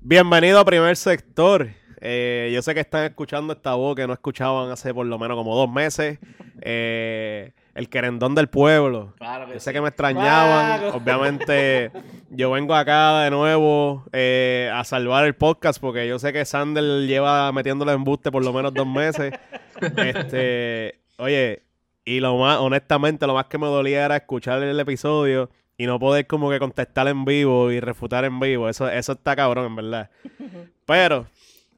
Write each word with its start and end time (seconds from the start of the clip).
Bienvenido 0.00 0.60
a 0.60 0.64
Primer 0.64 0.96
Sector. 0.96 1.70
Eh, 2.00 2.50
yo 2.54 2.62
sé 2.62 2.72
que 2.74 2.80
están 2.80 3.04
escuchando 3.04 3.52
esta 3.52 3.74
voz 3.74 3.96
que 3.96 4.06
no 4.06 4.12
escuchaban 4.12 4.70
hace 4.70 4.94
por 4.94 5.06
lo 5.06 5.18
menos 5.18 5.36
como 5.36 5.56
dos 5.56 5.70
meses. 5.70 6.18
Eh, 6.60 7.52
el 7.74 7.88
querendón 7.88 8.34
del 8.34 8.48
pueblo. 8.48 9.14
Claro 9.18 9.46
que 9.46 9.54
Yo 9.54 9.60
sé 9.60 9.70
sí. 9.70 9.74
que 9.74 9.80
me 9.80 9.88
extrañaban. 9.88 10.80
Claro. 10.80 10.96
Obviamente, 10.96 11.90
yo 12.30 12.50
vengo 12.52 12.74
acá 12.74 13.22
de 13.22 13.30
nuevo 13.30 14.04
eh, 14.12 14.70
a 14.72 14.84
salvar 14.84 15.24
el 15.24 15.34
podcast 15.34 15.80
porque 15.80 16.06
yo 16.06 16.18
sé 16.18 16.32
que 16.32 16.44
Sander 16.44 17.06
lleva 17.06 17.50
metiéndole 17.52 17.92
embuste 17.92 18.30
por 18.30 18.44
lo 18.44 18.52
menos 18.52 18.72
dos 18.74 18.86
meses. 18.86 19.32
Este, 19.80 21.00
oye, 21.18 21.62
y 22.04 22.20
lo 22.20 22.36
más, 22.38 22.58
honestamente, 22.58 23.26
lo 23.26 23.34
más 23.34 23.46
que 23.46 23.58
me 23.58 23.66
dolía 23.66 24.04
era 24.04 24.16
escuchar 24.16 24.62
el 24.62 24.78
episodio 24.80 25.50
y 25.78 25.86
no 25.86 25.98
poder 25.98 26.26
como 26.26 26.50
que 26.50 26.58
contestar 26.58 27.08
en 27.08 27.24
vivo 27.24 27.70
y 27.70 27.80
refutar 27.80 28.24
en 28.26 28.38
vivo. 28.40 28.68
Eso, 28.68 28.88
eso 28.90 29.12
está 29.12 29.34
cabrón, 29.34 29.66
en 29.66 29.76
verdad. 29.76 30.10
Pero, 30.84 31.26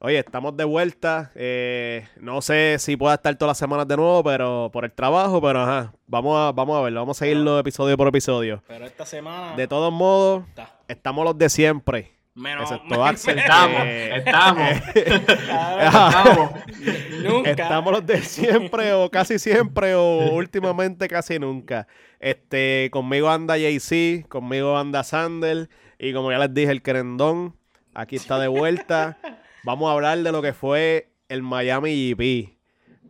oye, 0.00 0.18
estamos 0.18 0.56
de 0.56 0.64
vuelta. 0.64 1.30
Eh, 1.34 2.08
no 2.18 2.40
sé 2.42 2.76
si 2.78 2.96
pueda 2.96 3.14
estar 3.14 3.36
todas 3.36 3.50
las 3.50 3.58
semanas 3.58 3.86
de 3.86 3.96
nuevo, 3.96 4.24
pero 4.24 4.70
por 4.72 4.84
el 4.84 4.92
trabajo, 4.92 5.40
pero 5.40 5.60
ajá. 5.62 5.92
Vamos 6.06 6.36
a, 6.38 6.52
vamos 6.52 6.78
a 6.78 6.82
verlo, 6.82 7.00
vamos 7.00 7.18
a 7.18 7.20
seguirlo 7.20 7.58
episodio 7.58 7.96
por 7.96 8.08
episodio. 8.08 8.62
Pero 8.66 8.86
esta 8.86 9.04
semana. 9.04 9.54
De 9.56 9.68
todos 9.68 9.92
modos, 9.92 10.44
Está. 10.48 10.70
estamos 10.88 11.24
los 11.24 11.36
de 11.38 11.48
siempre. 11.48 12.12
Menos. 12.34 12.70
Excepto 12.70 13.04
Axel. 13.04 13.38
Estamos, 13.38 13.82
que- 13.82 14.16
estamos, 14.16 14.70
estamos. 14.94 16.50
Nunca. 17.24 17.50
Estamos 17.50 17.92
los 17.92 18.06
de 18.06 18.22
siempre 18.22 18.92
o 18.94 19.10
casi 19.10 19.38
siempre 19.38 19.94
o 19.94 20.32
últimamente 20.32 21.08
casi 21.08 21.38
nunca. 21.38 21.86
Este, 22.20 22.88
conmigo 22.92 23.28
anda 23.30 23.56
JC, 23.58 24.26
conmigo 24.28 24.78
anda 24.78 25.02
Sander 25.04 25.68
y 25.98 26.12
como 26.12 26.30
ya 26.30 26.38
les 26.38 26.54
dije 26.54 26.70
el 26.70 26.82
querendón, 26.82 27.56
aquí 27.94 28.16
está 28.16 28.38
de 28.38 28.48
vuelta. 28.48 29.18
Vamos 29.64 29.90
a 29.90 29.92
hablar 29.92 30.18
de 30.18 30.32
lo 30.32 30.40
que 30.40 30.52
fue 30.52 31.10
el 31.28 31.42
Miami 31.42 32.12
GP. 32.14 32.56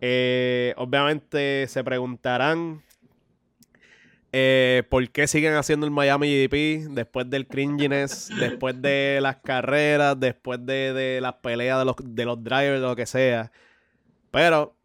Eh, 0.00 0.74
obviamente 0.76 1.66
se 1.68 1.84
preguntarán 1.84 2.82
eh, 4.32 4.84
por 4.88 5.08
qué 5.10 5.26
siguen 5.26 5.54
haciendo 5.54 5.86
el 5.86 5.92
Miami 5.92 6.28
GP 6.28 6.92
después 6.94 7.28
del 7.28 7.46
cringiness, 7.46 8.28
después 8.38 8.80
de 8.80 9.18
las 9.20 9.36
carreras, 9.36 10.18
después 10.18 10.64
de, 10.64 10.92
de 10.92 11.20
las 11.20 11.34
peleas 11.34 11.78
de 11.78 11.84
los, 11.84 11.96
de 12.02 12.24
los 12.24 12.42
drivers, 12.42 12.80
de 12.80 12.86
lo 12.86 12.96
que 12.96 13.06
sea. 13.06 13.50
Pero 14.30 14.76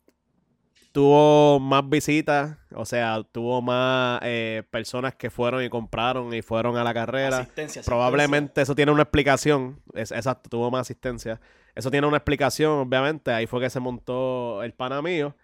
tuvo 0.91 1.59
más 1.59 1.87
visitas, 1.87 2.57
o 2.73 2.85
sea, 2.85 3.21
tuvo 3.31 3.61
más 3.61 4.19
eh, 4.23 4.63
personas 4.71 5.13
que 5.15 5.29
fueron 5.29 5.63
y 5.63 5.69
compraron 5.69 6.33
y 6.33 6.41
fueron 6.41 6.77
a 6.77 6.83
la 6.83 6.93
carrera. 6.93 7.39
Asistencia, 7.39 7.81
asistencia. 7.81 7.83
Probablemente 7.83 8.61
eso 8.61 8.75
tiene 8.75 8.91
una 8.91 9.03
explicación. 9.03 9.81
Es, 9.93 10.11
exacto, 10.11 10.49
tuvo 10.49 10.71
más 10.71 10.81
asistencia. 10.81 11.39
Eso 11.75 11.91
tiene 11.91 12.07
una 12.07 12.17
explicación, 12.17 12.71
obviamente. 12.79 13.31
Ahí 13.31 13.45
fue 13.45 13.59
que 13.59 13.69
se 13.69 13.79
montó 13.79 14.63
el 14.63 14.73
pana 14.73 15.01
mío. 15.01 15.35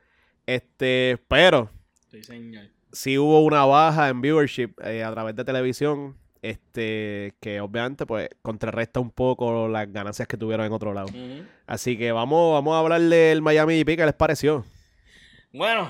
Este, 0.46 1.20
pero 1.28 1.70
Sí, 2.12 2.22
señor. 2.24 2.66
Sí 2.92 3.18
hubo 3.18 3.42
una 3.42 3.66
baja 3.66 4.10
en 4.10 4.22
viewership 4.22 4.72
eh, 4.84 5.04
a 5.04 5.12
través 5.12 5.36
de 5.36 5.44
televisión. 5.44 6.18
Este, 6.42 7.36
que 7.40 7.62
obviamente, 7.62 8.08
pues, 8.08 8.28
contrarresta 8.42 9.00
un 9.00 9.12
poco 9.12 9.68
las 9.68 9.92
ganancias 9.94 10.28
que 10.28 10.38
tuvieron 10.38 10.66
en 10.66 10.72
otro 10.74 10.92
lado. 10.92 11.08
Así 11.68 11.98
que 11.98 12.12
vamos, 12.12 12.54
vamos 12.54 12.74
a 12.74 12.80
hablar 12.80 13.00
del 13.00 13.44
Miami 13.44 13.84
GP, 13.84 13.98
¿qué 13.98 14.06
les 14.06 14.16
pareció? 14.16 14.66
Bueno. 15.54 15.90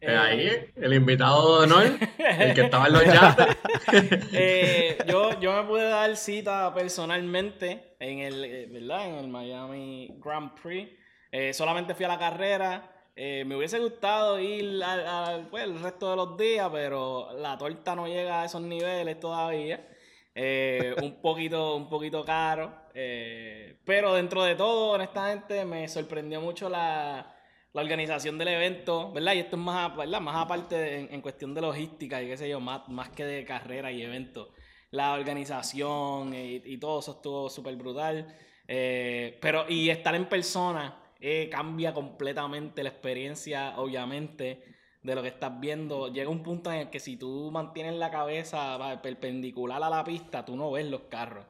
Eh, 0.00 0.16
Ahí, 0.16 0.72
el 0.76 0.92
invitado 0.92 1.60
de 1.60 1.64
honor, 1.64 1.86
el 2.18 2.54
que 2.54 2.60
estaba 2.62 2.88
en 2.88 2.92
los 2.92 3.04
yates. 3.04 3.56
eh, 4.32 4.98
yo, 5.06 5.40
yo 5.40 5.62
me 5.62 5.68
pude 5.68 5.84
dar 5.84 6.14
cita 6.16 6.74
personalmente 6.74 7.94
en 8.00 8.18
el, 8.18 8.44
eh, 8.44 8.68
¿verdad? 8.70 9.08
En 9.08 9.14
el 9.16 9.28
Miami 9.28 10.14
Grand 10.22 10.52
Prix. 10.60 10.90
Eh, 11.32 11.54
solamente 11.54 11.94
fui 11.94 12.04
a 12.04 12.08
la 12.08 12.18
carrera. 12.18 12.93
Eh, 13.16 13.44
me 13.46 13.54
hubiese 13.56 13.78
gustado 13.78 14.40
ir 14.40 14.82
al, 14.82 15.06
al- 15.06 15.46
pues, 15.48 15.64
el 15.64 15.80
resto 15.80 16.10
de 16.10 16.16
los 16.16 16.36
días, 16.36 16.68
pero 16.72 17.28
la 17.38 17.56
torta 17.56 17.94
no 17.94 18.08
llega 18.08 18.42
a 18.42 18.44
esos 18.46 18.60
niveles 18.62 19.20
todavía. 19.20 19.86
Eh, 20.34 20.94
un 21.00 21.14
poquito, 21.22 21.76
un 21.76 21.88
poquito 21.88 22.24
caro. 22.24 22.72
eh, 22.94 23.76
pero 23.84 24.14
dentro 24.14 24.42
de 24.42 24.54
todo, 24.56 24.90
honestamente, 24.92 25.64
me 25.64 25.86
sorprendió 25.88 26.40
mucho 26.40 26.68
la, 26.68 27.34
la 27.72 27.82
organización 27.82 28.36
del 28.38 28.48
evento, 28.48 29.12
¿verdad? 29.12 29.34
Y 29.34 29.38
esto 29.40 29.56
es 29.56 29.62
más, 29.62 29.96
¿verdad? 29.96 30.20
más 30.20 30.36
aparte 30.36 30.74
de- 30.76 31.00
en, 31.00 31.14
en 31.14 31.20
cuestión 31.20 31.54
de 31.54 31.60
logística 31.60 32.20
y 32.22 32.26
qué 32.28 32.36
sé 32.36 32.48
yo, 32.48 32.58
más, 32.60 32.88
más 32.88 33.10
que 33.10 33.24
de 33.24 33.44
carrera 33.44 33.92
y 33.92 34.02
evento. 34.02 34.50
La 34.90 35.12
organización 35.14 36.34
y, 36.34 36.62
y 36.64 36.78
todo 36.78 36.98
eso 37.00 37.12
estuvo 37.12 37.48
súper 37.50 37.76
brutal. 37.76 38.34
Pero, 38.66 39.66
y 39.68 39.90
estar 39.90 40.14
en 40.14 40.24
persona 40.26 41.00
eh, 41.20 41.48
cambia 41.50 41.94
completamente 41.94 42.82
la 42.82 42.90
experiencia, 42.90 43.74
obviamente, 43.78 44.62
de 45.02 45.14
lo 45.14 45.22
que 45.22 45.28
estás 45.28 45.60
viendo. 45.60 46.12
Llega 46.12 46.30
un 46.30 46.42
punto 46.42 46.72
en 46.72 46.78
el 46.80 46.90
que 46.90 47.00
si 47.00 47.16
tú 47.16 47.50
mantienes 47.52 47.94
la 47.94 48.10
cabeza 48.10 49.00
perpendicular 49.02 49.82
a 49.82 49.90
la 49.90 50.02
pista, 50.04 50.44
tú 50.44 50.56
no 50.56 50.72
ves 50.72 50.86
los 50.86 51.02
carros. 51.02 51.46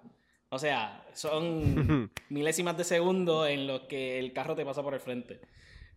O 0.51 0.59
sea, 0.59 1.05
son 1.15 2.11
milésimas 2.29 2.77
de 2.77 2.85
segundo 2.85 3.47
en 3.47 3.67
los 3.67 3.83
que 3.83 4.19
el 4.19 4.33
carro 4.33 4.55
te 4.55 4.65
pasa 4.65 4.83
por 4.83 4.95
el 4.95 5.01
frente. 5.01 5.41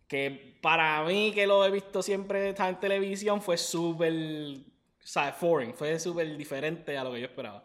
Que 0.08 0.58
para 0.62 1.04
mí, 1.04 1.32
que 1.34 1.46
lo 1.46 1.64
he 1.64 1.70
visto 1.70 2.02
siempre 2.02 2.54
en 2.56 2.80
televisión, 2.80 3.42
fue 3.42 3.56
súper, 3.58 4.12
o 4.12 5.06
sea, 5.06 5.32
foreign, 5.32 5.74
fue 5.74 5.98
súper 6.00 6.36
diferente 6.36 6.96
a 6.96 7.04
lo 7.04 7.12
que 7.12 7.20
yo 7.20 7.26
esperaba. 7.26 7.62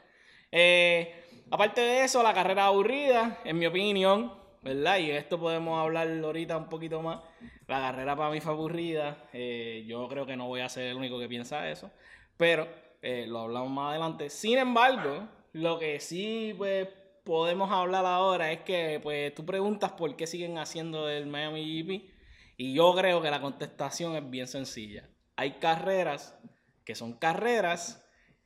Eh, 0.52 1.46
aparte 1.50 1.81
de 1.81 2.03
eso, 2.03 2.22
la 2.22 2.34
carrera 2.34 2.66
aburrida, 2.66 3.40
en 3.44 3.58
mi 3.58 3.66
opinión, 3.66 4.42
¿verdad? 4.63 4.97
Y 4.97 5.12
esto 5.12 5.40
podemos 5.40 5.79
hablar 5.79 6.07
ahorita 6.24 6.57
un 6.57 6.69
poquito 6.69 7.01
más. 7.01 7.19
La 7.68 7.79
carrera 7.79 8.16
para 8.16 8.31
mí 8.31 8.40
fue 8.40 8.53
aburrida. 8.53 9.18
eh, 9.34 9.84
yo 9.88 10.07
creo 10.07 10.25
que 10.25 10.35
no 10.35 10.47
voy 10.47 10.62
a 10.62 10.69
ser 10.69 10.85
el 10.85 10.97
único 10.97 11.19
que 11.19 11.28
piensa 11.28 11.69
eso. 11.69 11.91
Pero 12.38 12.68
eh, 13.02 13.25
lo 13.28 13.40
hablamos 13.40 13.69
más 13.69 13.91
adelante. 13.91 14.29
Sin 14.29 14.57
embargo, 14.57 15.28
lo 15.52 15.78
que 15.79 16.00
sí 16.00 16.56
pues, 16.57 16.88
podemos 17.23 17.72
hablar 17.72 18.06
ahora 18.06 18.52
es 18.52 18.62
que 18.62 19.00
pues, 19.03 19.34
tú 19.35 19.46
preguntas 19.46 19.91
por 19.91 20.16
qué 20.16 20.25
siguen 20.28 20.57
haciendo 20.57 21.09
el 21.09 21.28
Miami 21.28 21.84
GP. 21.84 22.13
Y 22.57 22.73
yo 22.73 22.94
creo 22.96 23.22
que 23.22 23.31
la 23.31 23.41
contestación 23.41 24.16
es 24.16 24.29
bien 24.29 24.47
sencilla. 24.47 25.09
Hay 25.35 25.53
carreras 25.53 26.40
que 26.85 26.96
son 26.96 27.13
carreras 27.13 28.03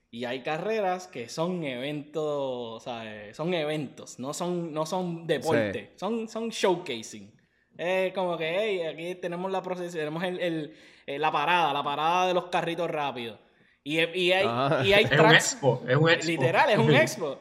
y 0.10 0.26
hay 0.26 0.42
carreras 0.42 1.08
que 1.08 1.28
son 1.30 1.64
eventos, 1.64 2.84
¿sabes? 2.84 3.36
Son 3.36 3.54
eventos, 3.54 4.20
no 4.20 4.34
son, 4.34 4.74
no 4.74 4.86
son 4.86 5.28
deporte, 5.28 5.94
son, 5.98 6.28
son 6.30 6.50
showcasing. 6.50 7.34
Es 7.78 8.14
como 8.14 8.38
que, 8.38 8.58
hey, 8.58 8.82
aquí 8.84 9.16
tenemos 9.16 9.52
la 9.52 9.62
procesión, 9.62 10.02
tenemos 10.02 10.24
el, 10.24 10.40
el- 10.40 10.74
eh, 11.06 11.20
la 11.20 11.32
parada, 11.32 11.72
la 11.74 11.84
parada 11.84 12.28
de 12.28 12.34
los 12.34 12.46
carritos 12.46 12.90
rápidos. 12.90 13.40
Y, 13.84 14.00
y 14.00 14.32
hay, 14.34 14.46
Ah. 14.48 14.82
y 14.84 14.92
hay 14.94 15.04
Es 15.06 15.12
un 15.12 15.18
tracks- 15.18 15.34
expo, 15.36 15.84
es 15.88 15.96
un 15.96 16.10
expo. 16.10 16.32
Literal, 16.32 16.70
es 16.70 16.78
un 16.78 16.96
expo. 16.96 17.40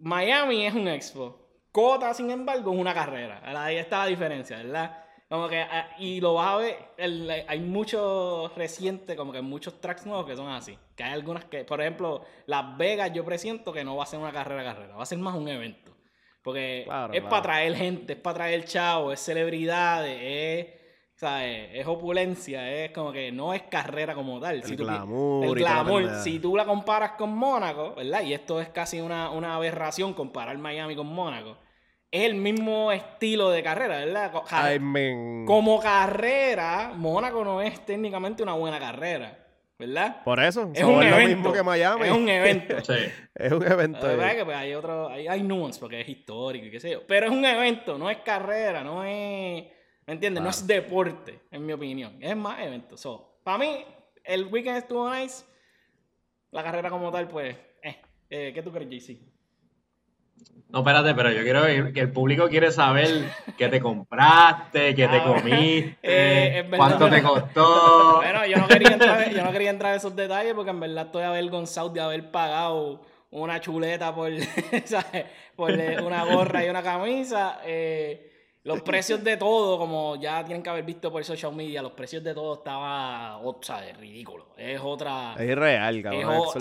Miami 0.00 0.66
es 0.66 0.74
un 0.74 0.88
expo. 0.88 1.38
Cota, 1.72 2.14
sin 2.14 2.30
embargo, 2.30 2.72
es 2.72 2.78
una 2.80 2.94
carrera. 2.94 3.42
Ahí 3.44 3.76
está 3.76 3.98
la 3.98 4.06
diferencia, 4.06 4.56
¿verdad? 4.56 5.04
Como 5.28 5.48
que, 5.48 5.60
ah, 5.60 5.88
y 5.98 6.20
lo 6.20 6.34
vas 6.34 6.48
a 6.48 6.56
ver, 6.58 6.76
el- 6.98 7.44
hay 7.48 7.58
muchos 7.60 8.54
recientes, 8.54 9.16
como 9.16 9.32
que 9.32 9.42
muchos 9.42 9.80
tracks 9.80 10.06
nuevos 10.06 10.24
que 10.26 10.36
son 10.36 10.48
así. 10.48 10.78
Que 10.94 11.02
hay 11.02 11.12
algunas 11.12 11.44
que, 11.46 11.64
por 11.64 11.80
ejemplo, 11.80 12.22
Las 12.46 12.76
Vegas 12.76 13.12
yo 13.12 13.24
presiento 13.24 13.72
que 13.72 13.82
no 13.82 13.96
va 13.96 14.04
a 14.04 14.06
ser 14.06 14.20
una 14.20 14.30
carrera 14.32 14.62
carrera, 14.62 14.94
va 14.94 15.02
a 15.02 15.06
ser 15.06 15.18
más 15.18 15.34
un 15.34 15.48
evento. 15.48 15.92
Porque 16.42 16.82
Claro, 16.84 17.12
es 17.12 17.20
claro. 17.20 17.28
para 17.30 17.42
traer 17.42 17.74
gente, 17.74 18.12
es 18.12 18.18
para 18.20 18.34
traer 18.36 18.64
chavo, 18.66 19.12
es 19.12 19.18
celebridades, 19.18 20.16
es, 20.22 20.66
¿sabes? 21.16 21.70
es 21.72 21.84
opulencia, 21.88 22.70
es 22.84 22.92
como 22.92 23.10
que 23.10 23.32
no 23.32 23.52
es 23.52 23.62
carrera 23.62 24.14
como 24.14 24.38
tal. 24.38 24.54
El 24.56 24.62
Si 24.62 24.76
tú 24.76 24.84
glamour 24.84 25.44
el 25.44 25.54
glamour. 25.56 26.14
Si 26.22 26.38
tú 26.38 26.56
la 26.56 26.64
comparas 26.64 27.12
con 27.18 27.34
Mónaco, 27.36 27.94
¿verdad? 27.96 28.22
Y 28.22 28.32
esto 28.32 28.60
es 28.60 28.68
casi 28.68 29.00
una, 29.00 29.30
una 29.30 29.56
aberración 29.56 30.14
comparar 30.14 30.56
Miami 30.56 30.94
con 30.94 31.08
Mónaco. 31.08 31.56
Es 32.10 32.22
el 32.24 32.34
mismo 32.36 32.92
estilo 32.92 33.50
de 33.50 33.62
carrera, 33.62 33.98
¿verdad? 33.98 34.32
I 34.74 34.78
mean, 34.78 35.44
Como 35.44 35.80
carrera, 35.80 36.92
Mónaco 36.94 37.44
no 37.44 37.60
es 37.60 37.84
técnicamente 37.84 38.42
una 38.42 38.54
buena 38.54 38.78
carrera, 38.78 39.36
¿verdad? 39.78 40.22
por 40.24 40.40
eso, 40.40 40.70
Es 40.72 40.80
so, 40.80 40.88
un 40.88 41.02
es 41.02 41.10
lo 41.10 41.16
evento. 41.16 41.36
mismo 41.36 41.52
que 41.52 41.62
Miami. 41.62 42.06
Es 42.06 42.12
un 42.12 42.28
evento. 42.28 42.76
Sí. 42.84 42.94
Es 43.34 43.52
un 43.52 43.66
evento. 43.66 44.00
La 44.06 44.08
verdad 44.14 44.30
es 44.30 44.36
que 44.36 44.44
pues, 44.44 44.56
hay 44.56 44.74
otro, 44.74 45.08
hay, 45.08 45.26
hay 45.26 45.42
nuance 45.42 45.78
porque 45.80 46.00
es 46.00 46.08
histórico 46.08 46.66
y 46.66 46.70
qué 46.70 46.80
sé 46.80 46.92
yo. 46.92 47.06
Pero 47.06 47.26
es 47.26 47.32
un 47.32 47.44
evento, 47.44 47.98
no 47.98 48.08
es 48.08 48.18
carrera, 48.18 48.82
no 48.84 49.04
es. 49.04 49.64
¿Me 50.06 50.12
entiendes? 50.14 50.42
No 50.42 50.48
es 50.50 50.64
deporte, 50.66 51.40
en 51.50 51.66
mi 51.66 51.72
opinión. 51.72 52.16
Es 52.22 52.36
más 52.36 52.60
evento. 52.60 52.96
So, 52.96 53.40
para 53.42 53.58
mí, 53.58 53.84
el 54.22 54.46
weekend 54.46 54.78
estuvo 54.78 55.12
nice. 55.12 55.44
La 56.52 56.62
carrera 56.62 56.88
como 56.88 57.10
tal, 57.10 57.26
pues. 57.28 57.56
Eh. 57.82 57.96
Eh, 58.30 58.52
¿Qué 58.54 58.62
tú 58.62 58.72
crees, 58.72 58.88
JC? 58.88 59.18
No, 60.68 60.80
espérate, 60.80 61.14
pero 61.14 61.30
yo 61.30 61.42
quiero 61.42 61.62
ver 61.62 61.92
que 61.92 62.00
el 62.00 62.10
público 62.12 62.48
quiere 62.48 62.72
saber 62.72 63.30
qué 63.56 63.68
te 63.68 63.80
compraste, 63.80 64.94
qué 64.94 65.06
te 65.08 65.16
Ah, 65.16 65.24
comiste, 65.24 65.96
eh, 66.02 66.62
verdad. 66.62 66.76
cuánto 66.76 67.08
te 67.08 67.22
costó. 67.22 68.16
Bueno, 68.16 68.44
yo 68.46 68.58
no, 68.58 68.66
quería 68.68 68.88
entrar, 68.94 69.30
yo 69.30 69.44
no 69.44 69.52
quería 69.52 69.70
entrar 69.70 69.92
en 69.92 69.98
esos 69.98 70.14
detalles 70.16 70.54
porque 70.54 70.70
en 70.70 70.80
verdad 70.80 71.06
estoy 71.06 71.22
avergonzado 71.22 71.88
de 71.90 72.00
haber 72.00 72.30
pagado 72.30 73.00
una 73.30 73.60
chuleta 73.60 74.14
por, 74.14 74.30
¿sabes? 74.84 75.24
por 75.54 75.70
una 75.72 76.24
gorra 76.24 76.64
y 76.64 76.68
una 76.68 76.82
camisa. 76.82 77.60
Eh, 77.64 78.32
los 78.64 78.80
precios 78.82 79.22
de 79.22 79.36
todo, 79.36 79.78
como 79.78 80.16
ya 80.20 80.44
tienen 80.44 80.62
que 80.64 80.68
haber 80.70 80.82
visto 80.84 81.12
por 81.12 81.24
social 81.24 81.54
media, 81.54 81.80
los 81.80 81.92
precios 81.92 82.24
de 82.24 82.34
todo 82.34 82.54
estaba, 82.54 83.38
o 83.38 83.58
sea, 83.62 83.88
es 83.88 83.96
ridículo. 83.96 84.48
Es 84.56 84.80
otra... 84.82 85.34
Es 85.38 85.48
irreal, 85.48 86.02
cabrón, 86.02 86.32
es, 86.32 86.38
o- 86.40 86.52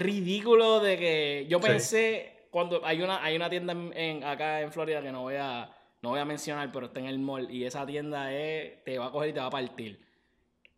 ridículo 0.00 0.80
de 0.80 0.96
que 0.96 1.46
yo 1.50 1.58
Sí. 1.58 1.66
pensé 1.66 2.41
cuando 2.52 2.86
hay 2.86 3.02
una 3.02 3.24
hay 3.24 3.34
una 3.34 3.50
tienda 3.50 3.72
en, 3.72 3.92
en- 3.96 4.22
acá 4.24 4.60
en 4.60 4.70
Florida 4.70 5.02
que 5.02 5.10
no 5.10 5.22
voy 5.22 5.34
a 5.34 5.68
no 6.02 6.10
voy 6.10 6.20
a 6.20 6.24
mencionar, 6.24 6.70
pero 6.72 6.86
está 6.86 7.00
en 7.00 7.06
el 7.06 7.18
mall 7.18 7.50
y 7.50 7.64
esa 7.64 7.84
tienda 7.84 8.32
es 8.32 8.84
te 8.84 8.96
va 8.98 9.06
a 9.06 9.10
coger 9.10 9.30
y 9.30 9.32
te 9.32 9.40
va 9.40 9.46
a 9.46 9.50
partir. 9.50 10.00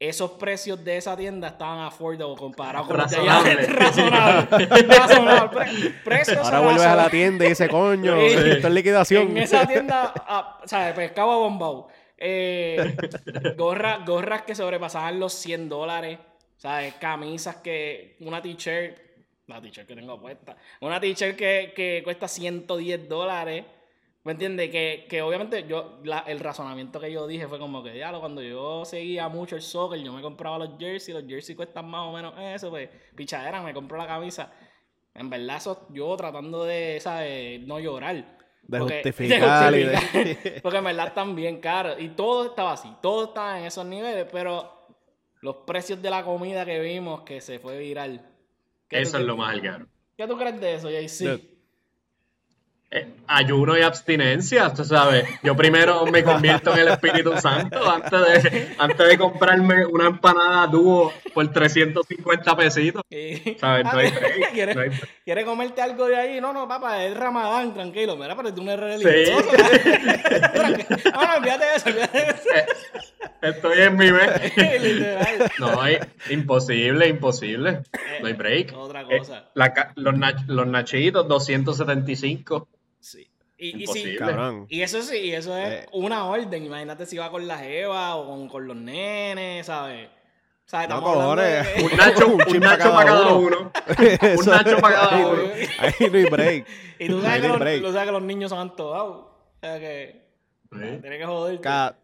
Esos 0.00 0.32
precios 0.32 0.84
de 0.84 0.96
esa 0.98 1.16
tienda 1.16 1.48
estaban 1.48 1.78
affordable 1.80 2.36
comparados 2.36 2.86
con 2.88 2.96
los 2.98 3.10
de 3.10 3.16
allá. 3.16 3.40
Razonable. 3.42 3.66
Razonable. 3.68 4.66
Razonable. 4.98 5.48
Pre- 5.48 5.90
precios 6.04 6.38
Ahora 6.38 6.60
vuelves 6.60 6.84
a 6.84 6.96
la 6.96 7.08
tienda 7.10 7.44
y 7.46 7.48
dice, 7.50 7.68
coño, 7.68 8.14
Sí. 8.18 8.26
esto 8.26 8.68
es 8.68 8.74
liquidación. 8.74 9.30
En 9.30 9.38
esa 9.38 9.66
tienda, 9.66 10.12
ah, 10.16 10.60
¿sabes? 10.64 10.94
Pescado 10.94 11.38
bombao. 11.40 11.88
Eh, 12.18 12.94
gorra- 13.56 14.00
gorras 14.04 14.42
que 14.42 14.54
sobrepasaban 14.54 15.18
los 15.18 15.32
100 15.34 15.68
dólares. 15.68 16.18
¿Sabes? 16.56 16.94
Camisas 16.94 17.56
que. 17.56 18.16
Una 18.20 18.40
t-shirt. 18.42 18.98
La 19.46 19.60
t-shirt 19.60 19.86
que 19.86 19.94
tengo 19.94 20.18
puesta. 20.20 20.56
Una 20.80 20.98
t-shirt 21.00 21.36
que, 21.36 21.72
que 21.76 22.00
cuesta 22.02 22.26
110 22.28 23.08
dólares. 23.08 23.64
¿Me 24.24 24.32
entiendes? 24.32 24.70
Que, 24.70 25.06
que 25.08 25.20
obviamente 25.20 25.66
yo, 25.68 26.00
la- 26.02 26.24
el 26.26 26.40
razonamiento 26.40 26.98
que 26.98 27.12
yo 27.12 27.26
dije 27.26 27.46
fue 27.46 27.58
como 27.58 27.82
que, 27.82 27.98
ya, 27.98 28.10
cuando 28.18 28.40
yo 28.40 28.86
seguía 28.86 29.28
mucho 29.28 29.54
el 29.56 29.60
soccer, 29.60 30.00
yo 30.00 30.14
me 30.14 30.22
compraba 30.22 30.56
los 30.58 30.78
jerseys, 30.78 31.14
los 31.18 31.26
jerseys 31.28 31.56
cuestan 31.56 31.86
más 31.90 32.06
o 32.08 32.12
menos 32.12 32.32
eso, 32.38 32.70
pues, 32.70 32.88
pichadera, 33.14 33.60
me 33.62 33.74
compro 33.74 33.98
la 33.98 34.06
camisa. 34.06 34.50
En 35.14 35.28
verdad, 35.28 35.58
eso, 35.58 35.86
yo 35.90 36.16
tratando 36.16 36.64
de, 36.64 36.98
¿sabes? 37.00 37.60
No 37.66 37.78
llorar. 37.78 38.38
De 38.62 38.78
Porque- 38.78 39.02
justificar 39.04 39.74
y 39.74 39.82
de- 39.84 39.96
justificar. 39.98 40.62
Porque 40.62 40.78
en 40.78 40.84
verdad 40.84 41.06
están 41.08 41.36
bien 41.36 41.60
caros. 41.60 41.96
Y 42.00 42.08
todo 42.08 42.46
estaba 42.46 42.72
así. 42.72 42.90
Todo 43.02 43.24
estaba 43.26 43.58
en 43.60 43.66
esos 43.66 43.84
niveles. 43.84 44.26
Pero 44.32 44.72
los 45.42 45.56
precios 45.66 46.00
de 46.00 46.08
la 46.08 46.24
comida 46.24 46.64
que 46.64 46.80
vimos 46.80 47.20
que 47.24 47.42
se 47.42 47.58
fue 47.58 47.76
viral. 47.78 48.26
¿Qué 48.88 49.00
Eso 49.00 49.18
es 49.18 49.24
lo 49.24 49.36
más 49.36 49.52
alcaro. 49.54 49.86
¿Qué 50.16 50.26
tú 50.26 50.36
crees 50.36 50.60
de 50.60 50.74
eso, 50.74 50.90
JC? 50.90 51.24
Dude. 51.24 51.53
Eh, 52.90 53.08
ayuno 53.26 53.76
y 53.76 53.82
abstinencia, 53.82 54.72
tú 54.72 54.84
sabes. 54.84 55.24
Yo 55.42 55.56
primero 55.56 56.06
me 56.06 56.22
convierto 56.22 56.72
en 56.74 56.78
el 56.80 56.88
Espíritu 56.88 57.36
Santo 57.40 57.90
antes 57.90 58.42
de, 58.44 58.68
antes 58.78 59.08
de 59.08 59.18
comprarme 59.18 59.84
una 59.86 60.06
empanada 60.06 60.68
dúo 60.68 61.12
por 61.32 61.48
350 61.50 62.56
pesitos. 62.56 63.02
Y- 63.10 63.56
¿Sabes? 63.58 63.84
No 63.84 63.98
hay 63.98 64.10
break, 64.12 64.50
¿Quieres, 64.52 64.76
no 64.76 64.82
hay 64.82 64.88
break. 64.90 65.08
quieres 65.24 65.44
comerte 65.44 65.82
algo 65.82 66.06
de 66.06 66.16
ahí? 66.16 66.40
No, 66.40 66.52
no, 66.52 66.68
papá, 66.68 67.04
es 67.04 67.16
Ramadán, 67.16 67.74
tranquilo. 67.74 68.16
Mira, 68.16 68.36
pero 68.36 68.54
tú 68.54 68.62
no 68.62 68.70
eres 68.70 69.02
religioso. 69.02 69.42
Sí. 69.50 69.56
Tranquilo. 70.52 70.88
no, 71.14 71.26
no, 71.26 71.34
olvídate 71.36 71.64
de 71.64 71.74
eso, 71.74 71.88
olvídate 71.88 72.18
de 72.18 72.30
eso. 72.30 72.48
Estoy 73.42 73.80
en 73.80 73.96
mi. 73.96 74.06
Literal. 74.80 75.50
No 75.58 75.82
hay, 75.82 75.98
imposible, 76.30 77.08
imposible. 77.08 77.80
No 78.20 78.26
hay 78.28 78.32
break. 78.34 78.72
Otra 78.76 79.02
Eh, 79.02 79.18
cosa. 79.18 79.50
la 79.54 79.92
los, 79.96 80.14
nach- 80.14 80.44
los 80.46 80.66
nachitos, 80.68 81.26
275. 81.26 82.68
Sí. 83.04 83.30
Y, 83.58 83.84
y. 83.84 84.16
Cabrón. 84.16 84.66
Y 84.68 84.80
eso 84.82 85.00
sí, 85.02 85.32
eso 85.32 85.56
es 85.56 85.84
Eh. 85.84 85.86
una 85.92 86.24
orden. 86.24 86.64
Imagínate 86.64 87.06
si 87.06 87.16
va 87.18 87.30
con 87.30 87.46
la 87.46 87.58
jeva 87.58 88.16
o 88.16 88.26
con, 88.26 88.48
con 88.48 88.66
los 88.66 88.76
nenes, 88.76 89.66
¿sabes? 89.66 90.08
No, 90.72 90.80
Estamos 90.80 91.10
hablando 91.10 91.42
de 91.42 91.62
cojones. 91.62 91.82
Un 91.92 91.96
nacho, 91.98 92.26
Un 92.34 92.42
un 92.56 92.60
nacho 92.60 92.92
para 92.92 93.04
cada 93.10 93.32
uno. 93.34 93.58
uno. 93.58 93.72
Eso- 94.22 94.50
nacho 94.50 94.78
para 94.78 94.94
cada 94.96 95.16
ahí- 95.16 95.24
uno. 95.24 95.42
Ahí 95.78 96.10
no 96.10 96.18
hay 96.18 96.24
break. 96.24 96.66
Y 96.98 97.08
tú 97.08 97.20
sabes, 97.20 97.22
no 97.22 97.40
que 97.40 97.46
hay 97.46 97.48
los, 97.48 97.58
break. 97.58 97.82
tú 97.82 97.92
sabes 97.92 98.06
que 98.06 98.12
los 98.12 98.22
niños 98.22 98.50
son 98.50 98.58
antojados. 98.60 99.16
O 99.26 99.58
sea 99.60 99.78
que 99.78 100.24
tienes 100.70 101.18
que 101.18 101.24
joder. 101.26 101.60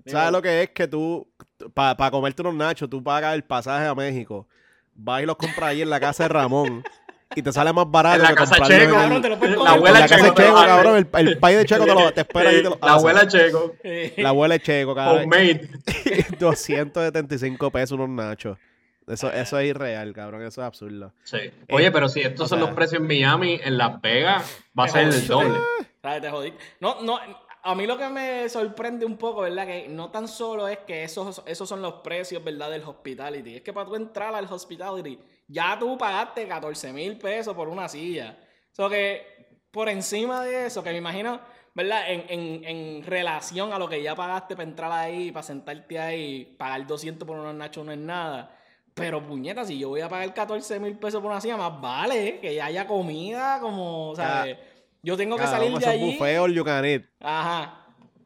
¿Sabes 0.06 0.32
lo 0.32 0.42
que 0.42 0.62
es? 0.62 0.70
Que 0.70 0.86
tú, 0.86 1.26
para 1.74 2.10
comerte 2.10 2.42
unos 2.42 2.54
nachos, 2.54 2.88
tú 2.90 3.02
pagas 3.02 3.34
el 3.34 3.42
pasaje 3.44 3.86
a 3.86 3.94
México, 3.94 4.46
vas 4.94 5.22
y 5.22 5.26
los 5.26 5.36
compras 5.36 5.70
ahí 5.70 5.82
en 5.82 5.90
la 5.90 5.98
casa 6.00 6.24
de 6.24 6.28
Ramón 6.28 6.84
y 7.34 7.42
te 7.42 7.52
sale 7.52 7.72
más 7.72 7.90
barato 7.90 8.16
En 8.16 8.22
la 8.22 8.28
que 8.30 8.34
casa 8.34 8.56
Checo. 8.56 8.72
el- 8.72 8.90
Cabrón, 8.92 9.22
te 9.22 9.28
lo 9.28 9.38
puedes 9.38 9.56
La 9.56 9.62
en 9.62 9.68
abuela 9.68 10.00
la 10.00 10.08
casa 10.08 10.22
Checo. 10.24 10.34
te 10.34 10.42
Checo, 10.42 10.54
cabrón, 10.56 10.96
el, 10.96 11.28
el 11.28 11.38
país 11.38 11.58
de 11.58 11.64
Checo 11.64 11.84
te, 11.84 11.94
lo, 11.94 12.12
te 12.12 12.20
espera 12.22 12.52
y 12.52 12.56
te 12.56 12.62
lo 12.64 12.70
La 12.70 12.76
hace. 12.88 12.90
abuela 12.92 13.28
Checo. 13.28 13.74
La 14.16 14.28
abuela 14.30 14.58
Checo, 14.58 14.94
cabrón. 14.94 15.24
Homemade. 15.24 15.68
275 16.38 17.70
pesos 17.70 17.92
unos 17.92 18.08
nachos. 18.08 18.58
Eso, 19.06 19.30
eso 19.32 19.58
es 19.58 19.68
irreal, 19.68 20.12
cabrón. 20.12 20.42
Eso 20.42 20.60
es 20.60 20.66
absurdo. 20.66 21.12
Sí. 21.24 21.38
Oye, 21.70 21.90
pero 21.90 22.08
si 22.08 22.20
estos 22.20 22.46
o 22.46 22.48
son 22.48 22.58
sea- 22.58 22.66
los 22.68 22.76
precios 22.76 23.00
en 23.00 23.08
Miami, 23.08 23.60
en 23.62 23.76
Las 23.78 24.00
Vegas 24.00 24.58
va 24.78 24.84
a 24.84 24.88
ser 24.88 25.08
el 25.08 25.26
doble. 25.26 25.58
¿Sabes? 26.02 26.22
Te 26.22 26.30
jodí. 26.30 26.54
No, 26.80 27.02
no, 27.02 27.18
a 27.62 27.74
mí 27.74 27.86
lo 27.86 27.98
que 27.98 28.08
me 28.08 28.48
sorprende 28.48 29.04
un 29.04 29.16
poco, 29.16 29.42
¿verdad? 29.42 29.66
Que 29.66 29.88
no 29.88 30.10
tan 30.10 30.28
solo 30.28 30.68
es 30.68 30.78
que 30.86 31.02
esos, 31.04 31.42
esos 31.46 31.68
son 31.68 31.82
los 31.82 31.94
precios, 31.94 32.42
¿verdad? 32.44 32.70
Del 32.70 32.82
hospitality. 32.84 33.56
Es 33.56 33.62
que 33.62 33.72
para 33.72 33.86
tú 33.86 33.96
entrar 33.96 34.34
al 34.34 34.44
hospitality, 34.50 35.18
ya 35.50 35.76
tú 35.78 35.98
pagaste 35.98 36.46
14 36.46 36.92
mil 36.92 37.18
pesos 37.18 37.54
por 37.54 37.68
una 37.68 37.88
silla. 37.88 38.38
O 38.72 38.74
sea 38.74 38.88
que 38.88 39.58
por 39.70 39.88
encima 39.88 40.44
de 40.44 40.66
eso, 40.66 40.82
que 40.82 40.90
me 40.90 40.98
imagino, 40.98 41.40
¿verdad? 41.74 42.10
En, 42.10 42.24
en, 42.28 42.64
en 42.64 43.02
relación 43.04 43.72
a 43.72 43.78
lo 43.78 43.88
que 43.88 44.02
ya 44.02 44.14
pagaste 44.14 44.54
para 44.56 44.68
entrar 44.68 44.92
ahí, 44.92 45.32
para 45.32 45.42
sentarte 45.42 45.98
ahí, 45.98 46.56
pagar 46.58 46.86
200 46.86 47.26
por 47.26 47.38
unos 47.38 47.54
nachos 47.54 47.84
no 47.84 47.92
es 47.92 47.98
nada. 47.98 48.56
Pero 48.94 49.24
puñeta, 49.26 49.64
si 49.64 49.78
yo 49.78 49.88
voy 49.88 50.00
a 50.00 50.08
pagar 50.08 50.32
14 50.34 50.80
mil 50.80 50.98
pesos 50.98 51.20
por 51.22 51.30
una 51.30 51.40
silla, 51.40 51.56
más 51.56 51.80
vale 51.80 52.38
que 52.40 52.60
haya 52.60 52.86
comida, 52.86 53.58
como, 53.60 54.14
¿sabes? 54.16 54.58
Yo 55.02 55.16
tengo 55.16 55.36
que 55.36 55.46
salir 55.46 55.76
de 55.78 55.86
allí. 55.86 56.12
buffet 56.12 56.38
all 56.38 56.52
you 56.52 56.64
can 56.64 56.84
eat. 56.84 57.04
Ajá. 57.20 57.79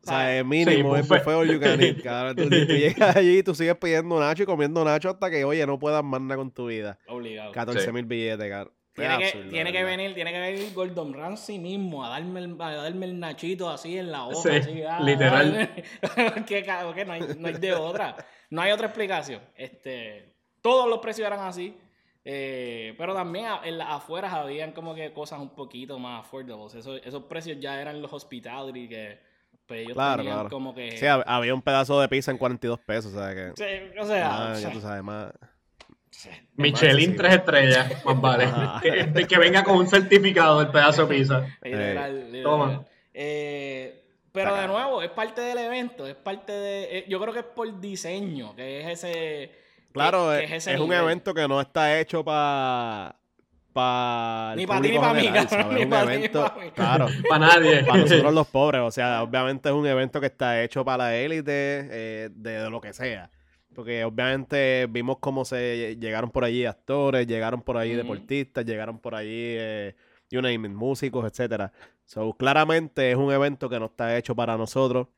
O 0.05 0.07
sea, 0.11 0.39
es 0.39 0.45
mínimo, 0.45 0.95
Sí, 0.95 1.01
es 1.01 1.09
buffet. 1.09 1.25
buffet 1.25 1.35
all 1.35 1.51
you 1.53 1.61
can 1.61 1.81
eat, 1.83 2.03
cabrón. 2.03 2.37
Tú, 2.37 2.49
tú 2.51 2.57
llegas 2.57 3.17
allí 3.17 3.39
y 3.39 3.43
tú 3.43 3.55
sigues 3.55 3.77
pidiendo 3.77 4.21
nacho 4.21 4.43
y 4.43 4.47
comiendo 4.47 4.85
nacho 4.85 5.11
hasta 5.11 5.31
que, 5.31 5.45
oye, 5.45 5.67
no 5.67 5.79
puedas 5.79 6.05
más 6.05 6.21
nada 6.21 6.37
con 6.37 6.51
tu 6.51 6.67
vida. 6.67 6.99
Obligado. 7.09 7.53
14 7.53 7.91
mil 7.93 8.05
billetes, 8.05 8.49
cabrón. 8.49 8.73
Tiene, 8.95 9.19
que, 9.19 9.25
absurdo, 9.25 9.49
tiene 9.51 9.73
que 9.73 9.83
venir, 9.83 10.15
tiene 10.15 10.31
que 10.33 10.39
venir 10.39 10.73
Gordon 10.73 11.15
Ramsay 11.15 11.59
mismo 11.59 12.05
a 12.05 12.11
darme 12.11 12.39
el, 12.45 12.57
a 12.61 12.75
darme 12.75 13.07
el 13.07 13.19
nachito 13.19 13.69
así 13.69 13.99
en 13.99 14.13
la 14.13 14.23
boca. 14.23 14.37
Sí, 14.41 14.49
así, 14.51 14.83
ah, 14.89 15.01
literal. 15.01 15.69
que, 16.47 16.63
que 16.63 17.05
no, 17.05 17.13
hay, 17.13 17.21
no 17.37 17.49
hay 17.49 17.55
de 17.55 17.73
otra. 17.75 18.15
No 18.51 18.63
hay 18.63 18.71
otra 18.71 18.87
explicación. 18.87 19.41
Este, 19.57 20.33
todos 20.63 20.89
los 20.89 20.99
precios 21.01 21.27
eran 21.27 21.41
así. 21.41 21.77
eh, 22.25 22.95
pero 22.97 23.15
también 23.15 23.47
a- 23.47 23.61
en 23.65 23.79
las 23.79 23.89
afueras 23.91 24.33
habían 24.33 24.71
como 24.71 24.95
que 24.95 25.13
cosas 25.13 25.41
un 25.41 25.51
poquito 25.57 25.99
más 25.99 26.21
affordables. 26.21 26.75
Esos, 26.77 27.01
esos 27.05 27.25
precios 27.25 27.59
ya 27.59 27.81
eran 27.81 28.01
los 28.01 28.13
hospitality 28.13 28.89
que 28.89 29.19
pues, 29.67 29.81
ellos 29.81 29.95
Claro, 29.95 30.17
tenían 30.19 30.35
claro. 30.37 30.51
como 30.51 30.75
que... 30.75 30.97
Sí, 30.97 31.05
hab- 31.07 31.25
había 31.27 31.55
un 31.55 31.63
pedazo 31.63 32.01
de 32.01 32.09
pizza 32.09 32.31
en 32.31 32.39
42 32.39 32.79
pesos, 32.81 33.15
o 33.15 33.19
sea 33.19 33.35
que. 33.35 33.53
Sí, 33.57 33.99
o 34.01 34.05
sea, 34.05 34.29
Ah, 34.31 34.53
o 34.53 34.55
sea, 34.57 34.69
ya 34.69 34.75
tú 34.75 34.81
sabes, 34.81 35.03
más. 35.03 35.33
Michelin 36.57 37.17
tres 37.17 37.35
estrellas, 37.35 38.05
más 38.05 38.21
vale. 38.21 38.45
Ajá. 38.45 38.81
Que, 38.83 39.27
que 39.27 39.39
venga 39.39 39.65
con 39.65 39.77
un 39.77 39.87
certificado 39.89 40.61
del 40.61 40.69
pedazo 40.71 41.07
de 41.07 41.15
pizza. 41.17 41.47
Literal, 41.63 42.25
literal. 42.27 42.43
toma. 42.43 42.85
Eh, 43.13 44.01
pero 44.33 44.55
de 44.57 44.67
nuevo, 44.67 45.03
es 45.03 45.11
parte 45.11 45.41
del 45.41 45.59
evento, 45.59 46.07
es 46.07 46.15
parte 46.17 46.53
de... 46.53 46.99
eh, 46.99 47.05
yo 47.09 47.21
creo 47.21 47.33
que 47.33 47.41
es 47.41 47.45
por 47.47 47.81
diseño, 47.81 48.55
que 48.57 48.81
es 48.81 49.05
ese... 49.05 49.53
Claro, 49.93 50.31
que- 50.31 50.45
es, 50.45 50.51
que 50.51 50.57
ese 50.57 50.75
es 50.75 50.81
un 50.81 50.93
evento 50.93 51.33
que 51.35 51.47
no 51.47 51.61
está 51.61 51.99
hecho 52.01 52.25
para. 52.25 53.15
Para. 53.75 54.55
Ni 54.55 54.69
pa' 54.69 54.81
ti 54.81 54.93
ni 54.93 54.99
pa' 54.99 55.13
mí, 55.13 55.29
cabrón, 55.29 55.75
ni 55.75 55.87
pa' 55.87 56.07
ti 56.07 56.29
pa' 56.29 56.57
mí. 56.57 56.71
Claro. 56.71 57.09
Para 57.29 57.47
nadie. 57.47 57.83
Para 57.83 58.01
nosotros 58.03 58.33
los 58.33 58.47
pobres, 58.59 58.81
o 58.83 58.91
sea, 58.93 59.23
obviamente 59.25 59.69
es 59.69 59.75
un 59.75 59.85
evento 59.85 60.21
que 60.21 60.27
está 60.27 60.63
hecho 60.63 60.85
para 60.85 61.05
la 61.05 61.17
élite 61.17 61.53
eh, 61.53 62.29
de, 62.33 62.51
de 62.53 62.71
lo 62.71 62.81
que 62.81 62.93
sea. 62.93 63.31
Porque 63.75 64.05
obviamente 64.05 64.87
vimos 64.89 65.19
cómo 65.19 65.45
se 65.45 65.97
llegaron 65.99 66.31
por 66.31 66.45
allí 66.45 66.65
actores, 66.65 67.27
llegaron 67.27 67.63
por 67.63 67.77
allí 67.77 67.95
deportistas, 67.95 68.65
llegaron 68.65 69.01
por 69.01 69.17
allí, 69.17 69.29
eh, 69.33 69.97
you 70.31 70.41
name 70.41 70.69
it, 70.69 70.75
músicos, 70.75 71.27
etcétera. 71.27 71.73
So, 72.05 72.33
claramente 72.35 73.11
es 73.11 73.17
un 73.17 73.33
evento 73.33 73.69
que 73.69 73.81
no 73.81 73.87
está 73.87 74.17
hecho 74.17 74.37
para 74.37 74.57
nosotros. 74.57 75.09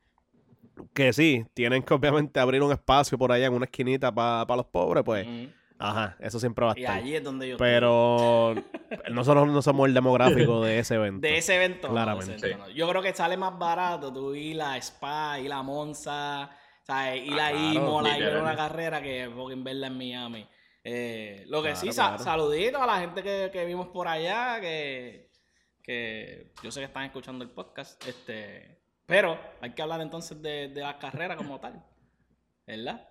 Que 0.93 1.13
sí, 1.13 1.45
tienen 1.53 1.83
que 1.83 1.93
obviamente 1.93 2.39
abrir 2.39 2.63
un 2.63 2.71
espacio 2.71 3.17
por 3.19 3.31
allá 3.31 3.45
en 3.45 3.53
una 3.53 3.65
esquinita 3.65 4.11
para 4.11 4.55
los 4.55 4.65
pobres, 4.65 5.03
pues. 5.03 5.27
Ajá, 5.79 6.15
eso 6.19 6.39
siempre 6.39 6.65
va 6.65 6.71
a 6.73 6.77
Y 6.79 6.81
estar. 6.83 6.97
allí 6.97 7.15
es 7.15 7.23
donde 7.23 7.49
yo... 7.49 7.57
Pero 7.57 8.55
nosotros 9.11 9.47
no 9.47 9.61
somos 9.61 9.87
el 9.87 9.93
demográfico 9.93 10.61
de 10.65 10.79
ese 10.79 10.95
evento. 10.95 11.27
De 11.27 11.37
ese 11.37 11.55
evento. 11.55 11.87
no, 11.89 11.93
de 11.93 11.99
ese 11.99 12.03
Claramente. 12.05 12.45
evento 12.47 12.67
no. 12.67 12.69
Yo 12.73 12.89
creo 12.89 13.01
que 13.01 13.13
sale 13.13 13.37
más 13.37 13.57
barato 13.57 14.11
tú 14.13 14.33
ir 14.35 14.61
a 14.61 14.77
Spa, 14.77 15.39
ir 15.39 15.51
a 15.53 15.61
Monza, 15.63 16.49
¿sabes? 16.83 17.25
ir 17.25 17.39
Ah, 17.39 17.47
a 17.47 17.51
claro, 17.51 17.73
Imola 17.73 18.09
y 18.09 18.11
ver 18.13 18.19
literal. 18.21 18.41
una 18.43 18.55
carrera 18.55 19.01
que 19.01 19.29
fucking 19.35 19.63
verla 19.63 19.87
en 19.87 19.97
Miami. 19.97 20.47
Eh, 20.83 21.43
lo 21.47 21.61
que 21.61 21.69
Claro, 21.71 21.81
sí, 21.81 21.91
sa- 21.91 22.07
claro. 22.09 22.23
saluditos 22.23 22.81
a 22.81 22.85
la 22.85 22.99
gente 22.99 23.21
que, 23.21 23.49
que 23.51 23.65
vimos 23.65 23.87
por 23.87 24.07
allá, 24.07 24.59
que, 24.61 25.29
que 25.83 26.53
yo 26.63 26.71
sé 26.71 26.79
que 26.79 26.85
están 26.85 27.03
escuchando 27.03 27.43
el 27.43 27.49
podcast. 27.51 28.01
Este, 28.07 28.79
pero 29.05 29.37
hay 29.61 29.71
que 29.73 29.81
hablar 29.81 29.99
entonces 30.01 30.41
de, 30.41 30.69
de 30.69 30.81
la 30.81 30.97
carrera 30.97 31.35
como 31.35 31.59
tal. 31.59 31.83
¿Verdad? 32.65 33.07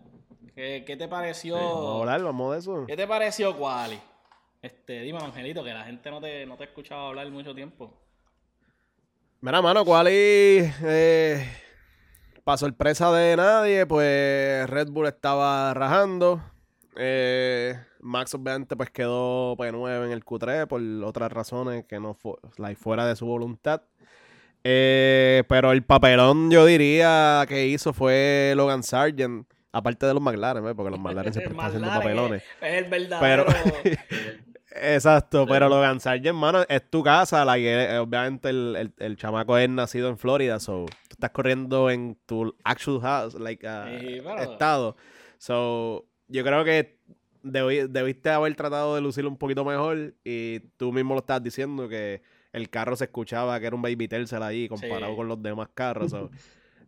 ¿Qué, 0.57 0.85
qué 0.87 0.97
te 0.97 1.07
pareció? 1.07 1.55
Vamos 1.55 1.87
a 1.87 2.01
hablar, 2.01 2.23
vamos 2.23 2.53
de 2.55 2.59
eso. 2.61 2.87
¿Qué 2.87 2.97
te 2.97 3.07
pareció 3.07 3.55
Quali? 3.59 4.01
Este, 4.63 5.03
dime, 5.03 5.19
Angelito, 5.19 5.63
que 5.63 5.75
la 5.75 5.85
gente 5.85 6.11
no 6.11 6.19
te, 6.19 6.47
no 6.47 6.57
te 6.57 6.65
ha 6.65 6.67
escuchado 6.69 7.09
hablar 7.09 7.31
mucho 7.31 7.55
tiempo. 7.55 7.93
Mira, 9.43 9.61
mano, 9.61 9.85
¿cuál 9.85 10.07
es? 10.07 10.75
Eh, 10.83 11.47
para 12.43 12.57
sorpresa 12.57 13.13
de 13.13 13.37
nadie, 13.37 13.85
pues 13.85 14.67
Red 14.71 14.89
Bull 14.89 15.09
estaba 15.09 15.75
rajando. 15.75 16.43
Eh, 16.97 17.79
Max 18.01 18.33
obviamente 18.33 18.77
pues 18.77 18.89
quedó 18.89 19.59
P9 19.59 20.07
en 20.07 20.13
el 20.13 20.25
Q3 20.25 20.67
por 20.69 20.81
otras 21.07 21.31
razones 21.33 21.85
que 21.85 22.01
no 22.01 22.15
fue 22.15 22.37
like, 22.57 22.81
fuera 22.81 23.05
de 23.05 23.15
su 23.15 23.27
voluntad. 23.27 23.83
Eh, 24.65 25.45
pero 25.49 25.73
el 25.73 25.85
papelón 25.85 26.51
yo 26.51 26.65
diría 26.65 27.45
que 27.47 27.67
hizo 27.67 27.93
fue 27.93 28.55
Logan 28.57 28.83
Sargent, 28.83 29.47
aparte 29.77 30.07
de 30.07 30.15
los 30.15 30.23
McLaren, 30.23 30.65
¿ves? 30.65 30.75
porque 30.75 30.91
los 30.91 31.01
McLaren 31.01 31.33
siempre 31.33 31.53
están 31.53 31.67
haciendo 31.67 31.89
papelones. 31.89 32.43
Es, 32.61 32.73
es 32.73 32.85
el 32.85 32.91
verdadero. 32.91 33.47
Exacto, 34.79 35.47
pero 35.47 35.69
Logan 35.69 36.01
Sargent, 36.01 36.27
hermano, 36.27 36.65
es 36.69 36.91
tu 36.91 37.03
casa. 37.03 37.45
like, 37.45 37.67
eh, 37.67 37.99
obviamente 37.99 38.51
el, 38.51 38.77
el, 38.77 38.95
el 38.99 39.17
chamaco 39.17 39.57
es 39.57 39.69
nacido 39.71 40.09
en 40.11 40.19
Florida, 40.19 40.61
so 40.61 40.85
tú 40.87 41.13
estás 41.15 41.31
corriendo 41.31 41.89
en 41.91 42.19
tu 42.27 42.55
actual 42.65 43.01
house, 43.01 43.35
like, 43.35 43.67
uh, 43.67 43.99
Sí, 44.01 44.21
pero- 44.23 44.39
estado. 44.53 44.97
So, 45.39 46.07
yo 46.29 46.43
creo 46.45 46.65
que 46.65 46.99
debi- 47.43 47.87
debiste 47.89 48.31
haber 48.31 48.55
tratado 48.55 48.95
de 48.97 49.01
lucirlo 49.01 49.31
un 49.31 49.39
poquito 49.39 49.65
mejor 49.65 50.15
y 50.25 50.61
tú 50.77 50.93
mismo 50.93 51.15
lo 51.15 51.21
estás 51.21 51.43
diciendo 51.43 51.89
que 51.89 52.21
el 52.53 52.69
carro 52.69 52.97
se 52.97 53.05
escuchaba 53.05 53.59
que 53.61 53.67
era 53.67 53.77
un 53.77 53.83
baby 53.83 54.09
Tercel 54.09 54.43
ahí 54.43 54.69
comparado 54.69 55.13
Sí. 55.13 55.17
con 55.17 55.29
los 55.29 55.43
demás 55.43 55.69
carros. 55.75 56.11
so, 56.11 56.31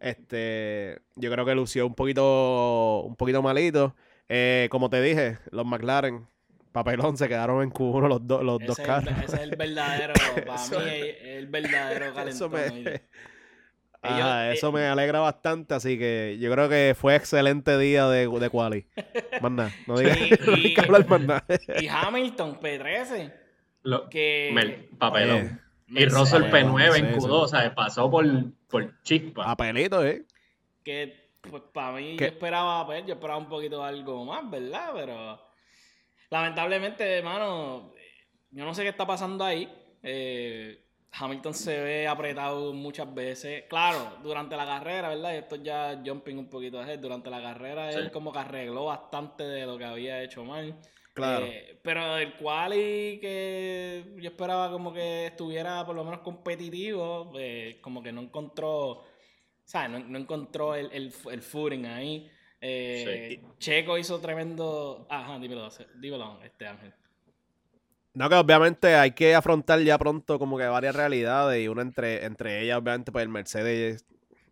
este, 0.01 0.99
yo 1.17 1.31
creo 1.31 1.45
que 1.45 1.55
lució 1.55 1.87
un 1.87 1.95
poquito, 1.95 3.03
un 3.03 3.17
poquito 3.17 3.43
malito. 3.43 3.95
Eh, 4.29 4.69
como 4.71 4.91
te 4.91 5.01
dije, 5.01 5.39
los 5.51 5.65
McLaren, 5.67 6.27
papelón, 6.73 7.17
se 7.17 7.29
quedaron 7.29 7.63
en 7.63 7.71
Q1 7.73 8.09
los, 8.09 8.27
dos 8.27 8.43
los 8.43 8.59
ese, 8.61 8.67
dos 8.67 8.79
el, 8.79 8.87
carros. 8.87 9.15
ese 9.25 9.37
es 9.37 9.43
el 9.43 9.57
verdadero, 9.57 10.13
para 10.47 10.55
Eso 10.63 10.81
mí 10.81 10.87
es 10.91 11.17
el 11.23 11.47
verdadero 11.47 12.05
Eso 12.29 12.51
calentón. 12.51 12.53
me, 12.53 12.61
¿oíste? 12.91 13.03
Ajá, 14.03 14.47
Ellos, 14.47 14.59
eso 14.59 14.69
eh, 14.69 14.73
me 14.73 14.87
alegra 14.87 15.19
bastante, 15.19 15.75
así 15.75 15.99
que 15.99 16.39
yo 16.41 16.53
creo 16.53 16.69
que 16.69 16.95
fue 16.97 17.17
excelente 17.17 17.77
día 17.79 18.07
de, 18.09 18.29
de 18.29 18.49
quali. 18.51 18.87
Más 19.41 19.51
nada, 19.51 19.73
no 19.89 19.99
digas 19.99 20.17
no 20.47 20.55
hay 20.55 20.67
y- 20.69 20.75
que 20.75 20.81
hablar 20.83 21.09
más 21.09 21.21
nada. 21.21 21.45
Y 21.81 21.89
Hamilton, 21.89 22.61
P13, 22.61 23.33
Lo- 23.83 24.09
que... 24.09 24.51
Mel- 24.53 24.89
papelón. 24.99 25.39
Eh, 25.39 25.59
y 25.91 26.05
Russell 26.07 26.45
papelón, 26.45 26.77
P9 26.77 26.97
en 26.99 27.07
sí, 27.07 27.19
Q2, 27.21 27.21
sí. 27.21 27.29
o 27.31 27.49
sea, 27.49 27.75
pasó 27.75 28.11
por, 28.11 28.27
por 28.69 29.03
chispa. 29.03 29.45
Papelito, 29.45 30.05
¿eh? 30.05 30.25
que 30.85 31.29
pues 31.41 31.63
para 31.73 31.93
mí 31.93 32.17
¿Qué? 32.17 32.25
yo 32.25 32.31
esperaba 32.33 32.85
pues, 32.87 33.05
yo 33.07 33.15
esperaba 33.15 33.39
un 33.39 33.49
poquito 33.49 33.83
algo 33.85 34.25
más, 34.25 34.49
¿verdad? 34.51 34.91
Pero 34.95 35.41
lamentablemente, 36.31 37.19
hermano, 37.19 37.93
yo 38.51 38.65
no 38.65 38.75
sé 38.75 38.83
qué 38.83 38.89
está 38.89 39.07
pasando 39.07 39.45
ahí. 39.45 39.73
Eh, 40.03 40.85
Hamilton 41.13 41.55
se 41.55 41.81
ve 41.81 42.07
apretado 42.09 42.73
muchas 42.73 43.13
veces. 43.15 43.65
Claro, 43.69 44.19
durante 44.23 44.57
la 44.57 44.67
carrera, 44.67 45.09
¿verdad? 45.09 45.35
Y 45.35 45.37
esto 45.37 45.57
ya 45.57 46.01
jumping 46.05 46.37
un 46.39 46.49
poquito 46.51 46.81
ahead. 46.81 46.99
Durante 46.99 47.31
la 47.31 47.41
carrera 47.41 47.91
Sí. 47.93 47.99
él 47.99 48.11
como 48.11 48.33
que 48.33 48.39
arregló 48.41 48.85
bastante 48.87 49.45
de 49.45 49.67
lo 49.67 49.79
que 49.79 49.85
había 49.85 50.23
hecho 50.23 50.45
mal. 50.45 50.75
Claro. 51.19 51.47
Eh, 51.47 51.79
pero 51.83 52.17
el 52.17 52.35
quali 52.37 53.19
que 53.21 54.15
yo 54.17 54.29
esperaba 54.29 54.71
como 54.71 54.93
que 54.93 55.27
estuviera 55.27 55.85
por 55.85 55.97
lo 55.97 56.05
menos 56.05 56.21
competitivo, 56.21 57.33
eh, 57.39 57.79
como 57.81 58.03
que 58.03 58.13
no 58.13 58.23
encontró, 58.23 59.05
¿sabes? 59.65 59.91
No, 59.91 59.99
no 59.99 60.19
encontró 60.19 60.75
el, 60.75 60.91
el, 60.93 61.13
el 61.31 61.43
footing 61.43 61.87
ahí. 61.87 62.31
Eh, 62.61 63.41
Checo 63.59 63.99
hizo 63.99 64.21
tremendo... 64.21 65.07
Ajá, 65.09 65.39
dímelo, 65.39 65.69
dímelo, 65.97 66.41
este 66.43 66.67
Ángel. 66.67 66.95
No, 68.15 68.29
que 68.29 68.35
obviamente 68.35 68.95
hay 68.97 69.13
que 69.13 69.35
afrontar 69.35 69.81
ya 69.81 69.97
pronto 69.97 70.39
como 70.39 70.59
que 70.59 70.67
varias 70.67 70.97
realidades 70.97 71.63
y 71.63 71.69
una 71.69 71.83
entre, 71.83 72.25
entre 72.25 72.63
ellas, 72.63 72.79
obviamente, 72.79 73.13
pues 73.13 73.23
el 73.23 73.29
Mercedes, 73.29 74.07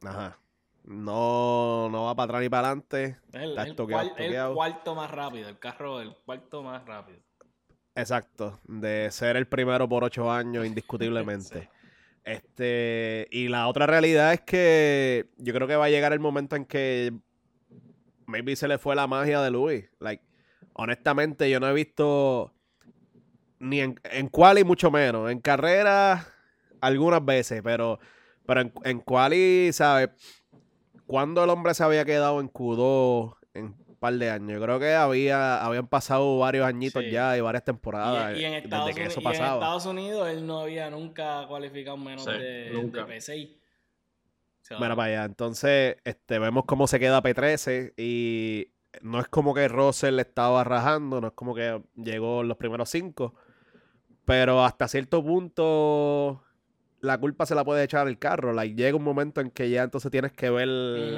ajá, 0.05 0.39
no, 0.87 1.89
no 1.91 2.05
va 2.05 2.15
para 2.15 2.25
atrás 2.25 2.43
ni 2.43 2.49
para 2.49 2.69
adelante. 2.69 3.17
El, 3.33 3.51
Está 3.51 3.63
el 3.65 3.77
toqueado, 3.77 4.09
cual- 4.15 4.25
el 4.49 4.55
cuarto 4.55 4.95
más 4.95 5.11
rápido, 5.11 5.49
el 5.49 5.59
carro 5.59 6.01
el 6.01 6.15
cuarto 6.25 6.63
más 6.63 6.85
rápido. 6.85 7.19
Exacto, 7.95 8.61
de 8.65 9.11
ser 9.11 9.37
el 9.37 9.47
primero 9.47 9.89
por 9.89 10.05
ocho 10.05 10.31
años, 10.31 10.67
indiscutiblemente. 10.67 11.69
Este, 12.25 13.29
y 13.31 13.49
la 13.49 13.69
otra 13.69 13.87
realidad 13.87 14.33
es 14.33 14.41
que 14.41 15.27
yo 15.39 15.53
creo 15.55 15.69
que 15.69 15.77
va 15.77 15.85
a 15.87 15.91
llegar 15.91 16.13
el 16.13 16.19
momento 16.21 16.57
en 16.57 16.65
que 16.65 17.13
maybe 18.27 18.57
se 18.57 18.67
le 18.69 18.79
fue 18.79 18.97
la 18.97 19.07
magia 19.07 19.41
de 19.41 19.51
Luis. 19.51 19.85
Like, 20.01 20.25
honestamente, 20.73 21.49
yo 21.49 21.61
no 21.61 21.69
he 21.69 21.73
visto 21.73 22.53
ni 23.61 23.81
en, 23.81 23.99
en 24.05 24.29
quali 24.29 24.65
mucho 24.65 24.91
menos. 24.91 25.31
En 25.31 25.41
carrera, 25.41 26.27
algunas 26.81 27.25
veces, 27.25 27.63
pero, 27.63 27.99
pero 28.45 28.61
en, 28.61 28.73
en 28.85 28.99
quali, 29.01 29.71
¿sabes? 29.73 30.11
Cuando 31.07 31.45
el 31.45 31.51
hombre 31.51 31.75
se 31.75 31.85
había 31.85 32.05
quedado 32.05 32.41
en 32.41 32.51
Q2 32.51 33.37
en 33.55 33.65
un 33.87 33.97
par 33.99 34.15
de 34.15 34.31
años? 34.31 34.53
Yo 34.59 34.61
creo 34.63 34.79
que 34.81 34.93
había, 34.95 35.65
habían 35.65 35.87
pasado 35.89 36.39
varios 36.39 36.67
añitos 36.67 37.03
Sí. 37.05 37.11
ya 37.11 37.37
y 37.37 37.41
varias 37.41 37.65
temporadas 37.65 38.37
y 38.37 38.45
en 38.45 38.53
desde 38.53 38.65
Estados 38.65 38.95
que 38.95 39.01
Uni- 39.03 39.07
eso 39.11 39.21
y 39.21 39.25
en 39.27 39.31
pasaba. 39.33 39.55
Estados 39.55 39.87
Unidos 39.87 40.29
él 40.29 40.47
no 40.47 40.61
había 40.61 40.91
nunca 40.91 41.47
cualificado 41.49 41.97
menos 41.97 42.25
Sí, 42.25 42.31
de, 42.33 42.71
nunca. 42.73 43.05
de 43.05 43.17
P6. 43.17 43.57
O 43.57 44.65
sea, 44.69 44.79
Mira 44.81 44.97
para 44.97 45.09
allá. 45.13 45.25
Entonces, 45.27 45.97
este, 46.05 46.39
vemos 46.41 46.65
cómo 46.67 46.87
se 46.89 46.99
queda 46.99 47.23
P13 47.23 47.95
y 47.97 48.73
no 49.01 49.21
es 49.21 49.29
como 49.29 49.55
que 49.55 49.69
Russell 49.69 50.19
estaba 50.19 50.65
rajando, 50.65 51.21
no 51.21 51.29
es 51.29 51.35
como 51.35 51.55
que 51.55 51.81
llegó 51.95 52.41
en 52.41 52.49
los 52.49 52.57
primeros 52.57 52.91
cinco, 52.91 53.35
pero 54.25 54.65
hasta 54.65 54.89
cierto 54.89 55.23
punto 55.25 56.43
la 57.01 57.19
culpa 57.19 57.47
se 57.47 57.55
la 57.55 57.65
puede 57.65 57.85
echar 57.85 58.09
el 58.09 58.19
carro. 58.19 58.53
Like, 58.53 58.75
llega 58.75 58.97
un 58.97 59.05
momento 59.05 59.41
en 59.41 59.51
que 59.51 59.69
ya 59.71 59.83
entonces 59.85 60.11
tienes 60.11 60.33
que 60.33 60.51
ver 60.51 60.69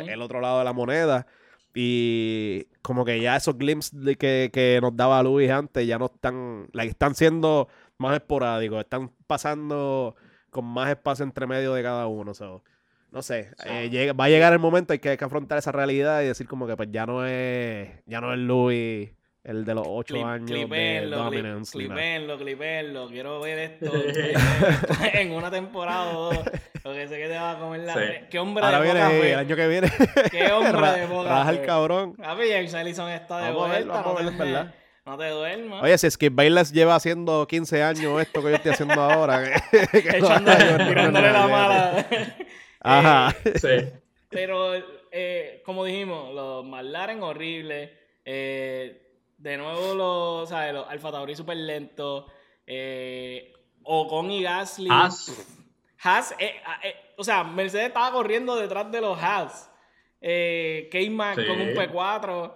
el 0.09 0.23
otro 0.23 0.41
lado 0.41 0.59
de 0.59 0.65
la 0.65 0.73
moneda 0.73 1.27
y 1.75 2.67
como 2.83 3.05
que 3.05 3.21
ya 3.21 3.37
esos 3.37 3.57
glimpses 3.57 3.93
de 4.03 4.17
que, 4.17 4.51
que 4.53 4.79
nos 4.83 4.97
daba 4.97 5.23
Luis 5.23 5.51
antes 5.51 5.87
ya 5.87 5.99
no 5.99 6.07
están, 6.07 6.69
like, 6.73 6.91
están 6.91 7.15
siendo 7.15 7.69
más 7.99 8.15
esporádicos, 8.17 8.81
están 8.81 9.11
pasando 9.27 10.17
con 10.51 10.65
más 10.65 10.91
espacio 10.91 11.25
entre 11.25 11.47
medio 11.47 11.75
de 11.75 11.83
cada 11.83 12.07
uno. 12.07 12.35
so, 12.35 12.63
no 13.11 13.23
sé, 13.23 13.51
eh, 13.65 13.89
llega- 13.91 14.13
va 14.13 14.25
a 14.25 14.29
llegar 14.29 14.53
el 14.53 14.59
momento 14.59 14.93
en 14.93 15.01
que 15.01 15.11
hay 15.11 15.17
que 15.17 15.25
afrontar 15.25 15.59
esa 15.59 15.73
realidad 15.73 16.23
y 16.23 16.27
decir 16.27 16.47
como 16.49 16.67
que 16.67 16.77
pues 16.77 16.89
ya 16.91 17.07
no 17.07 17.25
es, 17.27 17.89
ya 18.07 18.21
no 18.21 18.33
es 18.33 18.39
Luis 18.39 19.11
el 19.49 19.65
de 19.65 19.75
los 19.75 19.85
ocho 19.89 20.15
Clip- 20.15 20.25
años 20.25 20.47
de 20.47 20.55
clipenlo, 20.55 21.17
clip- 21.17 21.25
dominance. 21.25 21.73
clipenlo, 21.79 22.39
clipenlo, 22.39 23.09
quiero 23.09 23.41
ver 23.41 23.59
esto 23.59 23.93
en 25.15 25.33
una 25.33 25.51
temporada 25.51 26.17
o 26.17 26.35
dos. 26.35 26.39
Lo 26.85 26.93
que 26.95 27.09
sé 27.09 27.17
que 27.19 27.29
te 27.29 27.35
va 27.35 27.53
a 27.53 27.59
comer 27.59 27.81
la... 27.81 27.95
Sí. 27.95 28.01
Qué 28.31 28.39
hombre 28.39 28.65
Ahora 28.65 28.79
de 28.81 28.85
viene 28.85 29.01
poca 29.01 29.15
el 29.17 29.23
fe. 29.23 29.35
año 29.35 29.57
que 29.57 29.69
viene. 29.69 29.93
Qué 30.31 30.53
hombre 30.53 30.73
Ra- 30.73 30.93
de 30.93 31.07
poca 31.07 31.29
raja 31.29 31.51
el 31.51 31.63
cabrón. 31.63 32.15
Papi, 32.17 32.43
James 32.51 32.75
Ellison 32.75 33.11
está 33.11 33.39
de 33.39 33.43
Vamos 33.53 33.69
a 33.69 33.73
ver, 33.73 33.85
vuelta. 33.85 34.03
vamos 34.03 34.07
a 34.07 34.11
no, 34.11 34.15
ver, 34.15 34.27
te, 34.27 34.33
es 34.33 34.39
verdad. 34.39 34.75
no 35.07 35.19
te 35.19 35.29
duermas. 35.29 35.83
Oye, 35.83 35.99
si 35.99 36.11
Skip 36.11 36.35
Bayless 36.35 36.73
lleva 36.73 36.95
haciendo 36.95 37.47
15 37.47 37.83
años 37.83 38.21
esto 38.23 38.43
que 38.43 38.51
yo 38.51 38.55
estoy 38.57 38.73
haciendo 38.73 39.01
ahora, 39.03 39.43
que, 39.93 40.03
que 40.03 40.09
años 40.11 40.43
no 40.79 40.87
tirándole 40.87 41.33
la 41.33 41.47
mala. 41.49 42.07
Ajá. 42.81 43.37
Eh, 43.45 43.53
Sí. 43.59 43.93
Pero, 44.31 44.73
eh, 45.11 45.63
como 45.65 45.85
dijimos, 45.85 46.35
los 46.35 46.65
McLaren 46.65 47.23
horribles. 47.23 47.91
eh, 48.25 49.05
de 49.39 49.57
nuevo, 49.57 49.95
los, 49.95 50.49
¿sabes? 50.51 50.75
los 50.75 50.89
Alfa 50.89 51.11
Tauri 51.11 51.35
súper 51.35 51.57
lentos. 51.57 52.27
Eh, 52.67 53.53
Ocon 53.85 54.31
y 54.31 54.43
Gasly. 54.43 54.89
As, 54.93 55.33
Haas, 56.03 56.35
eh, 56.39 56.55
ah, 56.67 56.79
eh, 56.85 56.95
o 57.17 57.25
sea, 57.25 57.43
Mercedes 57.43 57.87
estaba 57.89 58.13
corriendo 58.13 58.55
detrás 58.57 58.91
de 58.93 59.01
los 59.01 59.19
Haas. 59.21 59.71
Eh, 60.21 60.89
K-Mac 60.93 61.37
Sí. 61.41 61.47
con 61.47 61.61
un 61.61 61.69
P4. 61.69 62.55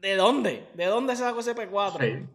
¿De 0.00 0.14
dónde? 0.16 0.68
¿De 0.74 0.84
dónde 0.86 1.16
se 1.16 1.22
sacó 1.22 1.40
ese 1.40 1.54
P4? 1.56 1.98
sí. 2.00 2.26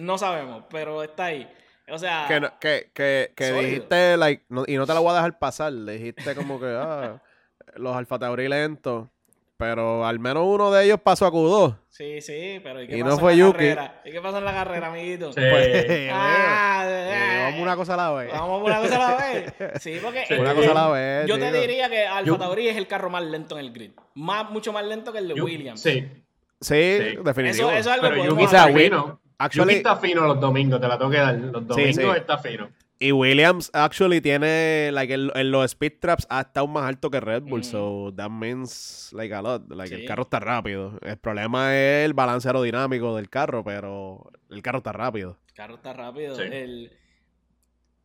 No 0.00 0.16
sabemos, 0.16 0.64
pero 0.70 1.02
está 1.02 1.26
ahí. 1.26 1.52
O 1.88 1.98
sea, 1.98 2.26
Que, 2.28 2.40
no- 2.40 2.58
que, 2.60 2.90
que, 2.94 3.52
dijiste, 3.52 4.16
like, 4.16 4.44
no- 4.48 4.64
y 4.66 4.76
no 4.76 4.86
te 4.86 4.94
la 4.94 5.00
voy 5.00 5.10
a 5.10 5.14
dejar 5.16 5.38
pasar, 5.40 5.72
le 5.72 5.98
dijiste 5.98 6.34
como 6.36 6.58
que, 6.60 6.66
ah, 6.66 7.20
los 7.74 7.94
Alfa 7.96 8.18
Tauri 8.18 8.48
lentos, 8.48 9.08
pero 9.62 10.04
al 10.04 10.18
menos 10.18 10.42
uno 10.44 10.72
de 10.72 10.84
ellos 10.84 10.98
pasó 11.00 11.24
a 11.26 11.30
Q2. 11.32 11.76
sí, 11.88 12.20
sí, 12.20 12.60
pero 12.64 12.82
¿y 12.82 12.88
qué 12.88 12.96
Y 12.98 13.02
pasó 13.02 13.08
no 13.08 13.14
en 13.14 13.20
fue 13.20 13.32
la 13.32 13.38
Yuki. 13.38 13.52
carrera? 13.58 14.00
¿Y 14.04 14.10
qué 14.10 14.20
pasó 14.20 14.38
en 14.38 14.44
la 14.44 14.52
carrera, 14.52 14.86
amiguito? 14.88 15.32
Sí. 15.32 15.40
Pues, 15.40 15.86
Ah, 16.12 16.82
eh, 16.86 17.10
eh, 17.14 17.44
vamos 17.44 17.60
una 17.60 17.76
cosa 17.76 17.94
a 17.94 17.96
la 17.96 18.10
vez. 18.12 18.32
Vamos 18.32 18.62
una 18.64 18.78
cosa 18.80 18.96
a 18.96 19.10
la 19.10 19.16
vez. 19.32 19.54
Sí, 19.80 19.98
porque 20.02 20.24
Sí. 20.26 20.34
Una 20.34 20.54
cosa 20.54 20.70
a 20.72 20.74
la 20.74 20.88
vez, 20.88 21.26
yo 21.28 21.38
te 21.38 21.52
diría 21.52 21.88
que 21.88 22.04
Alfa 22.06 22.26
Yo- 22.26 22.38
Tauri 22.38 22.68
es 22.68 22.76
el 22.76 22.88
carro 22.88 23.08
más 23.08 23.22
lento 23.22 23.56
en 23.58 23.64
el 23.66 23.72
grid. 23.72 23.92
Más, 24.14 24.50
mucho 24.50 24.72
más 24.72 24.84
lento 24.84 25.12
que 25.12 25.18
el 25.18 25.28
de 25.28 25.34
Williams. 25.40 25.80
Sí. 25.80 26.00
Sí, 26.60 26.98
Sí. 26.98 27.16
definitivo. 27.24 27.70
Eso, 27.70 27.78
eso 27.78 27.78
es 27.78 27.86
algo 27.88 28.08
Pero 28.08 28.22
que 28.22 28.28
Yuki 28.28 28.44
está 28.44 28.66
fino. 28.68 29.20
Actually- 29.38 29.64
Yuki 29.74 29.74
está 29.76 29.96
fino 29.96 30.20
los 30.26 30.40
domingos, 30.40 30.80
te 30.80 30.88
la 30.88 30.98
tengo 30.98 31.10
que 31.10 31.16
dar. 31.18 31.34
Los 31.34 31.66
domingos 31.66 31.94
sí. 31.96 32.02
está 32.20 32.38
fino. 32.38 32.68
Y 33.02 33.12
Williams 33.12 33.70
actually 33.74 34.20
tiene, 34.20 34.90
like, 34.92 35.12
en, 35.12 35.30
en 35.34 35.50
los 35.50 35.64
speed 35.72 35.94
traps 36.00 36.26
ha 36.30 36.42
estado 36.42 36.66
más 36.68 36.84
alto 36.88 37.10
que 37.10 37.18
Red 37.20 37.42
Bull, 37.42 37.60
Mm. 37.60 37.64
so 37.64 38.12
that 38.16 38.30
means, 38.30 39.10
like, 39.12 39.34
a 39.34 39.42
lot. 39.42 39.68
Like, 39.70 39.94
Sí. 39.94 40.02
el 40.02 40.06
carro 40.06 40.22
está 40.22 40.38
rápido. 40.40 40.98
El 41.02 41.18
problema 41.18 41.74
es 41.76 42.04
el 42.06 42.14
balance 42.14 42.48
aerodinámico 42.48 43.16
del 43.16 43.28
carro, 43.28 43.64
pero 43.64 44.30
el 44.50 44.62
carro 44.62 44.78
está 44.78 44.92
rápido. 44.92 45.38
El 45.48 45.54
carro 45.54 45.74
está 45.74 45.92
rápido. 45.92 46.36
Sí. 46.36 46.42
El... 46.42 46.92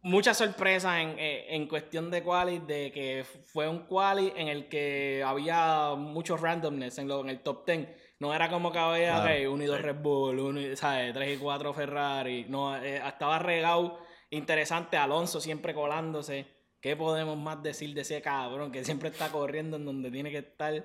Muchas 0.03 0.37
sorpresas 0.37 0.99
en, 0.99 1.15
eh, 1.19 1.47
en 1.49 1.67
cuestión 1.67 2.09
de 2.11 2.23
quali, 2.23 2.59
de 2.59 2.91
que 2.91 3.25
fue 3.45 3.67
un 3.67 3.79
quali 3.87 4.31
en 4.37 4.47
el 4.47 4.69
que 4.69 5.21
había 5.25 5.95
mucho 5.97 6.37
randomness 6.37 6.97
en, 6.99 7.07
lo, 7.07 7.21
en 7.21 7.29
el 7.29 7.41
top 7.41 7.65
10. 7.65 7.87
No 8.19 8.33
era 8.33 8.49
como 8.49 8.71
que 8.71 8.79
había 8.79 9.21
Claro, 9.21 9.37
y 9.61 9.65
dos 9.65 9.77
sí. 9.77 9.83
Red 9.83 9.95
Bull, 9.97 10.39
uno 10.39 10.61
y, 10.61 10.75
¿sabes? 10.77 11.13
tres 11.13 11.35
y 11.37 11.41
cuatro 11.41 11.73
Ferrari. 11.73 12.45
No, 12.47 12.77
eh, 12.77 13.01
estaba 13.05 13.37
regado. 13.39 13.99
Interesante, 14.29 14.97
Alonso 14.97 15.39
siempre 15.41 15.73
colándose. 15.73 16.45
¿Qué 16.81 16.95
podemos 16.95 17.37
más 17.37 17.61
decir 17.63 17.93
de 17.93 18.01
ese 18.01 18.21
cabrón 18.21 18.71
que 18.71 18.83
siempre 18.85 19.09
está 19.09 19.29
corriendo 19.29 19.77
en 19.77 19.85
donde 19.85 20.11
tiene 20.11 20.31
que 20.31 20.39
estar? 20.39 20.83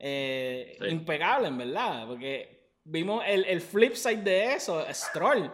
eh, 0.00 0.76
Sí. 0.80 0.86
impecable, 0.88 1.48
en 1.48 1.58
verdad. 1.58 2.06
Porque 2.06 2.70
vimos 2.84 3.22
el, 3.26 3.44
el 3.46 3.60
flip 3.60 3.94
side 3.94 4.22
de 4.22 4.54
eso, 4.54 4.84
Stroll. 4.92 5.50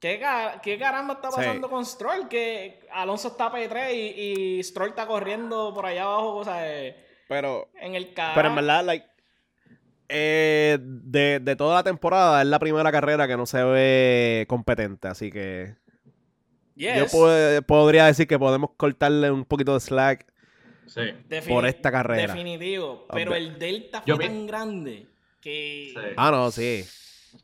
¿Qué, 0.00 0.20
qué 0.62 0.78
caramba 0.78 1.14
está 1.14 1.30
Sí. 1.30 1.36
pasando 1.38 1.70
con 1.70 1.86
Stroll? 1.86 2.28
Que 2.28 2.86
Alonso 2.92 3.28
está 3.28 3.50
P3 3.52 3.92
y, 3.94 4.58
y 4.58 4.62
Stroll 4.64 4.90
está 4.90 5.06
corriendo 5.06 5.72
por 5.72 5.86
allá 5.86 6.02
abajo, 6.02 6.36
o 6.36 6.44
sea, 6.44 6.70
eh, 6.76 6.96
Pero, 7.28 7.70
en 7.80 7.94
el 7.94 8.12
carro. 8.12 8.34
pero 8.34 8.48
en 8.48 8.54
verdad, 8.56 8.84
like, 8.84 9.06
eh, 10.08 10.78
de, 10.80 11.40
de 11.40 11.56
toda 11.56 11.76
la 11.76 11.82
temporada 11.82 12.42
es 12.42 12.48
la 12.48 12.58
primera 12.58 12.92
carrera 12.92 13.26
que 13.26 13.36
no 13.36 13.46
se 13.46 13.62
ve 13.64 14.44
competente, 14.48 15.08
así 15.08 15.30
que 15.30 15.74
yo 16.76 17.62
podría 17.66 18.06
decir 18.06 18.26
que 18.26 18.38
podemos 18.38 18.70
cortarle 18.76 19.30
un 19.30 19.44
poquito 19.44 19.74
de 19.74 19.80
slack. 19.80 20.26
Sí. 20.86 21.00
por 21.48 21.66
esta 21.66 21.90
carrera. 21.90 22.32
Definitivo. 22.34 23.06
Pero 23.12 23.34
el 23.34 23.58
delta 23.58 24.02
fue 24.02 24.18
tan 24.18 24.46
grande 24.46 25.06
que. 25.40 25.92
Sí. 25.94 26.00
Ah, 26.16 26.30
no, 26.30 26.50
sí. 26.50 26.84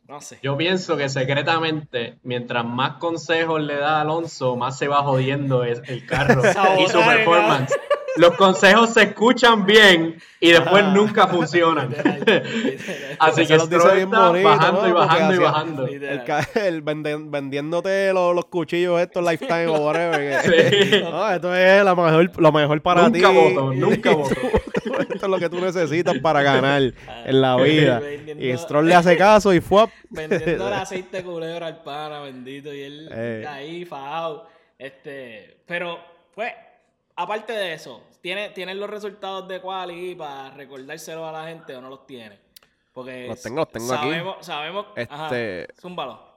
No 0.06 0.20
sé. 0.20 0.38
Yo 0.42 0.56
pienso 0.56 0.96
que 0.96 1.08
secretamente, 1.08 2.18
mientras 2.22 2.64
más 2.64 2.98
consejos 2.98 3.60
le 3.60 3.76
da 3.76 4.02
Alonso, 4.02 4.56
más 4.56 4.78
se 4.78 4.86
va 4.88 5.02
jodiendo 5.02 5.64
es- 5.64 5.82
el 5.88 6.06
carro 6.06 6.42
y 6.78 6.88
su 6.88 6.98
performance. 6.98 7.74
Los 8.16 8.34
consejos 8.36 8.90
se 8.90 9.02
escuchan 9.04 9.64
bien 9.64 10.20
y 10.40 10.50
después 10.50 10.82
Ajá. 10.82 10.92
nunca 10.94 11.26
funcionan. 11.28 11.90
Literal, 11.90 12.42
literal. 12.64 13.16
Así 13.20 13.46
que 13.46 13.56
los 13.56 13.70
dice 13.70 13.94
bien 13.94 14.10
bonito, 14.10 14.48
bajando 14.48 14.82
¿no? 14.82 14.88
y 14.88 14.92
bajando 14.92 15.34
y 15.34 15.38
bajando. 15.38 15.88
El, 16.56 16.82
vendiéndote 16.82 18.12
los, 18.12 18.34
los 18.34 18.46
cuchillos 18.46 19.00
estos 19.00 19.24
Lifetime 19.24 19.66
o 19.68 19.78
whatever. 19.86 20.42
que- 20.42 20.90
Sí. 20.90 21.00
No, 21.10 21.30
esto 21.30 21.54
es 21.54 21.84
la 21.84 21.94
mejor, 21.94 22.30
lo 22.40 22.52
mejor 22.52 22.82
para 22.82 23.02
Nunca 23.08 23.28
ti. 23.30 23.34
voto, 23.34 23.72
nunca 23.74 24.10
voto. 24.14 24.34
esto 24.34 25.14
es 25.14 25.22
lo 25.28 25.38
que 25.38 25.48
tú 25.48 25.60
necesitas 25.60 26.18
para 26.18 26.42
ganar 26.42 26.82
en 27.26 27.40
la 27.40 27.56
vida. 27.56 28.00
Vendiendo- 28.00 28.44
Y 28.44 28.56
Stroll 28.58 28.88
le 28.88 28.94
hace 28.96 29.16
caso 29.16 29.54
y 29.54 29.60
fue. 29.60 29.86
Vendiendo 30.08 30.66
el 30.66 30.74
aceite 30.74 31.18
de 31.18 31.22
culebra 31.22 31.66
al 31.68 31.82
pana, 31.82 32.20
bendito. 32.20 32.74
Y 32.74 32.80
él 32.82 33.08
Eh. 33.12 33.44
ahí, 33.48 33.84
fajado. 33.84 34.48
Este, 34.78 35.58
pero, 35.66 35.98
pues, 36.34 36.52
aparte 37.22 37.52
de 37.52 37.74
eso, 37.74 38.02
¿tiene, 38.20 38.50
¿tienes 38.50 38.76
los 38.76 38.88
resultados 38.90 39.46
de 39.48 39.60
quali 39.60 40.14
para 40.14 40.50
recordárselo 40.50 41.26
a 41.26 41.32
la 41.32 41.46
gente 41.48 41.74
o 41.76 41.80
no 41.80 41.88
los 41.88 42.06
tiene? 42.06 42.38
Porque 42.92 43.28
Los 43.28 43.40
tengo, 43.42 43.58
los 43.58 43.68
tengo 43.70 43.92
aquí. 43.92 44.02
sabemos, 44.10 44.36
Sabemos, 44.46 44.86
ajá, 45.08 45.26
Este- 45.26 45.68
zúmbalo. 45.80 46.28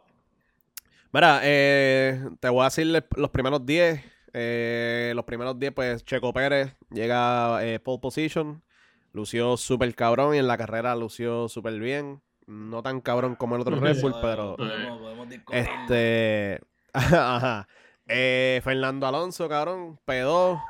Mira, 1.11 1.41
eh, 1.43 2.19
te 2.39 2.49
voy 2.49 2.61
a 2.61 2.65
decir 2.65 2.87
los 3.15 3.29
primeros 3.31 3.65
10. 3.65 4.03
Eh, 4.33 5.11
los 5.15 5.25
primeros 5.25 5.59
10, 5.59 5.71
pues 5.73 6.03
Checo 6.05 6.33
Pérez 6.33 6.75
llega 6.89 7.63
eh, 7.63 7.79
pole 7.79 7.99
position. 7.99 8.63
Lució 9.11 9.57
súper 9.57 9.93
cabrón 9.93 10.33
y 10.33 10.39
en 10.39 10.47
la 10.47 10.57
carrera 10.57 10.95
lució 10.95 11.47
súper 11.49 11.79
bien. 11.79 12.21
No 12.47 12.81
tan 12.81 12.99
cabrón 12.99 13.35
como 13.35 13.55
el 13.55 13.61
otro 13.61 13.79
Red 13.79 14.01
Bull, 14.01 14.15
pero. 14.21 14.55
Podemos. 14.57 15.27
Este. 15.51 16.59
Ajá. 16.93 17.67
Eh, 18.07 18.59
Fernando 18.63 19.05
Alonso, 19.07 19.47
cabrón. 19.47 19.99
P2. 20.07 20.61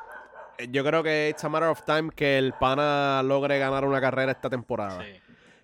Eh, 0.57 0.67
Yo 0.71 0.83
creo 0.83 1.03
que 1.03 1.29
it's 1.29 1.43
a 1.43 1.49
matter 1.49 1.69
of 1.69 1.81
time 1.85 2.09
que 2.15 2.37
el 2.37 2.53
pana 2.53 3.21
logre 3.23 3.59
ganar 3.59 3.85
una 3.85 3.99
carrera 4.01 4.31
esta 4.31 4.49
temporada. 4.49 5.03
Sí. 5.03 5.11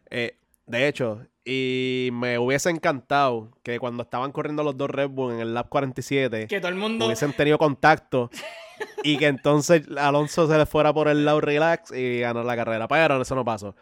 Eh, 0.10 0.36
de 0.66 0.88
hecho, 0.88 1.26
y 1.46 2.10
me 2.13 2.38
hubiese 2.38 2.70
encantado 2.70 3.52
que 3.63 3.80
cuando 3.80 4.04
estaban 4.04 4.32
corriendo 4.32 4.63
los 4.63 4.78
dos 4.78 4.90
Red 4.90 5.10
Bull 5.10 5.34
en 5.34 5.40
el 5.40 5.54
lap 5.54 5.68
47 5.70 6.46
Que 6.48 6.60
todo 6.60 6.70
el 6.70 6.76
mundo. 6.76 7.06
hubiesen 7.08 7.34
tenido 7.34 7.58
contacto 7.58 8.30
y 9.04 9.18
que 9.18 9.28
entonces 9.28 9.84
Alonso 9.98 10.48
se 10.48 10.58
le 10.58 10.66
fuera 10.68 10.94
por 10.94 11.08
el 11.08 11.26
lado 11.26 11.42
relax 11.42 11.92
y 11.92 12.20
ganar 12.20 12.46
la 12.46 12.56
carrera. 12.56 12.88
Pero 12.88 13.22
eso 13.22 13.34
no 13.36 13.44
pasó. 13.44 13.76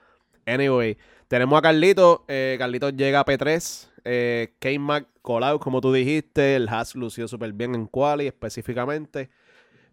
Anyway, 0.46 0.98
tenemos 1.28 1.60
a 1.60 1.62
Carlito. 1.62 2.24
Eh, 2.30 2.56
Carlito 2.58 2.90
llega 2.90 3.20
a 3.20 3.26
P3. 3.26 3.90
Eh, 4.06 4.54
K-Mac 4.60 5.08
colado, 5.22 5.60
como 5.60 5.82
tú 5.82 5.92
dijiste. 5.92 6.56
El 6.56 6.70
Haas 6.70 6.96
lució 6.96 7.28
súper 7.28 7.52
bien 7.52 7.76
en 7.76 7.86
quali 7.88 8.28
específicamente. 8.28 9.30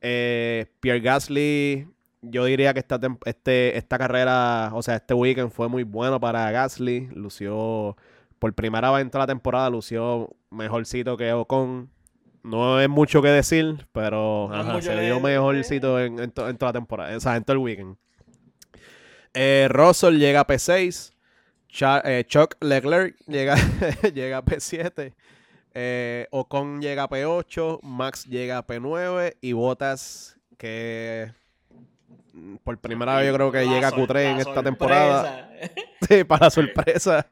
Eh, 0.06 0.66
Pierre 0.80 1.00
Gasly, 1.00 1.88
yo 2.20 2.44
diría 2.44 2.74
que 2.74 2.80
esta, 2.80 3.00
este, 3.24 3.78
esta 3.78 3.96
carrera, 3.96 4.70
o 4.74 4.82
sea, 4.82 4.96
este 4.96 5.14
weekend 5.14 5.50
fue 5.50 5.66
muy 5.68 5.82
bueno 5.82 6.20
para 6.20 6.50
Gasly. 6.50 7.08
Lució, 7.14 7.96
por 8.38 8.52
primera 8.52 8.90
vez 8.90 9.00
en 9.02 9.10
toda 9.10 9.22
la 9.24 9.28
temporada, 9.28 9.70
lució 9.70 10.28
mejorcito 10.50 11.16
que 11.16 11.32
Ocon. 11.32 11.88
No 12.42 12.78
es 12.78 12.90
mucho 12.90 13.22
que 13.22 13.28
decir, 13.28 13.86
pero 13.92 14.48
No 14.50 14.54
ajá, 14.56 14.82
se 14.82 15.00
vio 15.00 15.18
mejorcito 15.20 15.98
en, 15.98 16.18
en 16.18 16.30
to- 16.30 16.50
en 16.50 16.58
toda 16.58 16.68
la 16.72 16.78
temporada, 16.78 17.16
o 17.16 17.20
sea, 17.20 17.36
en 17.36 17.44
todo 17.44 17.54
el 17.54 17.58
weekend. 17.62 17.96
Eh, 19.32 19.66
Russell 19.70 20.18
llega 20.18 20.40
a 20.40 20.46
P6. 20.46 21.12
Cha- 21.68 22.02
eh, 22.04 22.24
Chuck 22.26 22.56
Leclerc 22.60 23.16
llega, 23.26 23.56
llega 24.14 24.38
a 24.38 24.44
P7. 24.44 25.14
Eh, 25.74 26.28
Ocon 26.30 26.80
llega 26.80 27.02
a 27.04 27.08
P8. 27.08 27.80
Max 27.82 28.24
llega 28.26 28.58
a 28.58 28.66
P9. 28.66 29.36
Y 29.40 29.52
Bottas, 29.52 30.38
que 30.56 31.32
mm, 32.32 32.56
por 32.64 32.78
primera 32.78 33.16
vez 33.16 33.26
yo 33.28 33.34
creo 33.34 33.52
que 33.52 33.64
La 33.64 33.72
llega 33.72 33.88
a 33.88 33.90
sor- 33.90 34.08
Q3 34.08 34.20
en 34.32 34.36
esta 34.38 34.62
temporada. 34.62 35.48
sorpresa. 35.60 35.74
Sí, 36.08 36.22
para 36.24 36.50
sorpresa, 36.50 37.26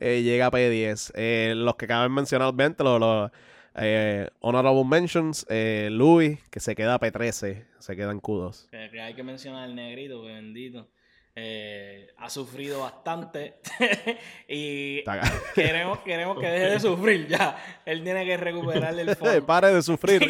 eh, 0.00 0.20
llega 0.22 0.46
a 0.46 0.50
P10. 0.50 1.12
Eh, 1.14 1.54
los 1.56 1.76
que 1.76 1.86
caben 1.86 2.12
mencionar, 2.12 2.48
obviamente, 2.48 2.84
los, 2.84 3.00
los, 3.00 3.30
eh, 3.76 4.28
Honorable 4.40 4.84
Mentions, 4.84 5.46
eh, 5.48 5.88
Louis, 5.90 6.38
que 6.50 6.60
se 6.60 6.74
queda 6.76 6.94
a 6.94 7.00
P13, 7.00 7.64
se 7.78 7.96
queda 7.96 8.12
en 8.12 8.20
Q2. 8.20 8.68
Que, 8.70 8.90
que 8.90 9.00
hay 9.00 9.14
que 9.14 9.22
mencionar 9.22 9.64
al 9.64 9.74
negrito, 9.74 10.20
que 10.22 10.28
bendito. 10.28 10.88
Eh, 11.36 12.08
ha 12.16 12.28
sufrido 12.28 12.80
bastante 12.80 13.60
y 14.48 15.04
queremos, 15.54 16.00
queremos 16.00 16.40
que 16.40 16.46
deje 16.46 16.70
de 16.70 16.80
sufrir 16.80 17.28
ya. 17.28 17.56
Él 17.84 18.02
tiene 18.02 18.26
que 18.26 18.36
recuperar 18.36 18.98
el 18.98 19.14
fondo. 19.16 19.46
Pare 19.46 19.72
de 19.72 19.80
sufrir. 19.82 20.26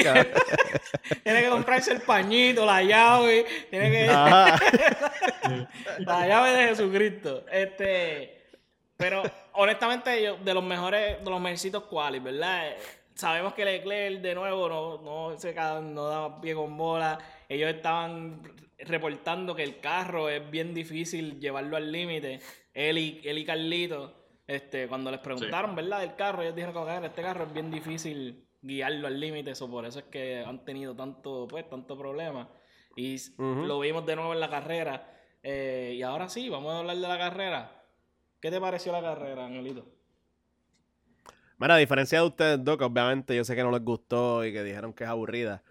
Tiene 1.22 1.42
que 1.42 1.48
comprarse 1.48 1.92
el 1.92 2.02
pañito, 2.02 2.66
la 2.66 2.82
llave, 2.82 3.46
tiene 3.70 3.90
que 3.90 4.06
la 4.06 4.58
llave 6.26 6.52
de 6.52 6.68
Jesucristo. 6.68 7.46
Este, 7.50 8.42
pero 8.96 9.22
honestamente 9.52 10.22
yo, 10.22 10.36
de 10.36 10.52
los 10.52 10.62
mejores, 10.62 11.24
de 11.24 11.30
los 11.30 11.40
mejorcitos 11.40 11.84
quali, 11.84 12.18
¿verdad? 12.18 12.68
Eh, 12.68 12.76
Sabemos 13.18 13.52
que 13.54 13.64
Leclerc 13.64 14.20
de 14.20 14.32
nuevo 14.32 14.68
no, 14.68 14.98
no 14.98 15.36
se 15.40 15.52
no 15.52 16.06
daba 16.06 16.40
pie 16.40 16.54
con 16.54 16.76
bola. 16.76 17.18
Ellos 17.48 17.74
estaban 17.74 18.42
reportando 18.78 19.54
que 19.54 19.62
el 19.62 19.80
carro 19.80 20.28
es 20.28 20.50
bien 20.50 20.74
difícil 20.74 21.40
llevarlo 21.40 21.76
al 21.76 21.90
límite. 21.90 22.40
Él 22.74 22.98
y, 22.98 23.20
él 23.24 23.38
y 23.38 23.44
Carlito, 23.44 24.14
este, 24.46 24.86
cuando 24.86 25.10
les 25.10 25.20
preguntaron, 25.20 25.74
¿verdad? 25.74 26.00
Del 26.00 26.14
carro, 26.14 26.42
ellos 26.42 26.54
dijeron 26.54 26.86
que 26.86 27.06
este 27.06 27.22
carro 27.22 27.44
es 27.44 27.52
bien 27.52 27.70
difícil 27.70 28.46
guiarlo 28.60 29.06
al 29.06 29.18
límite, 29.18 29.52
eso 29.52 29.70
por 29.70 29.86
eso 29.86 30.00
es 30.00 30.04
que 30.06 30.44
han 30.44 30.64
tenido 30.64 30.94
tanto, 30.94 31.46
pues, 31.48 31.68
tanto 31.68 31.96
problema. 31.96 32.48
Y 32.96 33.16
lo 33.38 33.78
vimos 33.80 34.04
de 34.06 34.16
nuevo 34.16 34.32
en 34.32 34.40
la 34.40 34.50
carrera. 34.50 35.14
Eh, 35.42 35.94
y 35.96 36.02
ahora 36.02 36.28
sí, 36.28 36.48
vamos 36.48 36.74
a 36.74 36.78
hablar 36.80 36.96
de 36.96 37.08
la 37.08 37.18
carrera. 37.18 37.84
¿Qué 38.40 38.50
te 38.50 38.60
pareció 38.60 38.92
la 38.92 39.00
carrera, 39.00 39.46
Angelito? 39.46 39.86
Mira, 41.58 41.74
a 41.74 41.78
diferencia 41.78 42.20
de 42.20 42.26
ustedes 42.26 42.64
dos, 42.64 42.76
que 42.76 42.84
obviamente 42.84 43.34
yo 43.34 43.44
sé 43.44 43.56
que 43.56 43.62
no 43.62 43.70
les 43.70 43.84
gustó 43.84 44.44
y 44.44 44.52
que 44.52 44.62
dijeron 44.62 44.92
que 44.92 45.04
es 45.04 45.10
aburrida. 45.10 45.62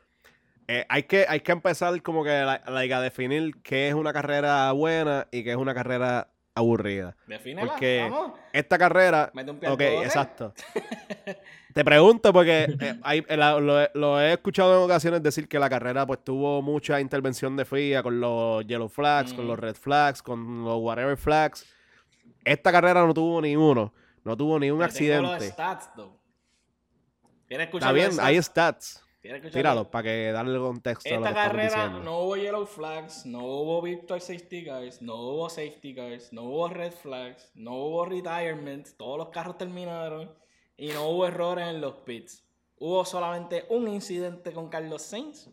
Eh, 0.68 0.86
hay, 0.90 1.04
que, 1.04 1.26
hay 1.28 1.40
que 1.42 1.52
empezar 1.52 2.02
como 2.02 2.24
que 2.24 2.30
la- 2.30 2.62
a 2.66 3.02
definir 3.02 3.56
qué 3.64 3.88
es 3.88 3.94
una 3.94 4.12
carrera 4.14 4.72
buena 4.74 5.28
y 5.32 5.44
qué 5.44 5.52
es 5.52 5.58
una 5.58 5.74
carrera 5.74 6.30
aburrida. 6.56 7.16
Defínela, 7.28 7.68
Porque 7.72 8.08
vamos. 8.10 8.34
esta 8.52 8.78
carrera. 8.78 9.30
Mete 9.34 9.52
un 9.52 9.66
Ok, 9.68 9.82
exacto. 9.82 10.54
Te 11.74 11.86
pregunto 11.86 12.34
porque 12.34 12.64
eh, 12.80 13.00
hay- 13.04 13.24
eh, 13.30 13.38
la- 13.38 13.60
lo, 13.60 13.80
he- 13.82 13.92
lo 13.94 14.20
he 14.20 14.34
escuchado 14.34 14.76
en 14.78 14.84
ocasiones 14.84 15.22
decir 15.22 15.48
que 15.48 15.60
la 15.60 15.70
carrera 15.70 16.08
pues 16.08 16.24
tuvo 16.24 16.62
mucha 16.64 17.00
intervención 17.00 17.56
de 17.56 17.66
FIA 17.66 18.02
con 18.02 18.20
los 18.20 18.66
yellow 18.66 18.90
flags, 18.90 19.32
con 19.34 19.48
los 19.48 19.60
red 19.60 19.76
flags, 19.76 20.24
con 20.24 20.64
los 20.66 20.80
whatever 20.82 21.16
flags. 21.16 21.66
Esta 22.44 22.72
carrera 22.72 23.06
no 23.06 23.14
tuvo 23.14 23.40
ni 23.42 23.56
uno. 23.56 23.94
No 24.24 24.36
tuvo 24.36 24.58
ni 24.60 24.72
un 24.72 24.80
Te 24.80 24.88
tengo 24.92 25.22
los 25.22 25.32
accidente. 25.34 25.50
stats, 25.54 25.94
though. 25.96 26.18
¿Quieres 27.48 27.68
escuchar 27.68 27.96
Está 27.96 28.10
bien, 28.10 28.20
hay 28.28 28.42
stats? 28.42 29.04
Stats. 29.28 29.42
¿Quieres 29.42 29.44
escuchar 29.46 29.60
Tíralo 29.62 29.92
para 29.92 30.04
que 30.04 30.32
darle 30.32 30.60
contexto 30.60 31.10
a 31.10 31.18
lo 31.18 31.24
que 31.24 31.30
Esta 31.30 31.44
carrera 31.44 31.64
diciendo. 31.70 32.00
no 32.00 32.20
hubo 32.20 32.38
yellow 32.38 32.66
flags, 32.66 33.26
no 33.26 33.40
hubo 33.46 33.82
virtual 33.82 34.22
safety 34.22 34.66
cars, 34.66 35.02
no 35.02 35.16
hubo 35.16 35.50
safety 35.50 35.94
cars, 35.96 36.32
no 36.34 36.44
hubo 36.44 36.68
red 36.70 36.92
flags, 36.92 37.52
no 37.56 37.74
hubo 37.76 38.06
retirement, 38.06 38.88
todos 38.98 39.18
los 39.18 39.30
carros 39.30 39.58
terminaron 39.58 40.32
y 40.78 40.88
no 40.90 41.10
hubo 41.10 41.28
errores 41.28 41.68
en 41.68 41.82
los 41.82 41.94
pits. 42.06 42.44
Hubo 42.80 43.04
solamente 43.06 43.66
un 43.70 43.88
incidente 43.88 44.52
con 44.52 44.70
Carlos 44.70 45.02
Sainz, 45.02 45.50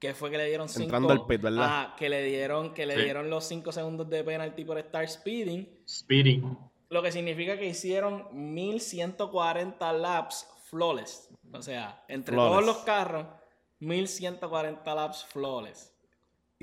que 0.00 0.12
fue 0.12 0.30
que 0.30 0.36
le 0.36 0.46
dieron 0.46 0.68
cinco, 0.68 0.82
Entrando 0.84 1.12
al 1.12 1.24
pit, 1.26 1.40
¿verdad? 1.40 1.64
Ah, 1.66 1.94
que 1.96 2.08
le 2.08 2.22
dieron, 2.24 2.74
que 2.74 2.84
le 2.84 2.94
Sí. 2.96 3.02
dieron 3.04 3.30
los 3.30 3.44
5 3.44 3.72
segundos 3.72 4.10
de 4.10 4.22
penalty 4.24 4.64
por 4.64 4.76
estar 4.78 5.08
speeding. 5.08 5.66
Speeding. 5.88 6.58
Lo 6.90 7.00
que 7.02 7.10
significa 7.10 7.56
que 7.56 7.66
hicieron 7.66 8.26
1140 8.32 9.92
laps 9.92 10.46
flawless. 10.68 11.30
O 11.54 11.62
sea, 11.62 12.04
entre 12.08 12.34
Flawless. 12.34 12.50
todos 12.52 12.66
los 12.66 12.84
carros, 12.84 13.26
1140 13.80 14.94
laps 14.94 15.24
flawless. 15.24 15.92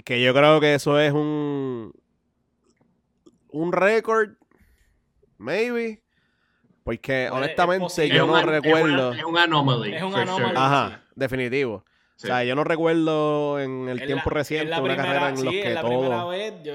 Que 0.04 0.22
yo 0.22 0.34
creo 0.34 0.60
que 0.60 0.76
eso 0.76 1.00
es 1.00 1.12
un. 1.14 1.92
Un 3.50 3.72
récord. 3.74 4.32
Maybe. 5.38 6.04
Porque 6.84 7.26
es 7.26 7.32
honestamente 7.32 8.08
yo 8.10 8.14
es 8.24 8.28
no 8.28 8.34
una- 8.34 8.42
recuerdo. 8.44 9.12
Es, 9.14 9.18
una, 9.18 9.20
es 9.20 9.24
un 9.26 9.38
anomaly. 9.38 9.94
Es 9.96 10.04
un 10.04 10.16
anomaly. 10.16 10.48
sure. 10.50 10.58
Ajá, 10.60 11.04
definitivo. 11.16 11.86
Sí. 12.16 12.28
O 12.28 12.28
sea, 12.28 12.44
yo 12.44 12.56
no 12.56 12.64
recuerdo 12.64 13.60
en 13.60 13.90
el 13.90 14.00
Es 14.00 14.06
tiempo 14.08 14.30
la- 14.30 14.34
reciente 14.36 14.64
es 14.66 14.70
la 14.70 14.82
una 14.82 14.94
primera- 14.96 15.04
carrera 15.14 15.30
en 15.30 15.38
sí, 15.38 15.44
los 15.46 15.54
es 15.56 15.64
que 15.64 15.70
la 15.74 15.82
primera 15.84 16.18
todo. 16.20 16.30
vez, 16.30 16.54
yo, 16.64 16.74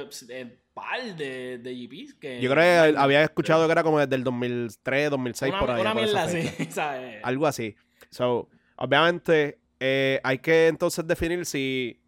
par 0.74 1.16
de, 1.16 1.58
de 1.58 1.74
GPs 1.74 2.14
que... 2.14 2.40
Yo 2.40 2.50
creo 2.50 2.92
que 2.92 2.98
había 2.98 3.22
escuchado 3.22 3.64
que 3.66 3.72
era 3.72 3.82
como 3.82 3.98
desde 3.98 4.14
el 4.16 4.24
2003, 4.24 5.10
2006 5.10 5.50
una, 5.52 5.60
por 5.60 5.70
ahí. 5.70 5.80
una 5.80 5.92
por 5.94 6.02
mierda 6.02 6.22
así. 6.24 6.48
¿sabes? 6.70 7.20
Algo 7.24 7.46
así. 7.46 7.74
So, 8.16 8.48
obviamente, 8.76 9.58
eh, 9.78 10.20
hay 10.24 10.38
que 10.38 10.68
entonces 10.68 11.06
definir 11.06 11.44
si 11.44 12.00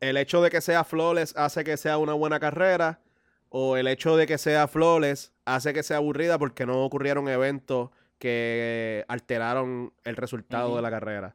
el 0.00 0.18
hecho 0.18 0.42
de 0.42 0.50
que 0.50 0.60
sea 0.60 0.84
flawless 0.84 1.34
hace 1.34 1.64
que 1.64 1.78
sea 1.78 1.96
una 1.96 2.12
buena 2.12 2.38
carrera 2.38 3.00
o 3.48 3.78
el 3.78 3.86
hecho 3.86 4.18
de 4.18 4.26
que 4.26 4.36
sea 4.36 4.68
flawless 4.68 5.32
hace 5.46 5.72
que 5.72 5.82
sea 5.82 5.96
aburrida 5.96 6.38
porque 6.38 6.66
no 6.66 6.84
ocurrieron 6.84 7.26
eventos 7.28 7.88
que 8.18 9.06
alteraron 9.08 9.94
el 10.04 10.16
resultado 10.16 10.76
de 10.76 10.82
la 10.82 10.90
carrera. 10.90 11.34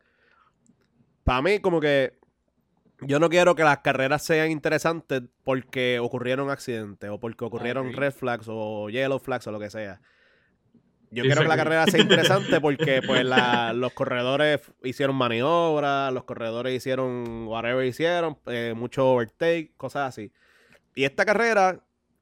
Para 1.24 1.42
mí, 1.42 1.60
como 1.60 1.82
que 1.82 2.20
yo 3.02 3.20
no 3.20 3.28
quiero 3.28 3.56
que 3.56 3.64
las 3.64 3.80
carreras 3.80 4.22
sean 4.22 4.52
interesantes 4.52 5.24
porque 5.44 5.98
ocurrieron 6.00 6.52
accidentes 6.52 7.10
o 7.10 7.20
porque 7.20 7.44
ocurrieron 7.44 7.92
red 7.94 8.14
flags 8.14 8.46
o 8.48 8.88
yellow 8.88 9.18
flags 9.18 9.48
o 9.48 9.52
lo 9.52 9.60
que 9.60 9.72
sea. 9.72 10.00
Yo 11.12 11.24
quiero 11.24 11.42
que 11.42 11.48
la 11.48 11.58
carrera 11.58 11.86
sea 11.88 12.00
interesante 12.00 12.60
porque 12.62 13.02
pues 13.06 13.24
la- 13.26 13.74
los 13.74 13.92
corredores 13.94 14.62
hicieron 14.84 15.16
maniobras, 15.16 16.12
los 16.14 16.24
corredores 16.24 16.74
hicieron 16.74 17.48
whatever 17.48 17.86
hicieron, 17.86 18.38
eh, 18.48 18.74
mucho 18.76 19.12
overtake, 19.12 19.76
cosas 19.78 20.08
así. 20.10 20.32
Y 20.96 21.04
esta 21.04 21.26
carrera 21.26 21.80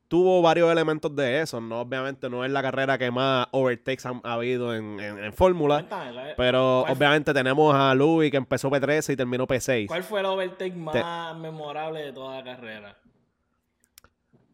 tuvo 0.07 0.41
varios 0.41 0.71
elementos 0.71 1.15
de 1.15 1.41
eso. 1.41 1.61
No, 1.61 1.81
obviamente 1.81 2.31
no 2.31 2.43
es 2.43 2.49
la 2.51 2.63
carrera 2.63 2.97
que 2.97 3.11
más 3.11 3.45
overtakes 3.51 4.07
han 4.07 4.21
habido 4.23 4.73
en, 4.75 4.99
en- 4.99 5.23
en 5.23 5.33
fórmula. 5.33 5.75
Cuéntame, 5.75 6.11
¿cuál- 6.13 6.33
Pero 6.35 6.83
¿Cuál- 6.87 6.97
obviamente 6.97 7.31
tenemos 7.33 7.75
a 7.75 7.93
Louis 7.93 8.31
que 8.31 8.37
empezó 8.37 8.71
P13 8.71 9.13
y 9.13 9.15
terminó 9.15 9.45
P6. 9.45 9.85
¿Cuál 9.87 10.01
fue 10.03 10.21
el 10.21 10.25
overtake 10.25 10.75
más 10.75 11.37
memorable 11.37 12.01
de 12.01 12.11
toda 12.11 12.37
la 12.37 12.43
carrera? 12.43 12.97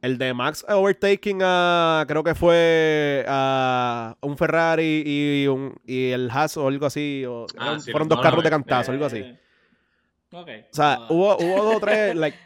El 0.06 0.18
de 0.20 0.34
Max 0.34 0.64
overtaking 0.70 1.40
a, 1.44 2.06
creo 2.08 2.24
que 2.24 2.36
fue 2.36 3.26
a 3.28 4.16
un 4.22 4.38
Ferrari 4.38 5.02
y, 5.06 5.48
un, 5.48 5.76
y 5.86 6.12
el 6.12 6.30
Haas 6.30 6.58
o 6.58 6.68
algo 6.68 6.86
así. 6.86 7.24
o- 7.28 7.48
Ah, 7.58 7.70
eran- 7.70 7.82
sí, 7.82 7.92
fueron 7.92 8.08
dos 8.10 8.20
carros 8.22 8.44
de 8.44 8.50
Donovan. 8.50 8.64
cantazo, 8.64 8.92
algo 8.92 9.06
así. 9.06 9.18
Eh. 9.18 9.40
O 10.32 10.46
sea, 10.76 10.94
Ah, 10.94 11.08
hubo, 11.10 11.38
hubo 11.38 11.64
dos 11.64 11.76
o 11.78 11.80
tres, 11.80 12.16
like, 12.16 12.38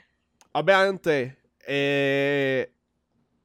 obviamente, 0.53 1.37
eh, 1.67 2.71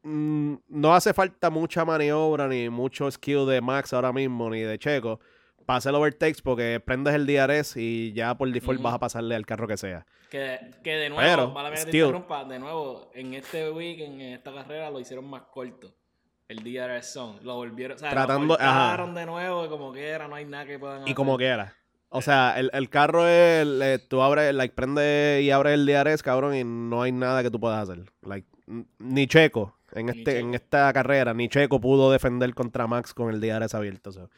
mm, 0.03 0.55
no 0.69 0.95
hace 0.95 1.13
falta 1.15 1.51
mucha 1.51 1.85
maniobra 1.85 2.47
ni 2.47 2.69
mucho 2.69 3.11
skill 3.11 3.47
de 3.47 3.61
Max 3.61 3.93
ahora 3.95 4.13
mismo, 4.13 4.49
ni 4.51 4.61
de 4.61 4.79
Checo, 4.79 5.19
para 5.65 5.79
hacer 5.79 5.95
overtakes 5.95 6.41
porque 6.43 6.81
prendes 6.85 7.15
el 7.15 7.27
DRS 7.27 7.77
y 7.77 8.13
ya 8.13 8.35
por 8.37 8.51
default 8.51 8.81
vas 8.83 8.95
a 8.95 8.99
pasarle 8.99 9.35
al 9.35 9.47
carro 9.47 9.67
que 9.67 9.77
sea. 9.77 10.07
Que, 10.31 10.59
que 10.83 10.95
de 10.97 11.11
nuevo, 11.11 11.23
Pero, 11.23 11.51
mala 11.53 11.69
mía 11.71 11.79
que 11.79 11.85
te 11.85 11.91
still. 11.91 12.05
interrumpa, 12.07 12.45
de 12.45 12.59
nuevo, 12.59 13.11
en 13.15 13.35
este 13.35 13.71
weekend, 13.71 14.21
en 14.21 14.33
esta 14.35 14.53
carrera, 14.53 14.91
lo 14.91 14.99
hicieron 15.01 15.27
más 15.29 15.43
corto. 15.43 15.95
El 16.49 16.59
DRS 16.63 17.13
zone. 17.13 17.39
Lo 17.43 17.55
volvieron, 17.57 17.97
o 17.97 17.99
sea, 17.99 18.11
Tratando- 18.11 18.57
lo 18.59 18.61
ajá. 18.61 19.07
de 19.15 19.27
nuevo, 19.27 19.69
como 19.69 19.93
que 19.93 20.07
era, 20.09 20.29
no 20.29 20.35
hay 20.35 20.45
nada 20.45 20.67
que 20.67 20.79
puedan 20.79 21.07
Y 21.09 21.15
como 21.15 21.33
hacer. 21.35 21.47
quiera. 21.47 21.75
O 22.11 22.21
sea, 22.23 22.55
el, 22.59 22.71
el 22.75 22.91
carro 22.91 23.27
es, 23.27 23.67
eh, 23.67 23.99
tú 24.09 24.23
abres, 24.23 24.55
like, 24.55 24.75
prende 24.75 25.41
y 25.43 25.51
abres 25.51 25.75
el 25.75 25.87
DRS, 25.87 26.23
cabrón, 26.23 26.55
y 26.55 26.63
no 26.63 27.03
hay 27.03 27.13
nada 27.13 27.43
que 27.43 27.51
tú 27.51 27.59
puedas 27.59 27.89
hacer. 27.89 28.05
Like, 28.23 28.47
ni 28.99 29.27
Checo, 29.27 29.77
en, 29.93 30.07
Ni 30.07 30.19
este, 30.19 30.39
en 30.39 30.55
esta 30.55 30.93
carrera, 30.93 31.33
ni 31.35 31.49
Checo 31.49 31.81
pudo 31.81 32.13
defender 32.13 32.55
contra 32.55 32.87
Max 32.87 33.15
con 33.15 33.31
el 33.35 33.41
DRS 33.41 33.75
abierto. 33.75 34.13
so, 34.13 34.31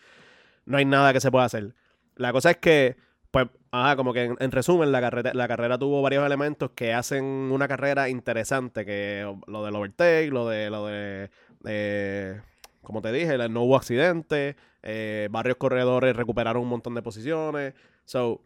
no 0.66 0.76
hay 0.78 0.84
nada 0.84 1.12
que 1.12 1.20
se 1.20 1.30
pueda 1.30 1.44
hacer. 1.46 1.74
La 2.16 2.32
cosa 2.32 2.50
es 2.50 2.58
que, 2.58 2.96
pues, 3.30 3.48
ajá, 3.70 3.96
como 3.96 4.12
que 4.12 4.24
en, 4.24 4.36
en 4.38 4.50
resumen, 4.52 4.92
la 4.92 5.00
carrera, 5.00 5.32
la 5.34 5.48
carrera 5.48 5.78
tuvo 5.78 6.02
varios 6.02 6.24
elementos 6.24 6.70
que 6.70 6.92
hacen 6.92 7.24
una 7.24 7.66
carrera 7.68 8.08
interesante, 8.08 8.84
que 8.84 9.30
lo 9.46 9.64
del 9.64 9.76
overtake, 9.76 10.30
lo 10.30 10.48
de, 10.48 10.70
lo 10.70 10.86
de, 10.86 11.30
eh, 11.66 12.40
como 12.82 13.02
te 13.02 13.12
dije, 13.12 13.34
el- 13.34 13.52
no 13.52 13.62
hubo 13.62 13.76
accidente, 13.76 14.56
eh, 14.82 15.28
varios 15.30 15.56
corredores 15.56 16.14
recuperaron 16.16 16.62
un 16.62 16.68
montón 16.68 16.94
de 16.94 17.02
posiciones. 17.02 17.74
So, 18.04 18.42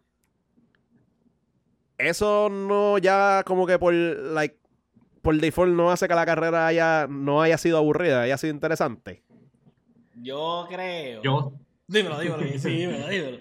eso 1.98 2.48
no 2.50 2.98
ya 2.98 3.42
como 3.44 3.66
que 3.66 3.78
por, 3.78 3.92
like, 3.92 4.56
por 5.22 5.36
default 5.36 5.74
no 5.74 5.90
hace 5.90 6.08
que 6.08 6.14
la 6.14 6.24
carrera 6.24 6.66
haya, 6.66 7.06
no 7.08 7.42
haya 7.42 7.58
sido 7.58 7.76
aburrida, 7.76 8.22
haya 8.22 8.38
sido 8.38 8.54
interesante. 8.54 9.22
Yo 10.22 10.66
creo. 10.68 11.22
Yo, 11.22 11.52
Dímelo, 11.90 12.20
dímelo, 12.20 12.58
sí, 12.58 12.70
dímelo, 12.70 13.08
dímelo. 13.08 13.38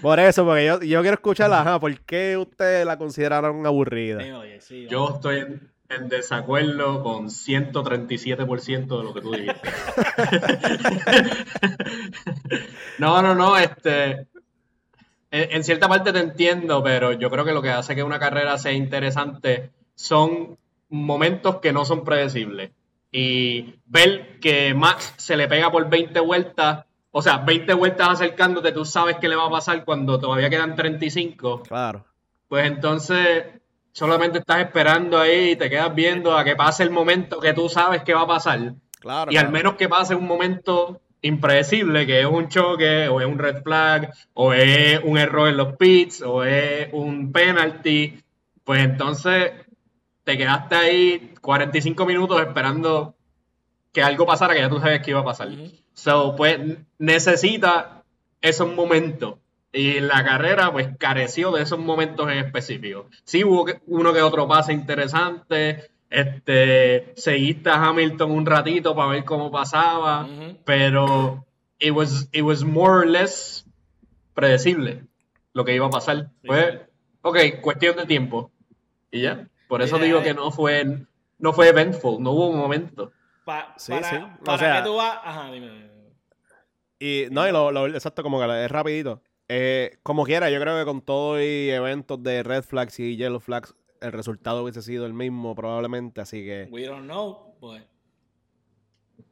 Por 0.00 0.20
eso, 0.20 0.44
porque 0.44 0.64
yo, 0.64 0.80
yo 0.80 1.00
quiero 1.00 1.14
escucharla, 1.14 1.62
ajá, 1.62 1.80
¿por 1.80 1.98
qué 2.02 2.36
ustedes 2.36 2.86
la 2.86 2.96
consideraron 2.96 3.66
aburrida? 3.66 4.18
Dímelo, 4.18 4.42
sí, 4.60 4.86
yo 4.88 5.14
estoy 5.14 5.38
en, 5.38 5.72
en 5.88 6.08
desacuerdo 6.08 7.02
con 7.02 7.26
137% 7.26 8.96
de 8.98 9.04
lo 9.04 9.12
que 9.12 9.20
tú 9.20 9.32
dijiste. 9.32 9.68
No, 12.98 13.20
no, 13.22 13.34
no, 13.34 13.58
este. 13.58 14.28
En, 15.32 15.50
en 15.50 15.64
cierta 15.64 15.88
parte 15.88 16.12
te 16.12 16.20
entiendo, 16.20 16.80
pero 16.84 17.12
yo 17.12 17.28
creo 17.28 17.44
que 17.44 17.50
lo 17.50 17.60
que 17.60 17.70
hace 17.70 17.96
que 17.96 18.04
una 18.04 18.20
carrera 18.20 18.56
sea 18.56 18.70
interesante 18.70 19.70
son 19.96 20.56
momentos 20.90 21.56
que 21.56 21.72
no 21.72 21.84
son 21.84 22.04
predecibles. 22.04 22.70
Y 23.10 23.74
ver 23.86 24.38
que 24.38 24.74
Max 24.74 25.14
se 25.16 25.36
le 25.36 25.48
pega 25.48 25.72
por 25.72 25.90
20 25.90 26.20
vueltas, 26.20 26.84
o 27.16 27.22
sea, 27.22 27.38
20 27.38 27.72
vueltas 27.74 28.08
acercándote, 28.08 28.72
tú 28.72 28.84
sabes 28.84 29.18
qué 29.20 29.28
le 29.28 29.36
va 29.36 29.46
a 29.46 29.50
pasar 29.50 29.84
cuando 29.84 30.18
todavía 30.18 30.50
quedan 30.50 30.74
35 30.74 31.62
Claro. 31.62 32.04
pues 32.48 32.66
entonces 32.66 33.44
solamente 33.92 34.38
estás 34.40 34.58
esperando 34.62 35.18
ahí 35.20 35.50
y 35.52 35.56
te 35.56 35.70
quedas 35.70 35.94
viendo 35.94 36.36
a 36.36 36.42
que 36.42 36.56
pase 36.56 36.82
el 36.82 36.90
momento 36.90 37.38
que 37.38 37.52
tú 37.52 37.68
sabes 37.68 38.02
que 38.02 38.14
va 38.14 38.22
a 38.22 38.26
pasar. 38.26 38.74
Claro. 38.98 39.30
Y 39.30 39.36
al 39.36 39.50
menos 39.52 39.74
que 39.74 39.88
pase 39.88 40.16
un 40.16 40.26
momento 40.26 41.00
impredecible, 41.22 42.04
que 42.04 42.20
es 42.20 42.26
un 42.26 42.48
choque, 42.48 43.06
o 43.08 43.20
es 43.20 43.26
un 43.26 43.38
red 43.38 43.62
flag, 43.62 44.12
o 44.34 44.52
es 44.52 45.00
un 45.04 45.16
error 45.16 45.48
en 45.48 45.56
los 45.56 45.76
pits, 45.76 46.20
o 46.22 46.42
es 46.42 46.88
un 46.92 47.30
penalty, 47.32 48.18
pues 48.64 48.80
entonces 48.82 49.52
te 50.24 50.36
quedaste 50.36 50.74
ahí 50.74 51.34
45 51.40 52.04
minutos 52.06 52.40
esperando 52.40 53.14
que 53.94 54.02
algo 54.02 54.26
pasara 54.26 54.54
que 54.54 54.60
ya 54.60 54.68
tú 54.68 54.80
sabes 54.80 55.00
que 55.00 55.12
iba 55.12 55.20
a 55.20 55.24
pasar. 55.24 55.48
Ujú. 55.48 55.70
So, 55.94 56.34
pues 56.36 56.58
necesita 56.98 58.02
esos 58.42 58.74
momentos. 58.74 59.36
Y 59.72 60.00
la 60.00 60.24
carrera, 60.24 60.72
pues 60.72 60.88
careció 60.98 61.52
de 61.52 61.62
esos 61.62 61.78
momentos 61.78 62.30
en 62.30 62.38
específico. 62.38 63.08
Sí 63.24 63.44
hubo 63.44 63.66
uno 63.86 64.12
que 64.12 64.20
otro 64.20 64.46
pase 64.46 64.72
interesante. 64.72 65.90
Este, 66.10 67.12
seguiste 67.16 67.70
a 67.70 67.82
Hamilton 67.82 68.30
un 68.32 68.46
ratito 68.46 68.94
para 68.94 69.10
ver 69.10 69.24
cómo 69.24 69.50
pasaba. 69.50 70.24
Ujú. 70.24 70.58
Pero 70.64 71.46
it 71.78 71.92
was, 71.92 72.28
it 72.32 72.42
was 72.42 72.64
more 72.64 72.98
or 72.98 73.06
less 73.06 73.64
predecible 74.34 75.04
lo 75.52 75.64
que 75.64 75.74
iba 75.74 75.86
a 75.86 75.90
pasar. 75.90 76.30
Sí. 76.42 76.48
Fue, 76.48 76.86
ok, 77.22 77.38
cuestión 77.60 77.96
de 77.96 78.06
tiempo. 78.06 78.50
Y 79.12 79.22
ya. 79.22 79.48
Por 79.68 79.82
eso 79.82 79.96
Mira, 79.96 80.06
digo 80.06 80.22
que 80.22 80.34
no 80.34 80.50
fue, 80.50 81.06
no 81.38 81.52
fue 81.52 81.68
eventful, 81.68 82.20
no 82.20 82.32
hubo 82.32 82.48
un 82.48 82.58
momento. 82.58 83.12
Pa- 83.44 83.74
Sí, 83.76 83.92
para 83.92 84.10
sí. 84.10 84.16
O 84.16 84.44
para 84.44 84.58
sea- 84.58 84.76
que 84.82 84.88
tú 84.88 84.96
vas. 84.96 85.18
Ajá, 85.22 85.50
dime. 85.52 85.68
dime. 85.70 85.90
Y 86.98 87.26
no, 87.30 87.46
y 87.48 87.52
lo, 87.52 87.70
lo- 87.72 87.86
exacto, 87.88 88.22
como 88.22 88.38
que 88.40 88.64
es 88.64 88.70
rapidito. 88.70 89.22
Eh, 89.48 89.98
como 90.02 90.24
quiera, 90.24 90.48
yo 90.50 90.58
creo 90.60 90.78
que 90.78 90.84
con 90.86 91.02
todo 91.02 91.38
y 91.40 91.68
eventos 91.70 92.22
de 92.22 92.42
red 92.42 92.62
flags 92.62 92.98
y 93.00 93.16
yellow 93.16 93.40
flags, 93.40 93.74
el 94.00 94.12
resultado 94.12 94.62
hubiese 94.62 94.80
sido 94.80 95.04
el 95.04 95.12
mismo 95.12 95.54
probablemente, 95.54 96.20
así 96.22 96.42
que... 96.44 96.68
We 96.70 96.86
don't 96.86 97.04
know, 97.04 97.54
pues. 97.60 97.82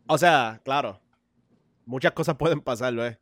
O 0.06 0.18
sea, 0.18 0.60
claro, 0.64 1.00
muchas 1.86 2.12
cosas 2.12 2.36
pueden 2.36 2.60
pasar, 2.60 2.92
¿ves? 2.94 3.18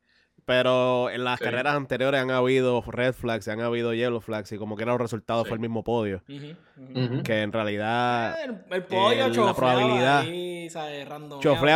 Pero 0.51 1.11
en 1.11 1.23
las 1.23 1.39
Sí. 1.39 1.45
carreras 1.45 1.77
anteriores 1.77 2.21
han 2.21 2.33
habido 2.33 2.83
red 2.89 3.13
flags, 3.15 3.47
y 3.47 3.51
han 3.51 3.61
habido 3.61 3.95
yellow 3.95 4.21
flags 4.21 4.51
y 4.51 4.59
como 4.59 4.75
que 4.77 4.83
era 4.83 4.91
los 4.93 5.01
resultados 5.01 5.47
fue 5.47 5.55
el 5.55 5.61
mismo 5.61 5.85
podio. 5.85 6.25
Ujú. 6.29 7.23
Que 7.23 7.43
en 7.43 7.53
realidad 7.53 8.37
El, 8.43 8.59
el 8.69 8.83
podio 8.83 9.13
Eh, 9.13 9.29
la 9.29 9.31
chofleaba 9.31 9.55
probabilidad- 9.55 10.21
ahí, 10.23 10.69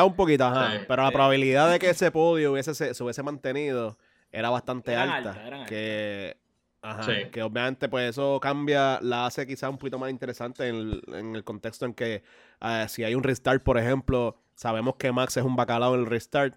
un 0.06 0.16
poquito, 0.16 0.44
ajá. 0.44 0.72
Sí, 0.72 0.78
pero 0.88 1.04
la 1.04 1.12
probabilidad 1.12 1.70
de 1.70 1.78
que 1.78 1.90
ese 1.90 2.10
podio 2.10 2.50
hubiese, 2.50 2.74
se, 2.74 2.94
se 2.94 3.04
hubiese 3.04 3.22
mantenido 3.22 3.96
era 4.32 4.50
bastante 4.50 4.92
Eran 4.92 5.08
alta. 5.08 5.46
eran 5.46 5.66
que, 5.66 6.36
ajá, 6.82 7.02
Sí. 7.04 7.12
que 7.30 7.42
obviamente 7.44 7.88
pues 7.88 8.10
eso 8.10 8.40
cambia, 8.40 8.98
la 9.02 9.26
hace 9.26 9.46
quizás 9.46 9.70
un 9.70 9.78
poquito 9.78 10.00
más 10.00 10.10
interesante 10.10 10.66
en 10.68 10.74
el, 10.74 11.02
en 11.14 11.36
el 11.36 11.44
contexto 11.44 11.86
en 11.86 11.94
que 11.94 12.24
ah, 12.60 12.86
si 12.88 13.04
hay 13.04 13.14
un 13.14 13.22
restart, 13.22 13.62
por 13.62 13.78
ejemplo, 13.78 14.36
sabemos 14.56 14.96
que 14.96 15.12
Max 15.12 15.36
es 15.36 15.44
un 15.44 15.54
bacalao 15.54 15.94
en 15.94 16.00
el 16.00 16.06
restart. 16.06 16.54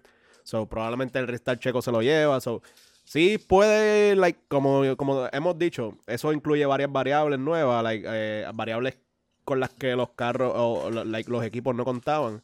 So, 0.48 0.64
probablemente 0.64 1.18
el 1.18 1.26
restart 1.28 1.60
checo 1.60 1.82
se 1.82 1.92
lo 1.92 2.00
lleva. 2.00 2.40
So, 2.40 2.62
sí 3.04 3.36
puede, 3.36 4.16
like, 4.16 4.40
como, 4.48 4.96
como 4.96 5.28
hemos 5.30 5.58
dicho, 5.58 5.98
eso 6.06 6.32
incluye 6.32 6.64
varias 6.64 6.90
variables 6.90 7.38
nuevas, 7.38 7.82
like, 7.82 8.06
eh, 8.08 8.46
variables 8.54 8.96
con 9.44 9.60
las 9.60 9.68
que 9.74 9.94
los 9.94 10.08
carros 10.16 10.50
o, 10.56 10.90
like, 10.90 11.30
los 11.30 11.44
equipos 11.44 11.74
no 11.74 11.84
contaban. 11.84 12.42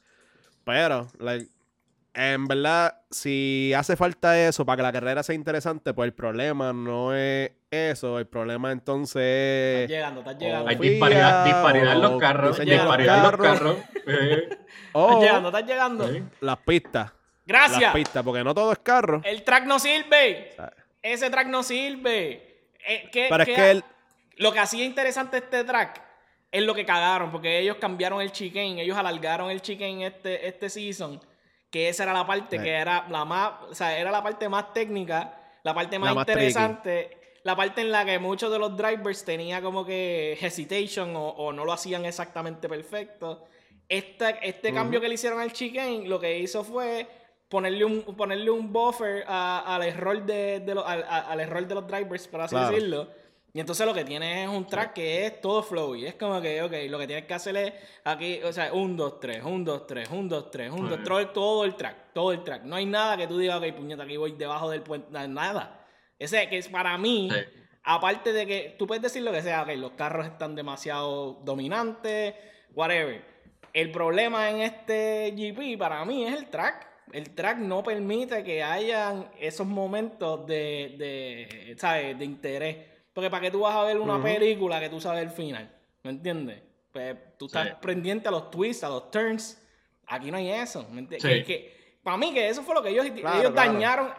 Pero, 0.65 1.09
like, 1.19 1.49
en 2.13 2.47
verdad, 2.47 2.95
si 3.11 3.73
hace 3.75 3.97
falta 3.97 4.39
eso 4.39 4.67
para 4.67 4.77
que 4.77 4.83
la 4.83 4.93
carrera 4.93 5.23
sea 5.23 5.35
interesante, 5.35 5.95
pues 5.95 6.07
el 6.09 6.13
problema 6.13 6.75
no 6.75 7.15
es 7.15 7.53
eso. 7.71 8.19
El 8.19 8.27
problema 8.27 8.71
entonces 8.71 9.17
Estás 9.17 9.85
es. 9.85 9.89
llegando, 9.89 10.21
estás 10.21 10.39
llegando. 10.39 10.69
Hay 10.69 10.77
disparidad, 10.77 11.45
disparidad 11.47 11.93
en 11.95 12.03
los 12.03 12.21
carros, 12.21 12.59
disparidad 12.61 13.17
en 13.17 13.23
los 13.23 13.31
carros. 13.33 13.77
carros. 13.77 13.77
Eh, 14.07 14.49
Estás 14.95 15.21
llegando, 15.21 15.49
estás 15.49 15.67
llegando. 15.67 16.09
las 16.43 16.59
pistas. 16.59 17.11
Gracias. 17.47 17.81
Las 17.81 17.93
pistas, 17.95 18.23
porque 18.25 18.43
no 18.45 18.55
todo 18.55 18.73
es 18.73 18.79
carro. 18.79 19.21
El 19.25 19.43
track 19.43 19.65
no 19.65 19.79
sirve. 19.79 20.55
Ese 21.03 21.29
track 21.31 21.47
no 21.49 21.63
sirve. 21.63 22.63
Eh, 22.87 23.09
¿qué- 23.13 23.27
Pero 23.29 23.43
es 23.43 23.49
que 23.49 23.71
el- 23.71 23.85
Lo 24.37 24.53
que 24.53 24.59
hacía 24.59 24.85
interesante 24.85 25.37
este 25.39 25.63
track 25.65 26.03
es 26.51 26.63
lo 26.63 26.75
que 26.75 26.85
cagaron, 26.85 27.31
porque 27.31 27.59
ellos 27.61 27.77
cambiaron 27.81 28.21
el 28.21 28.33
chicane, 28.33 28.83
ellos 28.83 28.97
alargaron 28.97 29.51
el 29.51 29.61
chicane 29.63 30.07
este, 30.07 30.49
este 30.49 30.69
season, 30.71 31.21
que 31.71 31.89
esa 31.89 32.03
era 32.05 32.13
la 32.13 32.27
parte 32.27 32.57
Sí. 32.59 32.65
que 32.65 32.71
era 32.71 33.07
la 33.11 33.25
más, 33.25 33.53
o 33.71 33.75
sea, 33.75 33.97
era 33.99 34.11
la 34.11 34.23
parte 34.23 34.49
más 34.49 34.73
técnica, 34.73 35.39
la 35.63 35.73
parte 35.75 35.99
más, 35.99 36.11
La 36.11 36.15
más 36.15 36.29
interesante, 36.29 37.17
la 37.45 37.55
parte 37.55 37.81
en 37.83 37.93
la 37.93 38.05
que 38.05 38.19
muchos 38.19 38.51
de 38.51 38.59
los 38.59 38.77
drivers 38.77 39.25
tenía 39.25 39.61
como 39.63 39.85
que 39.85 40.37
hesitation 40.41 41.15
o, 41.15 41.29
o 41.29 41.53
no 41.53 41.65
lo 41.65 41.73
hacían 41.73 42.05
exactamente 42.07 42.69
perfecto. 42.69 43.45
Esta- 43.89 44.31
este 44.31 44.73
cambio 44.73 45.01
que 45.01 45.09
le 45.09 45.15
hicieron 45.15 45.41
al 45.41 45.53
chicane, 45.53 46.09
lo 46.09 46.19
que 46.19 46.39
hizo 46.39 46.65
fue 46.65 47.07
ponerle 47.55 47.85
un, 47.85 48.03
ponerle 48.17 48.51
un 48.51 48.73
buffer 48.73 49.25
a- 49.29 49.75
al 49.77 49.83
error 49.85 50.21
de, 50.27 50.59
de 50.61 50.75
los- 50.75 50.85
al, 50.85 51.05
a- 51.05 51.31
al 51.31 51.39
error 51.41 51.65
de 51.67 51.75
los 51.77 51.87
drivers, 51.87 52.27
por 52.27 52.41
así 52.41 52.55
Claro. 52.57 52.75
decirlo. 52.75 53.09
Y 53.53 53.61
entonces 53.61 53.87
lo 53.87 53.95
que 53.95 54.05
tienes 54.05 54.49
es 54.49 54.49
un 54.49 54.67
track 54.67 54.95
que 54.95 55.27
es 55.27 55.41
todo 55.41 55.63
flowy. 55.63 56.07
Es 56.07 56.15
como 56.17 56.41
que, 56.41 56.61
ok, 56.61 56.73
lo 56.91 56.99
que 56.99 57.07
tienes 57.07 57.27
que 57.27 57.35
hacer 57.35 57.57
es 57.57 57.73
aquí, 58.03 58.43
o 58.43 58.53
sea, 58.53 58.73
un, 58.73 58.97
dos, 58.97 59.21
tres, 59.21 59.45
un, 59.45 59.65
dos, 59.65 59.87
tres, 59.87 60.09
un, 60.11 60.29
dos, 60.29 60.51
tres, 60.51 60.73
un, 60.73 60.89
dos, 60.91 60.99
tres, 61.05 61.33
todo 61.33 61.65
el 61.65 61.77
track, 61.77 62.13
todo 62.13 62.33
el 62.33 62.43
track. 62.43 62.65
No 62.65 62.75
hay 62.75 62.87
nada 62.87 63.17
que 63.17 63.29
tú 63.29 63.39
digas, 63.39 63.59
ok, 63.63 63.73
puñeta, 63.77 64.03
aquí 64.03 64.17
voy 64.17 64.33
debajo 64.33 64.69
del 64.71 64.83
puente, 64.83 65.07
na- 65.13 65.29
nada. 65.29 65.87
Ese 66.19 66.49
que 66.49 66.59
es 66.59 66.67
para 66.69 66.99
mí, 66.99 67.29
Sí. 67.33 67.39
aparte 67.85 68.33
de 68.33 68.45
que 68.45 68.75
tú 68.77 68.89
puedes 68.89 69.03
decir 69.05 69.23
lo 69.23 69.31
que 69.31 69.41
sea, 69.43 69.63
ok, 69.63 69.69
los 69.77 69.93
carros 69.93 70.27
están 70.27 70.57
demasiado 70.57 71.35
dominantes, 71.45 72.35
whatever. 72.75 73.23
El 73.73 73.93
problema 73.93 74.51
en 74.51 74.63
este 74.63 75.33
GP 75.37 75.77
para 75.79 76.05
mí 76.05 76.25
es 76.27 76.35
el 76.37 76.47
track. 76.49 76.89
El 77.15 77.31
track 77.35 77.59
no 77.59 77.83
permite 77.83 78.43
que 78.43 78.63
hayan 78.63 79.31
esos 79.39 79.67
momentos 79.67 80.47
de, 80.47 80.95
de, 80.99 81.77
¿sabes? 81.79 82.19
de 82.19 82.25
interés. 82.25 82.77
Porque 83.13 83.31
para 83.31 83.43
que 83.43 83.51
tú 83.51 83.61
vas 83.61 83.77
a 83.77 83.85
ver 83.85 83.99
una 84.01 84.15
Ujú. 84.17 84.25
película 84.25 84.81
que 84.81 84.89
tú 84.89 85.01
sabes 85.01 85.23
el 85.23 85.31
final, 85.31 85.71
¿me 86.03 86.11
entiendes? 86.11 86.61
Pues 86.93 87.17
tú 87.39 87.47
estás 87.47 87.69
Sí. 87.69 87.75
pendiente 87.81 88.29
a 88.29 88.31
los 88.33 88.51
twists, 88.51 88.83
a 88.85 88.89
los 88.89 89.11
turns. 89.11 89.61
Aquí 90.07 90.31
no 90.31 90.37
hay 90.39 90.51
eso, 90.51 90.87
¿me 90.91 91.01
entiendes? 91.01 91.23
Sí. 91.23 91.29
Que, 91.29 91.45
que- 91.45 91.99
para 92.03 92.17
mí 92.17 92.35
que 92.35 92.49
eso 92.49 92.63
fue 92.63 92.75
lo 92.75 92.83
que 92.83 92.91
ellos, 92.91 93.07
Claro, 93.11 93.39
ellos 93.41 93.53
claro. 93.53 93.73
dañaron. 93.73 94.13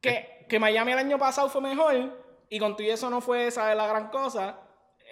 Que, 0.00 0.44
que 0.48 0.58
Miami 0.58 0.92
el 0.92 0.98
año 0.98 1.18
pasado 1.18 1.48
fue 1.48 1.60
mejor 1.60 1.94
y 2.48 2.58
con 2.58 2.76
todo 2.76 2.86
y 2.86 2.90
eso 2.90 3.10
no 3.10 3.20
fue, 3.20 3.50
¿sabes? 3.50 3.76
La 3.76 3.86
gran 3.86 4.08
cosa. 4.10 4.60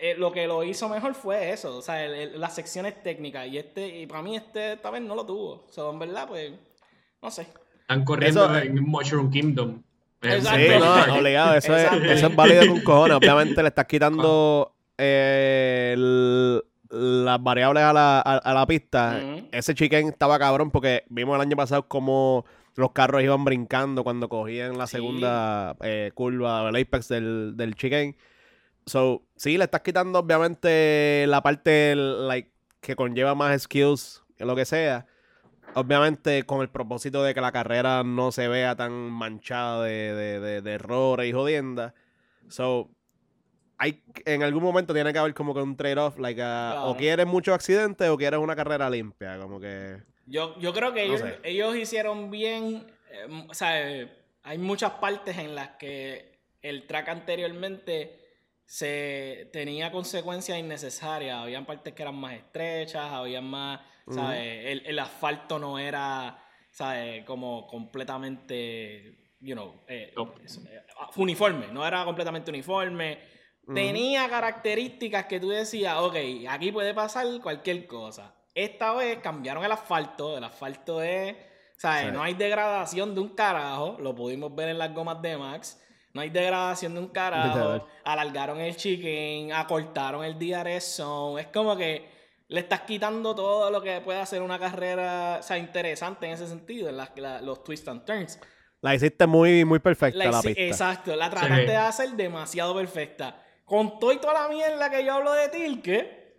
Eh, 0.00 0.14
lo 0.16 0.30
que 0.30 0.46
lo 0.46 0.62
hizo 0.62 0.88
mejor 0.90 1.14
fue 1.14 1.50
eso, 1.50 1.78
o 1.78 1.82
sea, 1.82 2.04
el- 2.04 2.14
el- 2.14 2.40
las 2.40 2.54
secciones 2.54 3.02
técnicas. 3.02 3.46
Y 3.48 3.56
este, 3.58 3.88
y 3.88 4.06
para 4.06 4.20
mí 4.22 4.36
este 4.36 4.74
esta 4.74 4.90
vez 4.90 5.00
no 5.02 5.14
lo 5.14 5.24
tuvo. 5.24 5.64
O 5.66 5.72
sea, 5.72 5.88
en 5.88 5.98
verdad, 5.98 6.28
pues, 6.28 6.52
no 7.22 7.30
sé. 7.30 7.46
Están 7.80 8.04
corriendo 8.04 8.44
Eso- 8.44 8.58
en 8.58 8.82
Mushroom 8.82 9.30
Kingdom. 9.30 9.82
Exacto. 10.22 10.58
Sí, 10.58 10.68
no, 11.08 11.14
obligado. 11.18 11.54
Eso 11.54 11.76
es, 11.76 11.92
eso 11.92 12.26
es 12.28 12.34
válido 12.36 12.66
con 12.66 12.80
cojones. 12.80 13.16
Obviamente 13.16 13.62
le 13.62 13.68
estás 13.68 13.84
quitando 13.86 14.74
eh, 14.98 15.92
el- 15.94 16.62
las 16.90 17.42
variables 17.42 17.82
a 17.82 17.92
la, 17.92 18.18
a, 18.20 18.36
a 18.38 18.54
la 18.54 18.66
pista. 18.66 19.20
Ese 19.52 19.74
chicken 19.74 20.08
estaba 20.08 20.38
cabrón 20.38 20.70
porque 20.70 21.04
vimos 21.08 21.34
el 21.36 21.42
año 21.42 21.56
pasado 21.56 21.86
cómo 21.88 22.44
los 22.76 22.92
carros 22.92 23.22
iban 23.22 23.44
brincando 23.44 24.04
cuando 24.04 24.28
cogían 24.28 24.78
la 24.78 24.86
Sí. 24.86 24.96
segunda 24.96 25.76
eh, 25.82 26.10
curva, 26.14 26.68
el 26.68 26.76
apex 26.76 27.08
del, 27.08 27.54
del 27.56 27.74
chicken. 27.74 28.16
So, 28.86 29.22
sí, 29.36 29.58
le 29.58 29.64
estás 29.64 29.80
quitando 29.82 30.20
obviamente 30.20 31.24
la 31.26 31.42
parte 31.42 31.94
like, 31.96 32.52
que 32.80 32.94
conlleva 32.94 33.34
más 33.34 33.62
skills, 33.62 34.22
lo 34.38 34.54
que 34.54 34.64
sea. 34.64 35.06
Obviamente 35.76 36.44
con 36.44 36.62
el 36.62 36.68
propósito 36.70 37.22
de 37.22 37.34
que 37.34 37.40
la 37.40 37.52
carrera 37.52 38.02
no 38.02 38.32
se 38.32 38.48
vea 38.48 38.74
tan 38.76 38.92
manchada 38.92 39.84
de, 39.84 40.14
de- 40.14 40.40
de- 40.40 40.62
de 40.62 40.72
errores 40.72 41.28
y 41.28 41.32
jodiendas. 41.32 41.92
So, 42.48 42.90
hay, 43.78 44.02
en 44.24 44.42
algún 44.42 44.62
momento 44.62 44.94
tiene 44.94 45.12
que 45.12 45.18
haber 45.18 45.34
como 45.34 45.52
que 45.54 45.60
un 45.60 45.76
trade-off, 45.76 46.18
like, 46.18 46.40
Claro. 46.40 46.84
o 46.86 46.96
quieres 46.96 47.26
muchos 47.26 47.54
accidentes 47.54 48.08
o 48.08 48.16
quieres 48.16 48.40
una 48.40 48.56
carrera 48.56 48.88
limpia, 48.88 49.38
como 49.38 49.60
que... 49.60 50.02
Yo, 50.24 50.58
yo 50.58 50.72
creo 50.72 50.94
que 50.94 51.06
No 51.06 51.14
ellos, 51.44 51.76
hicieron 51.76 52.30
bien. 52.30 52.86
eh, 53.10 53.44
o 53.48 53.52
sea, 53.54 54.08
hay 54.44 54.58
muchas 54.58 54.92
partes 54.92 55.36
en 55.38 55.54
las 55.54 55.70
que 55.76 56.38
el 56.62 56.86
track 56.86 57.08
anteriormente 57.10 58.18
se 58.64 59.50
tenía 59.52 59.92
consecuencias 59.92 60.58
innecesarias. 60.58 61.36
Habían 61.36 61.66
partes 61.66 61.92
que 61.94 62.02
eran 62.02 62.16
más 62.16 62.32
estrechas, 62.32 63.12
habían 63.12 63.44
más. 63.44 63.80
¿Sabes? 64.14 64.66
el, 64.66 64.82
el 64.86 64.98
asfalto 64.98 65.58
no 65.58 65.78
era. 65.78 66.38
¿sabes? 66.70 67.24
Como 67.24 67.66
completamente. 67.66 69.18
You 69.40 69.54
know, 69.54 69.82
eh, 69.86 70.12
No. 70.16 70.34
eh, 70.44 70.80
uniforme, 71.16 71.68
no 71.68 71.86
era 71.86 72.04
completamente 72.04 72.50
uniforme. 72.50 73.18
Tenía 73.74 74.28
características 74.28 75.26
que 75.26 75.40
tú 75.40 75.48
decías, 75.48 75.96
ok, 75.98 76.14
aquí 76.48 76.70
puede 76.70 76.94
pasar 76.94 77.26
cualquier 77.42 77.86
cosa. 77.86 78.34
Esta 78.54 78.92
vez 78.94 79.18
cambiaron 79.18 79.64
el 79.64 79.72
asfalto, 79.72 80.38
el 80.38 80.44
asfalto 80.44 81.02
es, 81.02 81.34
¿sabes? 81.76 82.06
Sí. 82.06 82.12
No 82.12 82.22
hay 82.22 82.34
degradación 82.34 83.14
de 83.14 83.20
un 83.20 83.30
carajo, 83.30 83.96
lo 84.00 84.14
pudimos 84.14 84.54
ver 84.54 84.68
en 84.68 84.78
las 84.78 84.94
gomas 84.94 85.20
de 85.20 85.36
Max. 85.36 85.82
No 86.14 86.20
hay 86.22 86.30
degradación 86.30 86.94
de 86.94 87.00
un 87.00 87.08
carajo. 87.08 87.86
Alargaron 88.04 88.60
el 88.60 88.76
chicken, 88.76 89.52
acortaron 89.52 90.24
el 90.24 90.38
DRS 90.38 90.96
zone. 90.96 91.42
Es 91.42 91.48
como 91.48 91.76
que 91.76 92.08
le 92.48 92.60
estás 92.60 92.82
quitando 92.82 93.34
todo 93.34 93.70
lo 93.70 93.82
que 93.82 94.00
puede 94.00 94.20
hacer 94.20 94.40
una 94.42 94.58
carrera, 94.58 95.38
o 95.40 95.42
sea, 95.42 95.58
interesante 95.58 96.26
en 96.26 96.32
ese 96.32 96.46
sentido, 96.46 96.88
en 96.88 96.96
las- 96.96 97.10
la- 97.16 97.40
los 97.40 97.64
twists 97.64 97.88
and 97.88 98.04
turns. 98.04 98.38
La 98.82 98.94
hiciste 98.94 99.26
muy, 99.26 99.64
muy 99.64 99.78
perfecta 99.80 100.18
La 100.18 100.30
la, 100.30 100.42
pista. 100.42 100.60
Exacto, 100.62 101.16
la 101.16 101.28
trataste 101.30 101.62
Sí. 101.62 101.66
de 101.66 101.76
hacer 101.76 102.10
demasiado 102.10 102.74
perfecta. 102.74 103.42
Con 103.64 103.98
todo 103.98 104.12
y 104.12 104.18
toda 104.18 104.34
la 104.34 104.48
mierda 104.48 104.88
que 104.90 105.04
yo 105.04 105.14
hablo 105.14 105.32
de 105.32 105.48
Tilke, 105.48 106.36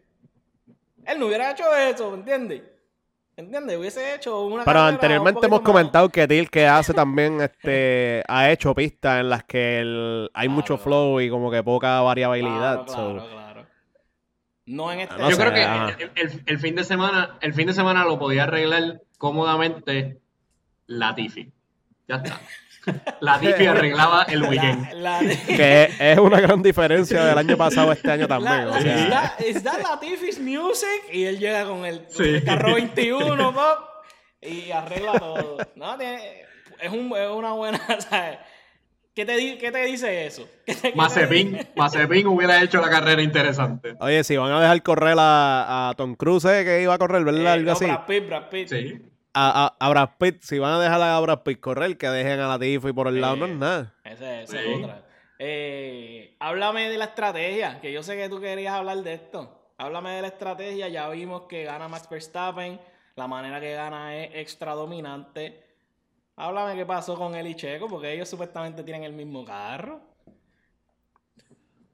él 1.06 1.20
no 1.20 1.26
hubiera 1.28 1.52
hecho 1.52 1.64
eso, 1.76 2.12
¿me 2.12 2.18
entiendes? 2.18 2.62
¿Me 3.36 3.44
entiendes? 3.44 3.78
Hubiese 3.78 4.16
hecho 4.16 4.46
una 4.46 4.64
Pero 4.66 4.80
anteriormente 4.80 5.46
hemos 5.46 5.60
más- 5.62 5.66
comentado 5.66 6.10
que 6.10 6.28
Til 6.28 6.50
que 6.50 6.66
hace 6.68 6.94
también 6.94 7.40
este 7.42 8.24
ha 8.28 8.50
hecho 8.50 8.74
pistas 8.74 9.20
en 9.20 9.30
las 9.30 9.44
que 9.44 9.80
el- 9.82 10.30
hay 10.34 10.48
Claro, 10.48 10.56
mucho 10.56 10.78
flow 10.78 11.20
y 11.20 11.30
como 11.30 11.52
que 11.52 11.62
poca 11.64 12.02
variabilidad. 12.02 12.86
Claro, 12.86 12.88
so- 12.88 13.14
claro, 13.14 13.30
claro. 13.30 13.47
No 14.68 14.92
en 14.92 15.00
este 15.00 15.16
No 15.18 15.30
Yo 15.30 15.36
sé, 15.36 15.42
creo 15.42 15.54
que 15.54 16.04
el, 16.04 16.12
el- 16.16 16.44
el 16.46 16.60
fin 16.60 16.76
de 16.76 16.84
semana, 16.84 17.38
el 17.42 17.54
fin 17.54 17.66
de 17.68 17.74
semana 17.74 18.04
lo 18.06 18.20
podía 18.20 18.44
arreglar 18.44 19.02
cómodamente 19.18 20.20
Latifi. 20.88 21.52
Ya 22.08 22.18
está. 22.18 22.40
Latifi 23.20 23.66
arreglaba 23.66 24.24
el 24.24 24.44
weekend. 24.44 24.94
La, 24.94 25.22
la, 25.22 25.30
que 25.46 25.90
es, 26.00 26.18
una 26.20 26.40
gran 26.40 26.62
diferencia 26.62 27.26
del 27.26 27.38
año 27.38 27.58
pasado 27.58 27.92
a 27.92 27.94
este 27.94 28.12
año 28.12 28.28
también. 28.28 28.68
la, 28.70 28.78
o 28.78 28.82
sea, 28.82 28.96
is, 29.04 29.10
that, 29.10 29.40
is 29.42 29.64
that 29.64 29.80
Latifi's 29.82 30.40
music? 30.40 31.04
Y 31.12 31.26
él 31.26 31.40
llega 31.40 31.66
con 31.66 31.86
el, 31.86 32.04
con 32.04 32.12
Sí. 32.12 32.24
el 32.36 32.44
carro 32.46 32.74
21, 32.76 33.54
pop, 33.54 33.80
y 34.42 34.72
arregla 34.72 35.14
todo. 35.20 35.58
No, 35.76 35.98
tiene- 35.98 36.42
es, 36.80 36.92
un, 36.92 37.12
es 37.18 37.30
una 37.30 37.54
buena, 37.54 37.80
¿sabes? 38.10 38.38
¿Qué 39.18 39.26
te, 39.26 39.36
di- 39.36 39.58
qué 39.58 39.72
te 39.72 39.84
dice 39.84 40.28
eso? 40.28 40.48
¿Qué 40.68 40.76
te- 40.76 40.82
qué 40.82 40.92
te 40.92 40.96
Mazepin, 41.76 42.28
hubiera 42.28 42.62
hecho 42.62 42.80
la 42.80 42.88
carrera 42.92 43.20
interesante. 43.24 43.96
Oye, 44.00 44.24
si 44.24 44.38
van 44.38 44.52
a 44.52 44.62
dejar 44.62 44.84
correr 44.84 45.16
a, 45.18 45.90
a 45.90 45.94
Tom 45.96 46.14
Cruise, 46.14 46.46
eh, 46.46 46.64
que 46.64 46.84
iba 46.84 46.94
a 46.94 47.00
correr, 47.00 47.24
¿verdad? 47.24 47.42
Eh, 47.42 47.50
Algo 47.50 47.66
no, 47.66 47.72
así. 47.72 47.86
Brad 47.86 48.06
Pitt, 48.06 48.28
Brad 48.28 48.50
Pitt. 48.50 48.68
Sí. 48.68 49.02
a, 49.34 49.76
a, 49.80 49.90
Brad 49.90 50.10
Pitt, 50.20 50.44
si 50.44 50.60
van 50.60 50.74
a 50.74 50.80
dejar 50.80 51.02
a 51.02 51.20
Brad 51.20 51.42
Pitt 51.42 51.60
correr, 51.60 51.98
que 51.98 52.08
dejen 52.08 52.40
a 52.40 52.48
la 52.48 52.60
Tifa 52.60 52.90
y 52.90 52.94
por 52.94 53.08
el 53.08 53.20
lado 53.20 53.38
no 53.38 53.46
es 53.48 53.56
nada. 53.56 53.96
Esa 54.04 54.42
es 54.44 54.54
otra. 54.54 55.04
Eh, 55.40 56.36
háblame 56.40 56.88
de 56.88 57.00
la 57.00 57.06
estrategia, 57.06 57.80
que 57.82 57.92
yo 57.92 58.04
sé 58.04 58.18
que 58.18 58.30
tú 58.30 58.40
querías 58.40 58.76
hablar 58.76 58.98
de 58.98 59.14
esto. 59.16 59.72
Háblame 59.80 60.12
de 60.12 60.22
la 60.22 60.28
estrategia, 60.28 60.90
ya 60.90 61.10
vimos 61.10 61.44
que 61.50 61.64
gana 61.64 61.88
Max 61.88 62.08
Verstappen, 62.08 62.80
la 63.16 63.28
manera 63.28 63.60
que 63.60 63.74
gana 63.74 64.16
es 64.16 64.30
extra 64.36 64.74
dominante. 64.74 65.64
Háblame 66.38 66.76
qué 66.76 66.86
pasó 66.86 67.16
con 67.16 67.34
él 67.34 67.48
y 67.48 67.56
Checo, 67.56 67.88
porque 67.88 68.14
ellos 68.14 68.30
supuestamente 68.30 68.84
tienen 68.84 69.04
el 69.04 69.12
mismo 69.12 69.44
carro. 69.44 70.00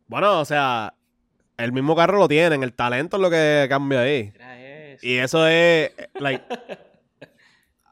Bueno, 0.08 0.41
o 0.41 0.45
sea, 0.45 0.93
el 1.56 1.71
mismo 1.71 1.95
carro 1.95 2.19
lo 2.19 2.27
tienen, 2.27 2.62
el 2.62 2.73
talento 2.73 3.15
es 3.15 3.21
lo 3.21 3.29
que 3.29 3.65
cambia 3.69 4.01
ahí. 4.01 4.34
Y 5.01 5.15
eso 5.15 5.47
es, 5.47 5.91
like, 6.15 6.43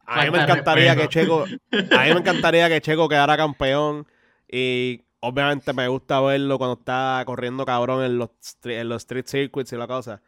a 0.05 0.25
mí 0.25 0.31
me 0.31 0.43
encantaría 0.43 0.93
que 0.95 1.07
Checo, 1.07 1.43
a 1.43 2.03
mí 2.03 2.13
me 2.13 2.19
encantaría 2.19 2.67
que 2.67 2.81
Checo 2.81 3.07
quedara 3.07 3.37
campeón 3.37 4.05
y 4.49 5.05
obviamente 5.21 5.71
me 5.71 5.87
gusta 5.87 6.19
verlo 6.19 6.57
cuando 6.57 6.77
está 6.79 7.23
corriendo 7.25 7.65
cabrón 7.65 8.03
en 8.03 8.17
los, 8.17 8.29
en 8.65 8.89
los 8.89 9.03
street 9.03 9.27
circuits 9.27 9.71
y 9.71 9.77
la 9.77 9.87
cosa. 9.87 10.21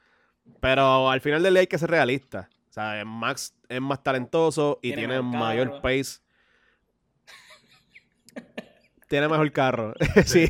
Pero 0.62 1.10
al 1.10 1.20
final 1.20 1.44
del 1.44 1.54
día 1.54 1.62
hay 1.62 1.68
que 1.68 1.78
ser 1.78 1.90
realista. 1.90 2.50
O 2.74 2.76
sea, 2.76 3.06
Max 3.06 3.54
es 3.70 3.80
más 3.80 4.02
talentoso 4.02 4.80
y 4.82 4.96
tiene, 4.96 5.22
mayor 5.22 5.80
pace 5.80 6.22
tiene 9.08 9.28
mejor 9.28 9.52
carro. 9.52 9.94
sí, 10.26 10.48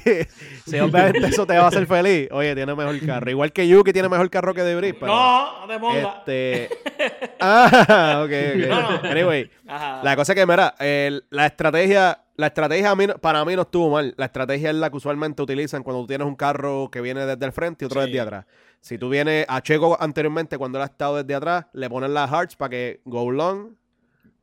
sí, 0.66 0.80
obviamente 0.80 1.28
eso 1.28 1.46
te 1.46 1.58
va 1.58 1.66
a 1.66 1.68
hacer 1.68 1.86
feliz. 1.86 2.30
Oye, 2.32 2.56
tiene 2.56 2.74
mejor 2.76 2.98
carro. 3.06 3.30
Igual 3.30 3.52
que 3.52 3.68
Yuki 3.68 3.92
tiene 3.92 4.08
mejor 4.08 4.30
carro 4.30 4.54
que 4.54 4.64
Debris. 4.64 4.96
Pero, 4.98 5.14
no, 5.14 5.68
de 5.68 5.80
monga. 5.80 6.16
Este... 6.20 6.70
Ah, 7.42 8.24
ok, 8.24 8.32
ok. 8.32 9.04
Anyway, 9.04 9.52
la 9.66 10.16
cosa 10.16 10.32
es 10.32 10.40
que, 10.40 10.46
mira, 10.46 10.76
la 11.30 11.46
estrategia, 11.46 12.23
la 12.36 12.48
estrategia 12.48 12.96
para 13.22 13.46
mí 13.46 13.56
no 13.56 13.64
estuvo 13.64 13.90
mal. 13.90 14.14
La 14.18 14.26
estrategia 14.26 14.70
es 14.70 14.76
la 14.76 14.90
que 14.90 14.98
usualmente 14.98 15.42
utilizan 15.42 15.84
cuando 15.84 16.02
tú 16.02 16.08
tienes 16.08 16.28
un 16.28 16.36
carro 16.36 16.90
que 16.92 17.02
viene 17.02 17.26
desde 17.26 17.46
el 17.46 17.52
frente 17.52 17.84
y 17.84 17.88
otro 17.88 18.02
desde 18.02 18.20
atrás. 18.20 18.46
Si 18.82 18.98
tú 18.98 19.10
vienes 19.10 19.46
a 19.48 19.62
Checo 19.62 19.98
anteriormente, 20.00 20.58
cuando 20.58 20.78
él 20.78 20.84
ha 20.84 20.88
estado 20.88 21.18
desde 21.22 21.36
atrás, 21.36 21.66
le 21.74 21.90
ponen 21.90 22.14
las 22.14 22.30
hearts 22.30 22.56
para 22.56 22.70
que 22.70 23.02
go 23.06 23.32
long 23.32 23.76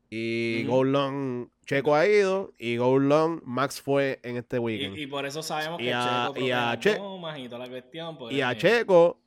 y 0.08 0.64
go 0.64 0.82
long 0.82 1.48
Checo 1.70 1.94
ha 1.94 2.04
ido 2.04 2.52
y 2.58 2.78
Go 2.78 2.98
Long, 2.98 3.42
Max 3.44 3.80
fue 3.80 4.18
en 4.24 4.36
este 4.36 4.58
weekend. 4.58 4.98
Y, 4.98 5.06
por 5.06 5.24
eso 5.24 5.40
sabemos 5.40 5.78
que 5.78 5.84
Checo 5.84 6.36
y 6.36 6.50
a 6.50 6.76
la 6.76 7.68
cuestión. 7.68 8.16
Y 8.28 8.40
a 8.40 8.58
Checo, 8.58 9.20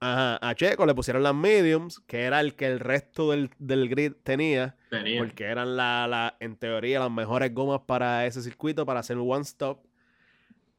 a 0.00 0.52
Checo 0.56 0.86
le 0.86 0.94
pusieron 0.94 1.22
las 1.22 1.34
mediums, 1.34 2.00
que 2.00 2.22
era 2.22 2.40
el 2.40 2.54
que 2.54 2.66
el 2.66 2.80
resto 2.80 3.30
del, 3.30 3.50
grid 3.58 4.12
tenía, 4.22 4.76
Porque 5.18 5.44
eran, 5.44 5.76
la, 5.76 6.06
la, 6.08 6.36
en 6.40 6.56
teoría, 6.56 7.00
las 7.00 7.10
mejores 7.10 7.52
gomas 7.52 7.82
para 7.86 8.24
ese 8.26 8.42
circuito, 8.42 8.86
para 8.86 9.00
hacer 9.00 9.18
un 9.18 9.30
one 9.30 9.42
stop. 9.42 9.84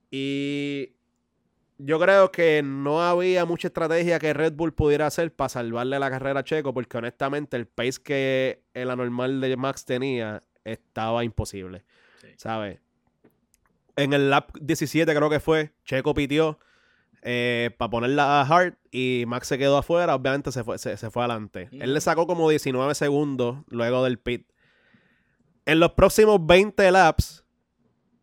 Y 0.10 0.93
yo 1.77 1.99
creo 1.99 2.31
que 2.31 2.62
no 2.63 3.01
había 3.01 3.45
mucha 3.45 3.67
estrategia 3.67 4.19
que 4.19 4.34
Red 4.34 4.53
Bull 4.53 4.73
pudiera 4.73 5.07
hacer 5.07 5.34
para 5.34 5.49
salvarle 5.49 5.99
la 5.99 6.10
carrera 6.10 6.39
a 6.41 6.43
Checo, 6.43 6.73
porque 6.73 6.97
honestamente 6.97 7.57
el 7.57 7.67
pace 7.67 8.01
que 8.03 8.63
el 8.73 8.89
anormal 8.89 9.39
de 9.39 9.55
Max 9.55 9.86
tenía 9.86 10.43
estaba 10.63 11.23
imposible. 11.23 11.84
¿Sabes? 12.38 12.79
En 13.95 14.13
el 14.13 14.29
lap 14.29 14.51
17 14.60 15.13
creo 15.13 15.29
que 15.29 15.39
fue, 15.39 15.73
Checo 15.86 16.13
pitió 16.13 16.60
eh, 17.21 17.71
para 17.77 17.89
ponerla 17.89 18.41
a 18.41 18.45
hard 18.45 18.75
y 18.91 19.25
Max 19.27 19.47
se 19.47 19.57
quedó 19.57 19.77
afuera, 19.77 20.15
obviamente 20.15 20.51
se 20.51 20.63
fue, 20.63 20.77
se, 20.77 20.97
fue 21.10 21.23
adelante. 21.23 21.69
Él 21.71 21.93
le 21.93 22.01
sacó 22.01 22.27
como 22.27 22.49
19 22.49 22.95
segundos 22.95 23.57
luego 23.67 24.03
del 24.03 24.19
pit. 24.19 24.47
En 25.65 25.79
los 25.79 25.91
próximos 25.91 26.45
20 26.45 26.91
laps, 26.91 27.43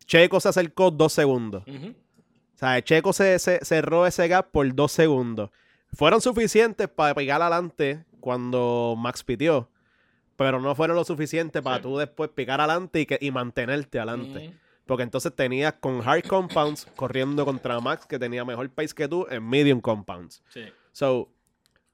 Checo 0.06 0.40
se 0.40 0.48
acercó 0.48 0.90
2 0.90 1.12
segundos. 1.12 1.64
O 1.66 2.58
sea, 2.58 2.82
Checo 2.82 3.12
se, 3.12 3.38
cerró 3.38 4.06
ese 4.06 4.26
gap 4.26 4.50
por 4.50 4.74
2 4.74 4.90
segundos. 4.90 5.50
Fueron 5.92 6.20
suficientes 6.20 6.88
para 6.88 7.14
pegar 7.14 7.40
adelante 7.40 8.04
cuando 8.20 8.94
Max 8.98 9.22
pitió 9.22 9.70
pero 10.38 10.60
no 10.60 10.72
fueron 10.76 10.94
lo 10.94 11.02
suficiente 11.02 11.62
para 11.62 11.82
tú 11.82 11.98
después 11.98 12.30
picar 12.30 12.60
adelante 12.60 13.00
y, 13.00 13.06
que, 13.06 13.18
y 13.20 13.32
mantenerte 13.32 13.98
adelante. 13.98 14.54
Porque 14.88 15.02
entonces 15.02 15.36
tenías 15.36 15.74
con 15.74 16.00
hard 16.00 16.26
compounds 16.26 16.86
corriendo 16.96 17.44
contra 17.44 17.78
Max, 17.78 18.06
que 18.06 18.18
tenía 18.18 18.42
mejor 18.46 18.70
pace 18.70 18.94
que 18.94 19.06
tú, 19.06 19.26
en 19.28 19.46
medium 19.46 19.82
compounds. 19.82 20.42
Sí. 20.48 20.62
So, 20.92 21.30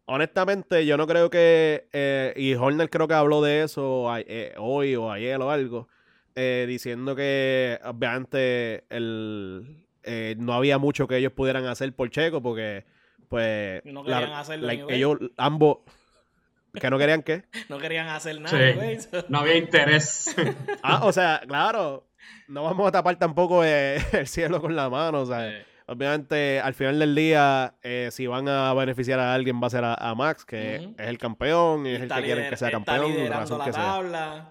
honestamente, 0.05 0.87
yo 0.87 0.97
no 0.97 1.09
creo 1.09 1.29
que. 1.29 1.89
Eh, 1.93 2.33
y 2.37 2.55
Horner 2.55 2.89
creo 2.89 3.09
que 3.09 3.15
habló 3.15 3.43
de 3.43 3.65
eso 3.65 4.07
eh, 4.17 4.55
hoy 4.59 4.95
o 4.95 5.11
ayer 5.11 5.41
o 5.41 5.51
algo. 5.51 5.89
Eh, 6.37 6.67
diciendo 6.69 7.17
que 7.17 7.81
obviamente 7.85 8.85
el, 8.91 9.87
no 10.39 10.53
había 10.53 10.79
mucho 10.79 11.09
que 11.09 11.17
ellos 11.17 11.33
pudieran 11.33 11.67
hacer 11.67 11.93
por 11.97 12.11
Checo, 12.11 12.41
porque 12.43 12.85
pues. 13.29 13.85
No 13.85 14.05
querían 14.05 14.35
hacerlo. 14.35 14.71
ellos 14.71 15.19
ambos 15.37 15.79
¿Que 16.81 16.91
no 16.91 16.99
querían 16.99 17.23
qué? 17.23 17.45
No 17.69 17.79
querían 17.79 18.09
hacer 18.09 18.41
nada, 18.41 18.73
güey. 18.73 18.99
No 19.29 19.39
había 19.39 19.57
interés. 19.57 20.35
ah, 20.83 21.01
o 21.05 21.13
sea, 21.13 21.43
claro. 21.47 22.07
No 22.49 22.65
vamos 22.65 22.89
a 22.89 22.93
tapar 22.93 23.17
tampoco 23.17 23.65
eh, 23.65 23.97
el 24.13 24.27
cielo 24.27 24.61
con 24.61 24.77
la 24.77 24.89
mano, 24.89 25.21
o 25.21 25.27
sea. 25.27 25.65
Obviamente, 25.87 26.61
al 26.61 26.73
final 26.73 26.99
del 26.99 27.15
día, 27.15 27.75
eh, 27.83 28.09
si 28.11 28.27
van 28.27 28.49
a 28.49 28.73
beneficiar 28.73 29.21
a 29.21 29.35
alguien, 29.35 29.61
va 29.63 29.67
a 29.67 29.71
ser 29.71 29.85
a, 29.85 30.15
Max, 30.15 30.47
que 30.47 30.77
es 30.77 31.09
el 31.09 31.19
campeón 31.19 31.87
y, 31.87 31.91
es 31.91 32.01
el 32.01 32.09
que 32.09 32.23
quieren 32.23 32.49
que 32.49 32.57
sea 32.57 32.71
campeón. 32.71 33.05
Está 33.05 33.19
liderando 33.19 33.59
la 33.59 33.71
tabla. 33.71 34.49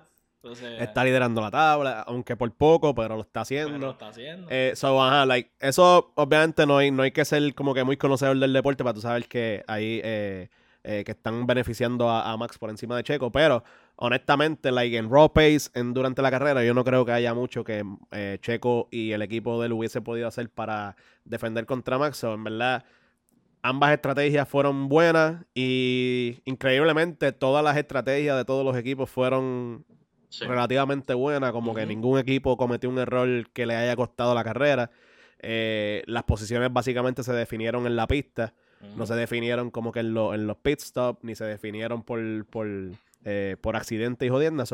está 0.79 1.03
liderando 1.03 1.41
la 1.41 1.49
tabla, 1.49 2.01
aunque 2.01 2.35
por 2.35 2.51
poco, 2.53 2.93
pero 2.93 3.15
lo 3.15 3.21
está 3.21 3.41
haciendo. 3.41 3.79
lo 3.79 3.91
está 3.91 4.09
haciendo. 4.09 4.47
Eh, 4.51 4.75
ajá, 4.79 5.25
like, 5.25 5.49
eso 5.59 6.11
obviamente 6.13 6.67
no 6.67 6.77
hay, 6.77 6.91
no 6.91 7.01
hay 7.01 7.11
que 7.11 7.25
ser 7.25 7.55
como 7.55 7.73
que 7.73 7.83
muy 7.83 7.97
conocedor 7.97 8.37
del 8.37 8.53
deporte 8.53 8.83
para 8.83 8.93
tú 8.93 9.01
saber 9.01 9.27
que 9.27 9.63
ahí 9.65 10.01
eh, 10.03 10.49
eh, 10.85 11.03
que 11.05 11.13
están 11.13 11.47
beneficiando 11.47 12.09
a, 12.09 12.35
Max 12.35 12.57
por 12.57 12.69
encima 12.69 12.97
de 12.97 13.03
Checo, 13.03 13.31
pero 13.31 13.63
honestamente, 14.03 14.69
like 14.69 14.97
en 14.97 15.09
raw 15.09 15.31
pace 15.31 15.69
en, 15.73 15.93
durante 15.93 16.21
la 16.21 16.29
carrera, 16.29 16.61
yo 16.65 16.73
no 16.73 16.83
creo 16.83 17.05
que 17.05 17.13
haya 17.13 17.33
mucho 17.33 17.63
que 17.63 17.85
eh, 18.11 18.37
Checo 18.41 18.89
y 18.91 19.13
el 19.13 19.21
equipo 19.21 19.61
de 19.61 19.67
él 19.67 19.71
hubiese 19.71 20.01
podido 20.01 20.27
hacer 20.27 20.49
para 20.49 20.97
defender 21.23 21.65
contra 21.65 21.97
Max. 21.97 22.21
O 22.25 22.33
en 22.33 22.43
verdad, 22.43 22.83
ambas 23.61 23.93
estrategias 23.93 24.45
fueron 24.49 24.89
buenas 24.89 25.45
y 25.55 26.41
increíblemente 26.43 27.31
todas 27.31 27.63
las 27.63 27.77
estrategias 27.77 28.35
de 28.35 28.43
todos 28.43 28.65
los 28.65 28.75
equipos 28.75 29.09
fueron 29.09 29.85
relativamente 30.41 31.13
buenas, 31.13 31.53
como 31.53 31.73
que 31.73 31.85
ningún 31.85 32.19
equipo 32.19 32.57
cometió 32.57 32.89
un 32.89 32.99
error 32.99 33.49
que 33.51 33.65
le 33.65 33.77
haya 33.77 33.95
costado 33.95 34.35
la 34.35 34.43
carrera. 34.43 34.91
Eh, 35.39 36.03
las 36.07 36.23
posiciones 36.23 36.73
básicamente 36.73 37.23
se 37.23 37.31
definieron 37.31 37.87
en 37.87 37.95
la 37.95 38.07
pista. 38.07 38.53
No 38.97 39.05
se 39.05 39.15
definieron 39.15 39.71
como 39.71 39.93
que 39.93 40.01
en, 40.01 40.07
en 40.07 40.45
los 40.45 40.57
pit 40.57 40.81
stops, 40.81 41.23
ni 41.23 41.35
se 41.35 41.45
definieron 41.45 42.03
por, 42.03 42.19
por, 42.47 42.67
eh, 43.25 43.57
por 43.61 43.75
accidente 43.75 44.25
y 44.25 44.29
jodienda. 44.29 44.65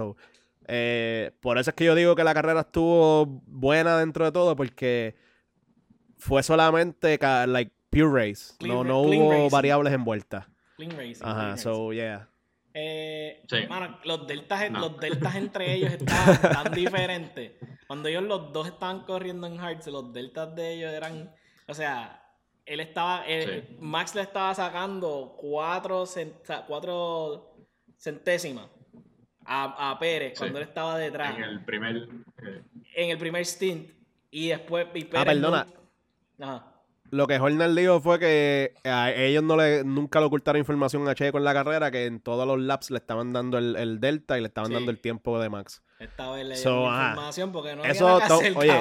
Eh, 0.68 1.32
por 1.40 1.58
eso 1.58 1.72
es 1.72 1.76
que 1.76 1.86
yo 1.86 1.96
digo 1.96 2.16
que 2.16 2.24
la 2.24 2.34
carrera 2.34 2.62
estuvo 2.62 3.26
buena 3.46 3.98
dentro 3.98 4.26
de 4.26 4.32
todo, 4.32 4.56
porque 4.56 5.16
fue 6.18 6.44
solamente 6.44 7.18
like 7.48 7.72
pure 7.90 8.30
race. 8.30 8.54
no 8.62 8.84
no 8.84 9.02
hubo 9.02 9.50
variables 9.50 9.94
envueltas. 9.94 10.46
Clean 10.78 10.92
race. 10.92 11.20
Ajá, 11.22 11.58
so 11.58 11.92
yeah. 11.92 12.28
Eh, 12.74 13.44
los 14.04 14.28
deltas, 14.28 14.72
los 14.72 15.00
deltas 15.00 15.36
entre 15.36 15.74
ellos 15.76 15.92
estaban 15.92 16.42
tan 16.42 16.74
diferentes. 16.74 17.52
Cuando 17.88 18.10
ellos 18.10 18.24
los 18.24 18.54
dos 18.54 18.68
estaban 18.68 19.02
corriendo 19.06 19.48
en 19.48 19.58
Hearts, 19.58 19.88
los 19.88 20.14
deltas 20.14 20.56
de 20.56 20.74
ellos 20.74 20.94
eran, 20.94 21.34
o 21.68 21.74
sea, 21.74 22.24
él 22.66 22.80
estaba, 22.80 23.26
Max 23.80 24.14
le 24.14 24.22
estaba 24.22 24.54
sacando 24.54 25.36
cuatro, 25.38 26.06
cuatro 26.68 27.49
centésimas 28.00 28.68
a, 29.46 29.98
Pérez 30.00 30.38
cuando 30.38 30.60
él 30.60 30.66
estaba 30.66 30.98
detrás. 30.98 31.36
En 31.36 31.44
el 31.44 31.66
primer. 31.66 31.96
Eh, 32.44 32.62
en 32.96 33.10
el 33.10 33.18
primer 33.18 33.46
stint. 33.46 33.90
Y 34.32 34.50
después. 34.50 34.88
ah, 35.14 35.26
perdona. 35.26 35.68
Ajá. 36.40 36.80
Lo 37.12 37.26
que 37.26 37.40
Horner 37.40 37.74
dijo 37.74 38.00
fue 38.02 38.20
que 38.20 38.76
a 38.84 39.12
ellos 39.12 39.42
no 39.42 39.58
le, 39.58 39.84
nunca 39.84 40.20
le 40.20 40.28
ocultaron 40.28 40.60
información 40.60 41.08
a 41.08 41.16
Checo 41.16 41.40
en 41.40 41.44
la 41.44 41.54
carrera, 41.54 41.90
que 41.90 42.06
en 42.06 42.20
todos 42.20 42.46
los 42.46 42.60
laps 42.60 42.92
le 42.92 43.00
estaban 43.00 43.34
dando 43.34 43.58
el, 43.58 44.00
delta 44.00 44.38
y 44.38 44.42
le 44.42 44.48
estaban 44.48 44.72
dando 44.72 44.92
el 44.92 45.00
tiempo 45.00 45.40
de 45.40 45.50
Max. 45.50 45.82
Estaba 45.98 46.38
leyendo 46.38 46.86
información 46.86 47.52
porque 47.52 47.76
no 47.76 47.84
eso 47.84 48.17
hacer, 48.17 48.56
oye, 48.56 48.73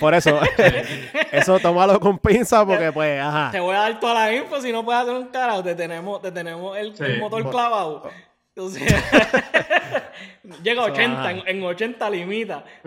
Por 0.00 0.14
eso, 0.14 0.38
eso 1.32 1.58
tómalo 1.60 2.00
con 2.00 2.18
pinza 2.18 2.66
porque 2.66 2.90
pues, 2.92 3.20
ajá. 3.20 3.50
Te 3.52 3.60
voy 3.60 3.74
a 3.76 3.80
dar 3.80 4.00
toda 4.00 4.14
la 4.14 4.34
info 4.34 4.60
si 4.60 4.72
no 4.72 4.84
puedes 4.84 5.02
hacer 5.02 5.14
un 5.14 5.28
carajo. 5.28 5.62
Te 5.62 5.74
tenemos, 5.74 6.20
te 6.20 6.32
tenemos 6.32 6.76
el, 6.76 6.92
motor 7.20 7.48
clavado. 7.50 8.10
llega 10.62 10.82
a 10.82 10.86
80, 10.86 11.30
en, 11.46 11.62
80 11.62 12.10
limita. 12.10 12.64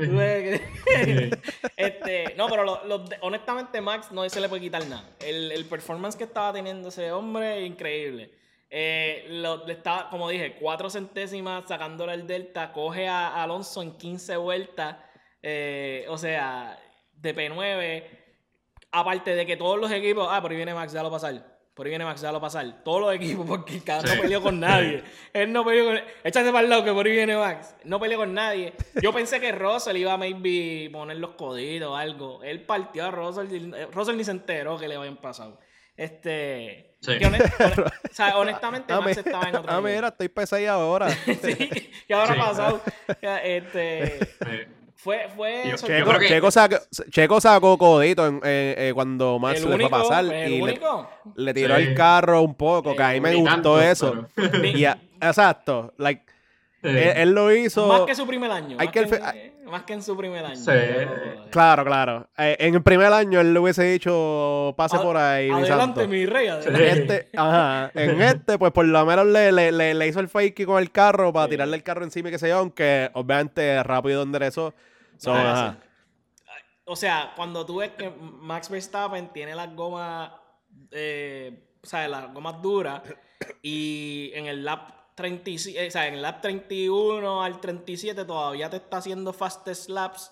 este, 1.78 2.34
no, 2.36 2.48
pero 2.48 2.82
honestamente 3.22 3.80
Max 3.80 4.12
no 4.12 4.28
se 4.28 4.42
le 4.42 4.50
puede 4.50 4.64
quitar 4.64 4.88
nada. 4.88 5.04
El, 5.20 5.52
el, 5.52 5.66
performance 5.66 6.16
que 6.16 6.24
estaba 6.24 6.54
teniendo 6.54 6.90
ese 6.90 7.12
hombre 7.12 7.62
es 7.62 7.68
increíble. 7.68 8.32
Eh, 8.72 9.26
lo, 9.30 9.66
le 9.66 9.74
estaba, 9.74 10.10
como 10.10 10.30
dije, 10.30 10.56
cuatro 10.60 10.90
centésimas 10.90 11.68
sacándole 11.68 12.14
el 12.14 12.28
Delta, 12.28 12.72
coge 12.72 13.08
a 13.08 13.42
Alonso 13.42 13.82
en 13.82 13.98
15 13.98 14.38
vueltas, 14.38 14.98
eh, 15.42 16.06
o 16.10 16.18
sea, 16.18 16.80
de 17.14 17.36
P9, 17.36 18.04
aparte 18.92 19.36
de 19.36 19.46
que 19.46 19.58
todos 19.58 19.80
los 19.80 19.92
equipos, 19.92 20.28
ah, 20.30 20.42
por 20.42 20.52
ahí 20.52 20.58
viene 20.58 20.74
Max, 20.74 20.94
ya 20.94 21.02
lo 21.02 21.10
pasar. 21.10 21.59
Por 21.80 21.86
ahí 21.86 21.92
viene 21.92 22.04
Max, 22.04 22.20
ya 22.20 22.34
lo 22.34 22.42
pasar. 22.42 22.84
Todos 22.84 23.00
los 23.00 23.16
equipos, 23.16 23.48
porque 23.48 23.76
el 23.78 23.84
cabrón 23.86 24.14
no 24.18 24.22
peleó 24.22 24.42
con 24.42 24.60
nadie. 24.60 25.02
Él 25.32 25.54
no 25.54 25.64
peleó 25.64 25.86
con. 25.86 26.00
Échate 26.26 26.52
para 26.52 26.66
el 26.66 26.70
lado 26.70 26.84
que 26.84 26.92
por 26.92 27.06
ahí 27.06 27.14
viene 27.14 27.38
Max. 27.38 27.74
No 27.86 28.02
peleó 28.02 28.18
con 28.18 28.34
nadie. 28.34 28.74
Yo 29.02 29.14
pensé 29.14 29.40
que 29.40 29.54
Russell 29.54 29.96
iba 29.96 30.12
a 30.12 30.18
maybe 30.18 30.90
poner 30.92 31.16
los 31.16 31.36
coditos 31.36 31.88
o 31.88 31.96
algo. 31.96 32.44
Él 32.44 32.64
partió 32.66 33.06
a 33.06 33.12
Russell. 33.12 33.72
Russell 33.94 34.18
ni 34.18 34.26
se 34.26 34.32
enteró 34.32 34.78
que 34.78 34.90
le 34.90 34.96
habían 34.98 35.16
pasado. 35.16 35.58
Este. 35.96 36.98
Sí. 37.00 37.18
que 37.18 37.26
honest- 37.28 37.54
hone- 37.60 37.86
o 37.88 38.14
sea, 38.14 38.38
honestamente, 38.38 38.92
Ah, 38.92 39.00
Max 39.00 39.16
estaba 39.18 39.48
en 39.48 39.56
otro 39.56 39.72
ah, 39.72 39.78
nivel. 39.78 39.96
mira, 39.96 40.08
estoy 40.10 40.28
pesado 40.28 40.70
ahora. 40.82 41.10
sí, 41.12 41.92
¿qué 42.08 42.14
habrá 42.14 42.34
Sí. 42.34 42.40
pasado? 42.42 42.82
Este. 43.22 44.20
Fue, 45.02 45.30
fue 45.34 45.64
Yo- 45.66 45.78
Checo, 45.78 46.20
que- 46.20 46.28
Checo 46.28 46.52
sacó, 46.52 46.76
Checo 47.10 47.40
sacó 47.40 47.78
codito 47.78 48.28
en- 48.28 48.42
eh, 48.44 48.76
eh, 48.78 48.92
cuando 48.94 49.40
Max 49.40 49.64
le 49.64 49.76
fue 49.78 49.86
a 49.86 49.90
pasar 49.90 50.26
el 50.26 50.52
y 50.52 50.62
le, 50.62 50.80
le 51.36 51.54
tiró 51.54 51.78
Sí. 51.78 51.82
el 51.84 51.96
carro 51.96 52.42
un 52.42 52.54
poco, 52.54 52.94
que 52.98 53.04
a 53.04 53.12
mí 53.14 53.22
me 53.22 53.34
gustó 53.36 53.50
tanto, 53.50 53.82
eso. 53.82 54.28
pero- 54.36 54.68
Y 54.68 54.84
a- 54.84 54.98
exacto, 55.22 55.94
like, 55.98 56.24
él, 56.84 56.98
él 56.98 57.32
lo 57.32 57.52
hizo. 57.54 57.88
Más 57.88 58.02
que 58.02 58.16
su 58.16 58.26
primer 58.26 58.50
año. 58.52 58.78
hay 58.80 58.88
más, 58.88 58.94
que 58.94 59.06
que 59.06 59.16
el 59.16 59.22
en, 59.24 59.66
más 59.66 59.84
que 59.84 59.94
en 59.94 60.02
su 60.04 60.16
primer 60.18 60.46
año. 60.46 60.56
Sí. 60.56 60.66
Pero- 60.66 61.50
Claro, 61.52 61.84
claro. 61.84 62.30
Eh, 62.38 62.56
en 62.60 62.76
el 62.76 62.84
primer 62.84 63.12
año 63.12 63.40
él 63.40 63.54
le 63.54 63.60
hubiese 63.60 63.84
dicho, 63.84 64.74
pase 64.78 64.96
Ad- 64.98 65.02
por 65.02 65.18
ahí, 65.18 65.50
Adelante, 65.50 66.08
mi 66.08 66.26
rey. 66.26 66.48
En 66.48 66.54
adelante. 66.54 66.90
este, 66.90 67.30
ajá, 67.38 67.92
en 67.96 68.22
este, 68.22 68.58
pues 68.60 68.72
por 68.72 68.86
lo 68.86 69.06
menos 69.06 69.26
le, 69.26 69.52
le, 69.52 69.72
le, 69.72 69.94
le 69.94 70.08
hizo 70.08 70.20
el 70.20 70.30
fake 70.30 70.66
con 70.66 70.78
el 70.80 70.92
carro 70.92 71.34
para 71.34 71.46
Sí. 71.46 71.52
tirarle 71.52 71.76
el 71.78 71.84
carro 71.84 72.04
encima 72.04 72.30
y 72.30 72.32
qué 72.34 72.40
sé 72.40 72.50
yo, 72.50 72.60
aunque 72.60 73.10
obviamente 73.14 73.82
rápido 73.84 74.22
enderezó. 74.24 74.74
So, 75.18 75.34
ajá. 75.34 75.78
O 76.86 76.96
sea, 76.96 77.34
cuando 77.36 77.66
tú 77.66 77.78
ves 77.78 77.92
que 77.98 78.10
Max 78.10 78.70
Verstappen 78.70 79.30
tiene 79.34 79.54
las 79.54 79.76
gomas, 79.76 80.32
eh, 80.92 81.68
o 81.84 81.86
sea, 81.88 82.08
las 82.08 82.34
gomas 82.34 82.62
duras, 82.62 83.02
y 83.62 84.32
en 84.34 84.48
el 84.48 84.66
lap 84.66 84.90
37, 85.20 85.88
o 85.88 85.92
sea, 85.92 86.08
en 86.08 86.22
lap 86.22 86.42
31 86.42 87.44
al 87.44 87.60
37 87.60 88.24
todavía 88.26 88.70
te 88.70 88.78
está 88.78 88.98
haciendo 88.98 89.34
fastest 89.34 89.90
laps, 89.90 90.32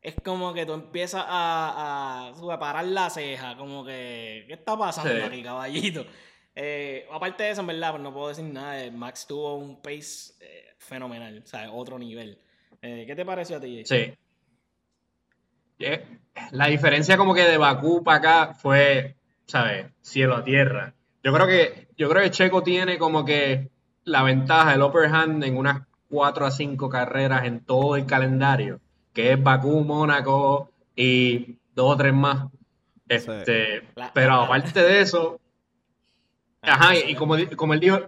es 0.00 0.14
como 0.24 0.54
que 0.54 0.64
tú 0.64 0.72
empiezas 0.72 1.22
a, 1.28 2.32
a, 2.34 2.58
parar 2.58 2.86
la 2.86 3.10
ceja, 3.10 3.56
como 3.58 3.84
que, 3.84 4.44
¿qué 4.48 4.54
está 4.54 4.76
pasando 4.76 5.12
Sí. 5.14 5.20
aquí, 5.22 5.42
caballito? 5.42 6.06
Eh, 6.54 7.06
aparte 7.12 7.44
de 7.44 7.50
eso, 7.50 7.60
en 7.60 7.66
verdad, 7.68 7.90
pues 7.92 8.02
no 8.02 8.12
puedo 8.12 8.28
decir 8.28 8.44
nada. 8.44 8.82
eh, 8.82 8.90
Max 8.90 9.26
tuvo 9.26 9.56
un 9.56 9.80
pace 9.82 10.32
eh, 10.40 10.74
fenomenal, 10.78 11.42
o 11.44 11.46
sea, 11.46 11.70
otro 11.70 11.98
nivel. 11.98 12.38
Eh, 12.80 13.04
¿Qué 13.06 13.14
te 13.14 13.24
pareció 13.24 13.58
a 13.58 13.60
ti? 13.60 13.84
Sí. 13.84 14.12
Eh, 15.78 16.04
La 16.52 16.66
diferencia 16.68 17.16
como 17.16 17.34
que 17.34 17.42
de 17.42 17.58
Bakú 17.58 18.02
para 18.02 18.18
acá 18.18 18.54
fue, 18.54 19.16
¿sabes? 19.46 19.86
Cielo 20.00 20.36
a 20.36 20.44
tierra. 20.44 20.94
Yo 21.22 21.32
creo 21.32 21.46
que, 21.46 21.88
yo 21.96 22.08
creo 22.08 22.22
que 22.22 22.30
Checo 22.30 22.62
tiene 22.62 22.98
como 22.98 23.24
que 23.24 23.70
la 24.04 24.22
ventaja, 24.22 24.74
el 24.74 24.82
upper 24.82 25.06
hand 25.06 25.44
en 25.44 25.56
unas 25.56 25.82
4 26.10 26.46
a 26.46 26.50
5 26.50 26.88
carreras 26.88 27.44
en 27.44 27.60
todo 27.64 27.96
el 27.96 28.06
calendario, 28.06 28.80
que 29.12 29.32
es 29.32 29.42
Bakú, 29.42 29.82
Mónaco 29.84 30.70
y 30.96 31.58
dos 31.74 31.94
o 31.94 31.96
tres 31.96 32.12
más. 32.14 32.46
Este, 33.08 33.82
La- 33.94 34.12
pero 34.12 34.34
aparte 34.34 34.82
de 34.82 35.00
eso, 35.00 35.40
ajá, 36.62 36.94
y, 36.96 37.10
y 37.12 37.14
como, 37.14 37.36
como 37.56 37.74
él 37.74 37.80
dijo, 37.80 37.98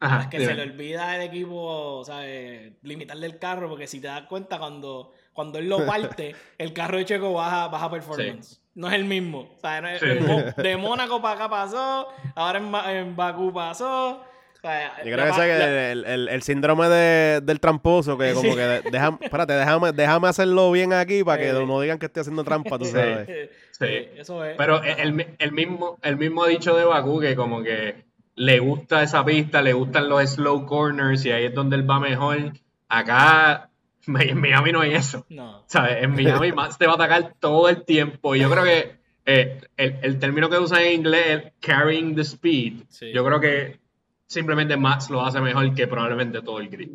ajá, 0.00 0.22
Es 0.22 0.26
que 0.28 0.38
dime. 0.38 0.50
se 0.50 0.56
le 0.56 0.62
olvida 0.62 1.10
al 1.12 1.22
equipo, 1.22 2.02
¿sabes? 2.04 2.72
Limitarle 2.82 3.26
el 3.26 3.38
carro, 3.38 3.68
porque 3.68 3.86
si 3.86 4.00
te 4.00 4.06
das 4.08 4.22
cuenta, 4.22 4.58
cuando, 4.58 5.12
cuando 5.32 5.58
él 5.58 5.68
lo 5.68 5.78
parte, 5.86 6.34
el 6.58 6.72
carro 6.72 6.98
de 6.98 7.04
Checo 7.04 7.32
baja, 7.32 7.68
baja 7.68 7.90
performance. 7.90 8.60
No 8.74 8.86
es 8.88 8.94
el 8.94 9.04
mismo. 9.04 9.50
O 9.56 9.60
sea, 9.60 9.80
no 9.80 9.88
es- 9.88 10.00
Sí. 10.00 10.62
de 10.62 10.76
Mónaco 10.76 11.20
para 11.20 11.34
acá 11.34 11.48
pasó, 11.48 12.08
ahora 12.34 12.58
en, 12.58 12.70
Ba- 12.72 12.92
en 12.92 13.16
Bakú 13.16 13.52
pasó. 13.52 14.24
O 14.62 14.68
sea, 14.68 14.96
Yo 14.98 15.12
creo 15.12 15.16
que 15.24 15.30
pa- 15.30 15.46
ese 15.46 15.52
es 15.52 15.58
la- 15.58 15.90
el, 15.92 16.04
el, 16.04 16.28
el 16.28 16.42
síndrome 16.42 16.88
de- 16.88 17.40
del 17.42 17.60
tramposo, 17.60 18.18
que 18.18 18.32
como 18.34 18.50
Sí. 18.50 18.56
que 18.56 18.62
de- 18.62 18.82
déjame, 18.90 19.18
espérate, 19.22 19.52
déjame, 19.54 19.92
déjame 19.92 20.28
hacerlo 20.28 20.70
bien 20.72 20.92
aquí 20.92 21.24
para 21.24 21.42
que 21.42 21.52
no 21.52 21.80
digan 21.80 21.98
que 21.98 22.06
estoy 22.06 22.20
haciendo 22.20 22.44
trampa, 22.44 22.78
tú 22.78 22.84
Sí. 22.84 22.92
sabes. 22.92 23.26
Sí. 23.26 23.84
Eh, 23.86 24.12
Eso 24.18 24.44
es. 24.44 24.56
Pero 24.58 24.82
el, 24.82 25.26
el 25.38 25.52
mismo, 25.52 25.98
el 26.02 26.16
mismo 26.18 26.44
ha 26.44 26.48
dicho 26.48 26.76
de 26.76 26.84
Bakú 26.84 27.20
que 27.20 27.34
como 27.34 27.62
que 27.62 28.04
le 28.34 28.58
gusta 28.58 29.02
esa 29.02 29.24
pista, 29.24 29.62
le 29.62 29.72
gustan 29.72 30.08
los 30.10 30.28
slow 30.30 30.66
corners 30.66 31.24
y 31.24 31.32
ahí 31.32 31.46
es 31.46 31.54
donde 31.54 31.76
él 31.76 31.88
va 31.90 31.98
mejor. 31.98 32.52
Acá 32.88 33.70
en 34.06 34.38
Miami 34.40 34.72
no 34.72 34.80
hay 34.82 34.92
eso. 34.94 35.24
no. 35.30 35.64
¿Sabes? 35.66 36.02
En 36.02 36.12
Miami 36.12 36.52
Max 36.52 36.76
te 36.76 36.86
va 36.86 36.92
a 36.92 36.94
atacar 36.96 37.34
todo 37.40 37.68
el 37.70 37.84
tiempo. 37.84 38.34
Y 38.34 38.40
yo 38.40 38.50
creo 38.50 38.64
que 38.64 39.00
eh, 39.26 39.60
el, 39.78 39.96
el 40.02 40.18
término 40.18 40.50
que 40.50 40.58
usan 40.58 40.82
en 40.82 40.92
inglés 40.92 41.26
es 41.28 41.52
carrying 41.60 42.14
the 42.14 42.22
speed. 42.22 42.82
Sí. 42.88 43.12
Yo 43.12 43.24
creo 43.24 43.40
que 43.40 43.79
simplemente 44.30 44.76
Max 44.76 45.10
lo 45.10 45.20
hace 45.22 45.40
mejor 45.40 45.74
que 45.74 45.86
probablemente 45.88 46.40
todo 46.40 46.60
el 46.60 46.68
grid. 46.68 46.90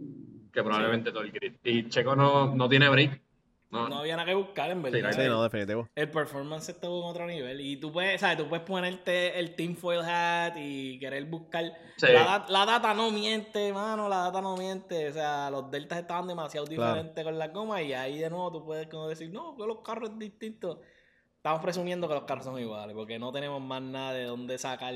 Que 0.54 0.64
probablemente 0.64 1.12
todo 1.12 1.22
el 1.22 1.32
grid. 1.32 1.54
Y 1.64 1.90
Checo 1.90 2.16
no, 2.16 2.56
no 2.56 2.70
tiene 2.70 2.88
break. 2.88 3.22
No, 3.72 3.90
No 3.90 3.98
había 3.98 4.16
nada 4.16 4.26
que 4.30 4.36
buscar, 4.36 4.70
en 4.72 4.82
verdad. 4.82 5.12
Sí, 5.12 5.22
Sí, 5.22 5.28
no, 5.28 5.44
definitivo. 5.44 5.90
El 5.96 6.10
performance 6.10 6.70
estuvo 6.70 7.02
en 7.04 7.10
otro 7.10 7.28
nivel. 7.28 7.60
Y 7.60 7.76
tú 7.76 7.92
puedes, 7.92 8.22
¿sabes? 8.22 8.38
Tú 8.38 8.48
puedes 8.48 8.64
ponerte 8.66 9.38
el 9.38 9.54
tinfoil 9.56 10.00
hat 10.00 10.54
y 10.56 10.98
querer 10.98 11.26
buscar. 11.26 11.74
Sí. 11.98 12.08
La, 12.14 12.46
la 12.48 12.66
data 12.66 12.94
no 12.94 13.12
miente, 13.12 13.74
mano. 13.74 14.08
La 14.08 14.18
data 14.18 14.40
no 14.40 14.56
miente. 14.56 15.10
O 15.10 15.14
sea, 15.14 15.50
los 15.50 15.70
deltas 15.70 16.00
estaban 16.00 16.26
demasiado 16.28 16.66
Claro. 16.68 16.94
diferentes 16.94 17.22
con 17.22 17.38
las 17.38 17.52
gomas. 17.52 17.82
Y 17.82 17.92
ahí 17.94 18.18
de 18.20 18.30
nuevo 18.30 18.50
tú 18.50 18.64
puedes 18.66 18.88
como 18.88 19.10
decir, 19.10 19.30
no, 19.30 19.58
que 19.58 19.66
los 19.68 19.80
carros 19.82 20.08
son 20.10 20.20
distintos. 20.20 20.78
Estamos 21.36 21.62
presumiendo 21.62 22.08
que 22.08 22.14
los 22.14 22.24
carros 22.24 22.46
son 22.46 22.58
iguales. 22.58 22.96
Porque 22.96 23.20
no 23.20 23.34
tenemos 23.34 23.62
más 23.62 23.82
nada 23.82 24.14
de 24.14 24.24
dónde 24.24 24.58
sacar 24.58 24.94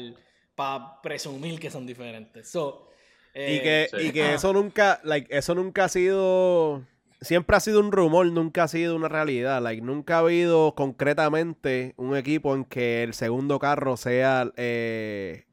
para 0.59 1.01
presumir 1.01 1.57
que 1.57 1.71
son 1.71 1.85
diferentes. 1.87 2.49
So, 2.49 2.89
Y 3.33 3.39
eh, 3.39 3.61
que, 3.91 3.97
sí. 3.97 4.07
y 4.07 4.11
que 4.11 4.23
Ah. 4.23 4.33
eso 4.33 4.51
nunca, 4.51 4.99
like, 5.05 5.33
eso 5.35 5.55
nunca 5.55 5.85
ha 5.85 5.89
sido, 5.89 6.83
siempre 7.21 7.55
ha 7.55 7.61
sido 7.61 7.79
un 7.79 7.93
rumor, 7.93 8.25
nunca 8.25 8.63
ha 8.63 8.67
sido 8.67 8.93
una 8.97 9.07
realidad. 9.07 9.61
Like, 9.61 9.81
nunca 9.81 10.17
ha 10.17 10.19
habido 10.19 10.75
concretamente 10.75 11.93
un 11.95 12.17
equipo 12.17 12.55
en 12.55 12.65
que 12.65 13.03
el 13.03 13.13
segundo 13.13 13.57
carro 13.57 13.95
sea 13.95 14.51
eh, 14.57 15.45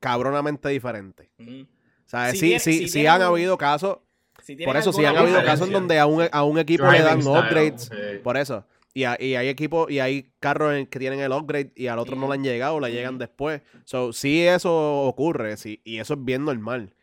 cabronamente 0.00 0.68
diferente. 0.70 1.30
ujú. 1.38 1.62
O 2.04 2.08
sea, 2.12 2.30
Si 2.32 2.36
sí, 2.38 2.46
tiene- 2.46 2.58
sí, 2.60 2.72
si 2.80 2.88
sí 2.88 3.06
han 3.06 3.20
un- 3.20 3.28
habido 3.28 3.56
casos, 3.56 3.98
Si 4.42 4.56
por 4.56 4.76
eso 4.76 4.92
sí 4.92 5.04
alguna 5.04 5.20
han 5.20 5.26
habido 5.28 5.44
casos 5.44 5.68
en 5.68 5.72
donde 5.72 5.98
a 6.00 6.06
un, 6.06 6.26
a 6.32 6.42
un 6.42 6.58
equipo 6.58 6.90
le 6.90 7.00
dan 7.00 7.22
style, 7.22 7.38
upgrades, 7.38 7.90
por 8.24 8.36
eso. 8.36 8.66
Y, 8.94 9.04
a- 9.04 9.16
y 9.18 9.36
hay 9.36 9.48
equipos 9.48 9.90
y 9.90 10.00
hay 10.00 10.30
carros 10.38 10.74
en 10.74 10.86
que 10.86 10.98
tienen 10.98 11.20
el 11.20 11.32
upgrade 11.32 11.72
y 11.74 11.86
al 11.86 11.98
otro 11.98 12.14
no 12.16 12.28
le 12.28 12.34
han 12.34 12.44
llegado, 12.44 12.78
le 12.80 12.92
llegan 12.92 13.18
después. 13.18 13.62
So, 13.84 14.12
sí 14.12 14.42
eso 14.46 15.02
ocurre, 15.04 15.56
sí, 15.56 15.80
y 15.84 15.98
eso 15.98 16.14
es 16.14 16.24
bien 16.24 16.44
normal. 16.44 16.94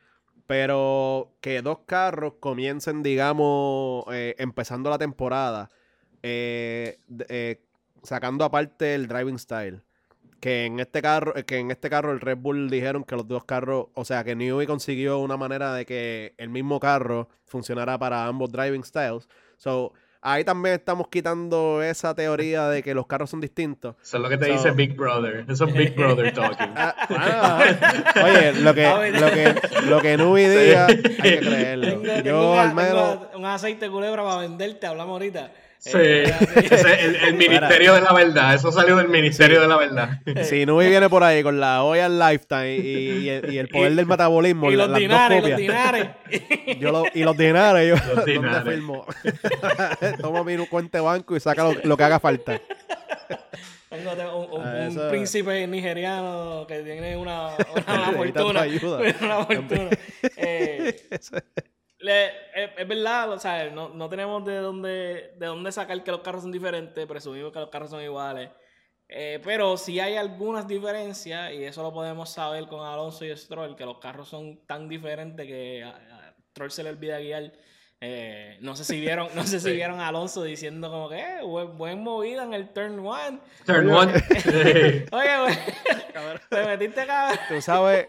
Pero 0.47 1.35
que 1.41 1.61
dos 1.61 1.79
carros 1.85 2.33
comiencen, 2.39 3.03
digamos, 3.03 4.05
eh, 4.11 4.35
empezando 4.39 4.89
la 4.89 4.97
temporada, 4.97 5.69
eh, 6.23 6.97
eh, 7.29 7.61
sacando 8.03 8.43
aparte 8.45 8.95
el 8.95 9.07
driving 9.07 9.37
style. 9.39 9.81
Que 10.39 10.65
en 10.65 10.79
este 10.79 11.01
carro, 11.01 11.33
que 11.45 11.57
en 11.57 11.69
este 11.69 11.89
carro 11.89 12.11
el 12.13 12.21
Red 12.21 12.37
Bull 12.37 12.69
dijeron 12.69 13.03
que 13.03 13.15
los 13.15 13.27
dos 13.27 13.43
carros, 13.43 13.87
o 13.93 14.05
sea 14.05 14.23
que 14.23 14.35
Newey 14.35 14.65
consiguió 14.67 15.19
una 15.19 15.35
manera 15.37 15.73
de 15.73 15.85
que 15.85 16.33
el 16.37 16.49
mismo 16.49 16.79
carro 16.79 17.27
funcionara 17.45 17.99
para 17.99 18.25
ambos 18.25 18.49
driving 18.51 18.83
styles. 18.85 19.27
So, 19.57 19.93
ahí 20.21 20.43
también 20.43 20.75
estamos 20.75 21.07
quitando 21.07 21.81
esa 21.81 22.13
teoría 22.13 22.67
de 22.67 22.83
que 22.83 22.93
los 22.93 23.07
carros 23.07 23.29
son 23.29 23.39
distintos. 23.41 23.95
Eso 24.01 24.17
es 24.17 24.23
lo 24.23 24.29
que 24.29 24.37
te 24.37 24.45
So- 24.47 24.51
dice 24.53 24.71
Big 24.71 24.95
Brother. 24.95 25.45
Eso 25.47 25.65
es 25.65 25.73
Big 25.73 25.95
Brother 25.95 26.33
talking. 26.33 26.73
Ah, 26.75 26.95
ah, 27.09 27.63
oye, 28.23 28.53
lo 28.61 28.73
que, 28.73 28.85
A 28.85 28.97
ver. 28.97 29.19
lo 29.19 29.29
que, 29.31 29.55
lo 29.85 30.01
que 30.01 30.17
Newey 30.17 30.45
diga, 30.47 30.85
hay 30.87 30.97
que 31.01 31.39
creerlo. 31.39 31.87
Tengo, 31.87 32.03
tengo 32.03 32.23
Yo 32.23 32.51
una- 32.51 32.61
al 32.63 32.73
menos. 32.75 33.21
tengo 33.31 33.39
un 33.39 33.45
aceite 33.45 33.85
de 33.85 33.91
culebra 33.91 34.23
para 34.23 34.37
venderte, 34.41 34.87
hablamos 34.87 35.13
ahorita. 35.13 35.51
Sí, 35.81 35.91
Eh, 35.95 36.23
es 36.55 36.83
el, 36.83 37.15
el 37.15 37.33
ministerio 37.35 37.93
de 37.93 38.01
la 38.01 38.11
verdad. 38.13 38.53
Eso 38.53 38.69
salió 38.69 38.97
del 38.97 39.07
ministerio 39.07 39.61
de 39.61 39.67
la 39.69 39.77
verdad. 39.77 40.19
Si 40.43 40.65
Newey 40.65 40.89
viene 40.89 41.07
por 41.09 41.23
ahí 41.23 41.41
con 41.41 41.57
la 41.59 41.83
olla 41.83 42.09
Lifetime 42.09 42.75
y, 42.75 43.19
y 43.19 43.29
el, 43.29 43.53
y 43.53 43.57
el 43.59 43.69
poder 43.69 43.95
del 43.95 44.05
metabolismo, 44.05 44.69
y 44.69 44.75
la- 44.75 44.83
los 44.83 44.91
las 44.91 44.99
dinares, 44.99 45.41
dos 45.41 45.49
los 45.51 45.57
dinares. 45.57 46.07
Yo 46.79 46.91
lo- 46.91 47.05
y 47.13 47.23
los 47.23 47.37
dinares, 47.37 47.87
yo, 47.87 47.95
Los 47.95 48.15
¿dónde 48.17 48.31
dinares. 48.33 48.63
firmo? 48.73 49.05
Toma 50.21 50.43
mi 50.43 50.57
cuenta 50.67 50.97
de 50.97 51.03
banco 51.03 51.35
y 51.37 51.39
saca 51.39 51.63
lo, 51.63 51.73
lo 51.83 51.95
que 51.97 52.03
haga 52.03 52.19
falta. 52.19 52.59
Tengo 53.89 54.11
tengo 54.11 54.45
un, 54.47 54.61
un- 54.61 54.67
Ah, 54.67 54.87
un 55.05 55.09
príncipe 55.09 55.65
nigeriano 55.65 56.65
que 56.67 56.79
tiene 56.81 57.15
una, 57.15 57.51
una, 57.87 58.11
fortuna. 58.11 58.53
tu 58.53 58.59
ayuda. 58.59 58.99
Una 59.21 59.45
fortuna. 59.45 59.89
Eh, 60.35 61.01
le- 61.99 62.27
es, 62.55 62.69
es 62.77 62.87
verdad, 62.87 63.31
o 63.31 63.39
sea, 63.39 63.69
no, 63.69 63.89
no 63.89 64.09
tenemos 64.09 64.43
de 64.45 64.57
dónde, 64.57 65.33
de 65.37 65.45
dónde 65.45 65.71
sacar 65.71 66.03
que 66.03 66.11
los 66.11 66.21
carros 66.21 66.41
son 66.43 66.51
diferentes, 66.51 67.05
presumimos 67.05 67.51
que 67.53 67.59
los 67.59 67.69
carros 67.69 67.89
son 67.91 68.01
iguales. 68.01 68.49
Eh, 69.11 69.39
pero 69.43 69.75
sí 69.75 69.99
hay 69.99 70.15
algunas 70.17 70.67
diferencias 70.67 71.51
y 71.53 71.63
eso 71.63 71.81
lo 71.81 71.91
podemos 71.91 72.29
saber 72.29 72.67
con 72.67 72.85
Alonso 72.85 73.25
y 73.25 73.35
Stroll, 73.35 73.75
que 73.75 73.85
los 73.85 73.97
carros 73.97 74.29
son 74.29 74.65
tan 74.67 74.87
diferentes 74.87 75.47
que 75.47 75.83
a, 75.83 75.89
a 75.89 76.35
Stroll 76.51 76.69
se 76.71 76.83
le 76.83 76.89
olvida 76.91 77.19
guiar. 77.19 77.51
Eh, 78.01 78.57
no 78.61 78.75
sé 78.77 78.85
si 78.85 78.97
vieron, 79.01 79.27
no 79.35 79.43
sé 79.43 79.59
si 79.59 79.69
Sí. 79.69 79.75
vieron 79.75 79.99
a 79.99 80.07
Alonso 80.09 80.43
diciendo 80.43 80.89
como 80.91 81.09
que 81.09 81.19
eh, 81.19 81.41
buen, 81.43 81.75
buen 81.77 81.99
movida 82.03 82.43
en 82.43 82.53
el 82.53 82.69
turn 82.69 82.99
one. 83.05 83.39
Turn 83.65 83.89
one. 83.89 84.13
Oye, 85.11 85.39
güey, 85.39 85.57
te 86.49 86.65
metiste 86.65 87.05
cabrón. 87.05 87.39
Tú 87.49 87.61
sabes, 87.61 88.07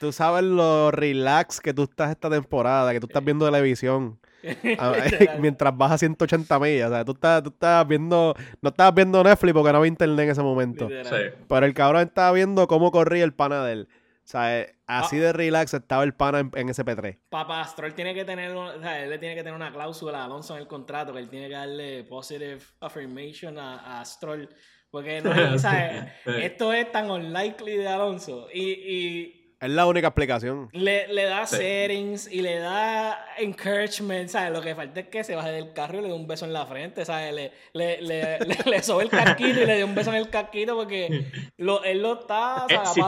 tú 0.00 0.12
sabes 0.12 0.42
lo 0.44 0.90
relax 0.90 1.60
que 1.60 1.74
tú 1.74 1.84
estás 1.84 2.10
esta 2.10 2.30
temporada, 2.30 2.92
que 2.92 3.00
tú 3.00 3.06
estás 3.06 3.24
viendo 3.24 3.44
televisión. 3.44 4.18
ah, 4.78 4.94
mientras 5.40 5.76
vas 5.76 5.92
a 5.92 5.98
180 5.98 6.58
millas. 6.58 6.90
O 6.90 6.94
sea, 6.94 7.04
tú 7.04 7.12
estás, 7.12 7.42
tú 7.42 7.50
estás 7.50 7.86
viendo. 7.86 8.34
No 8.60 8.68
estabas 8.70 8.94
viendo 8.94 9.22
Netflix 9.22 9.54
porque 9.54 9.72
no 9.72 9.78
había 9.78 9.88
internet 9.88 10.24
en 10.24 10.30
ese 10.30 10.42
momento. 10.42 10.88
Sí. 10.88 11.16
Pero 11.48 11.66
el 11.66 11.74
cabrón 11.74 12.02
estaba 12.02 12.32
viendo 12.32 12.66
cómo 12.66 12.90
corría 12.90 13.24
el 13.24 13.32
pana 13.34 13.64
de 13.64 13.72
él. 13.72 13.88
O 14.26 14.28
sea, 14.28 14.60
eh, 14.60 14.74
así 14.88 15.18
Ah. 15.18 15.20
de 15.20 15.32
relax 15.32 15.72
estaba 15.72 16.02
el 16.02 16.12
pana 16.12 16.40
en, 16.40 16.50
en 16.54 16.68
ese 16.68 16.84
P3. 16.84 17.16
Papá, 17.28 17.64
Stroll 17.64 17.94
tiene 17.94 18.12
que 18.12 18.24
tener, 18.24 18.50
o 18.56 18.80
sea, 18.80 19.00
él 19.04 19.10
le 19.10 19.18
tiene 19.18 19.36
que 19.36 19.42
tener 19.42 19.54
una 19.54 19.72
cláusula 19.72 20.22
a 20.22 20.24
Alonso 20.24 20.56
en 20.56 20.62
el 20.62 20.66
contrato, 20.66 21.12
que 21.12 21.20
él 21.20 21.28
tiene 21.28 21.46
que 21.46 21.54
darle 21.54 22.02
positive 22.04 22.58
affirmation 22.80 23.56
a, 23.58 24.00
a 24.00 24.04
Stroll. 24.04 24.48
Porque 24.90 25.20
no, 25.20 25.30
o 25.54 25.58
sea, 25.58 26.16
esto 26.26 26.72
es 26.72 26.90
tan 26.90 27.08
unlikely 27.10 27.76
de 27.76 27.86
Alonso. 27.86 28.48
Y, 28.52 28.62
y 28.62 29.35
Es 29.58 29.70
la 29.70 29.86
única 29.86 30.08
explicación. 30.08 30.68
le, 30.72 31.08
le 31.08 31.24
da 31.24 31.46
Sí. 31.46 31.56
settings 31.56 32.30
y 32.30 32.42
le 32.42 32.58
da 32.58 33.24
encouragement, 33.38 34.28
¿sabes? 34.28 34.52
Lo 34.52 34.60
que 34.60 34.74
falta 34.74 35.00
es 35.00 35.08
que 35.08 35.24
se 35.24 35.34
baje 35.34 35.50
del 35.50 35.72
carro 35.72 35.98
y 35.98 36.02
le 36.02 36.08
dé 36.08 36.14
un 36.14 36.26
beso 36.26 36.44
en 36.44 36.52
la 36.52 36.66
frente, 36.66 37.04
¿sabes? 37.06 37.32
Le, 37.32 37.52
le, 37.72 38.02
le, 38.02 38.38
le, 38.40 38.56
le 38.70 38.82
sobe 38.82 39.04
el 39.04 39.10
casquito 39.10 39.62
y 39.62 39.64
le 39.66 39.76
dé 39.76 39.84
un 39.84 39.94
beso 39.94 40.10
en 40.10 40.16
el 40.16 40.28
casquito 40.28 40.76
porque 40.76 41.24
lo, 41.56 41.82
él 41.84 42.02
lo 42.02 42.20
está, 42.20 42.66
¿sabes? 42.68 42.90
Éxito. 42.90 43.06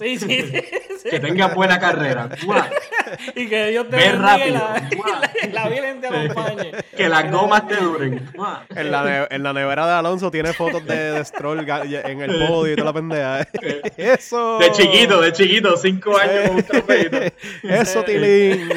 sí, 0.00 0.18
sí, 0.18 0.42
sí. 0.42 0.62
Que 1.02 1.20
tenga 1.20 1.48
buena 1.48 1.78
carrera. 1.78 2.28
Y 3.34 3.48
que 3.48 3.68
Dios 3.68 3.88
te 3.88 3.96
Ve 3.96 4.12
bendiga 4.12 4.46
y 4.46 4.50
la, 4.50 4.88
y 4.90 4.96
la, 4.96 5.46
y 5.48 5.52
la 5.52 5.68
Virgen 5.68 6.00
te 6.00 6.06
acompañe. 6.08 6.72
Que 6.96 7.08
las 7.08 7.30
gomas 7.30 7.66
te 7.66 7.76
duren. 7.76 8.30
En 8.74 8.90
la, 8.90 9.04
ne- 9.04 9.26
en 9.30 9.42
la 9.42 9.52
nevera 9.52 9.86
de 9.86 9.92
Alonso 9.92 10.30
tiene 10.30 10.52
fotos 10.52 10.84
de, 10.84 11.12
de 11.12 11.24
Stroll 11.24 11.60
en 11.68 12.20
el 12.20 12.46
podio 12.48 12.72
y 12.72 12.76
toda 12.76 12.86
la 12.86 12.92
pendeja. 12.92 13.48
Eso. 13.96 14.58
De 14.58 14.70
chiquito, 14.72 15.20
de 15.20 15.32
chiquito, 15.32 15.76
cinco 15.76 16.16
años 16.16 16.48
con 16.48 16.56
un 16.56 16.62
trofeito. 16.62 17.18
Eso, 17.62 18.02
Tilín. 18.04 18.68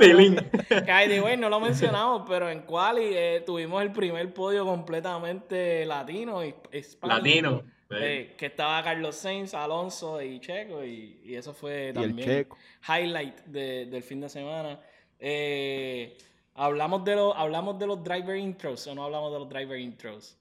Tilín. 0.00 0.36
The 0.68 1.20
way, 1.20 1.36
no 1.36 1.48
lo 1.48 1.60
mencionamos, 1.60 2.24
pero 2.28 2.50
en 2.50 2.62
Quali 2.62 3.10
eh, 3.14 3.42
tuvimos 3.44 3.82
el 3.82 3.92
primer 3.92 4.32
podio 4.32 4.64
completamente 4.64 5.84
latino 5.86 6.44
y 6.44 6.54
hispano. 6.72 7.14
Latino. 7.16 7.62
Eh, 8.00 8.34
que 8.36 8.46
estaba 8.46 8.82
Carlos 8.82 9.16
Sainz, 9.16 9.54
Alonso 9.54 10.20
y 10.22 10.40
Checo, 10.40 10.84
y, 10.84 11.20
y 11.24 11.34
eso 11.34 11.52
fue 11.52 11.92
también 11.92 12.46
highlight 12.88 13.38
de- 13.46 13.86
del 13.86 14.02
fin 14.02 14.20
de 14.20 14.28
semana. 14.28 14.80
Eh, 15.18 16.16
hablamos, 16.54 17.04
de 17.04 17.14
los, 17.16 17.34
hablamos 17.36 17.78
de 17.78 17.86
los 17.86 18.02
driver 18.02 18.36
intros 18.36 18.86
o 18.86 18.94
no 18.94 19.04
hablamos 19.04 19.32
de 19.32 19.38
los 19.38 19.48
driver 19.48 19.78
intros. 19.78 20.36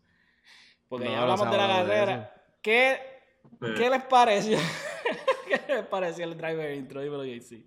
Porque 0.87 1.05
No, 1.05 1.11
ya 1.11 1.21
hablamos 1.21 1.49
de 1.51 1.57
la 1.57 1.67
de 1.67 1.73
carrera. 1.89 2.33
¿Qué, 2.61 2.97
¿Qué 3.77 3.89
les 3.89 4.03
pareció? 4.03 4.57
¿Qué 5.47 5.73
les 5.73 5.85
pareció 5.85 6.25
el 6.25 6.37
driver 6.37 6.73
intro? 6.73 7.01
Dímelo, 7.01 7.25
JC. 7.25 7.63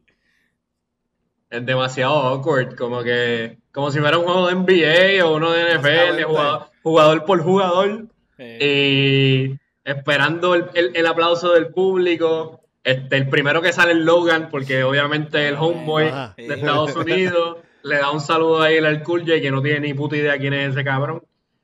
Es 1.51 1.65
demasiado 1.67 2.15
awkward, 2.15 2.75
como 2.77 3.03
que 3.03 3.59
como 3.71 3.91
si 3.91 4.01
fuera 4.01 4.19
un 4.19 4.25
juego 4.25 4.49
de 4.49 4.55
NBA 4.57 5.25
o 5.25 5.37
uno 5.37 5.53
de 5.53 5.79
NFL, 5.79 6.23
jugador, 6.25 6.71
jugador 6.83 7.25
por 7.25 7.43
jugador, 7.45 8.07
y 8.39 9.51
esperando 9.85 10.55
el, 10.55 10.67
el- 10.75 10.97
el 10.97 11.07
aplauso 11.07 11.53
del 11.53 11.69
público. 11.69 12.61
Este, 12.83 13.17
el 13.17 13.29
primero 13.29 13.63
que 13.63 13.73
sale 13.73 13.93
es 13.93 13.99
Logan, 13.99 14.49
porque 14.51 14.83
obviamente 14.85 15.49
el 15.49 15.55
homeboy 15.57 16.05
Ajá. 16.05 16.35
de 16.37 16.55
Estados 16.55 16.95
Unidos 16.97 17.59
le 17.83 17.97
da 17.97 18.11
un 18.11 18.21
saludo 18.21 18.61
ahí 18.63 18.79
al 18.79 19.03
Cool 19.03 19.21
J, 19.23 19.41
que 19.41 19.51
no 19.51 19.63
tiene 19.63 19.81
ni 19.81 19.95
puta 19.95 20.17
idea 20.17 20.39
quién 20.39 20.53
es 20.55 20.73
ese 20.73 20.85
cabrón. 20.85 21.23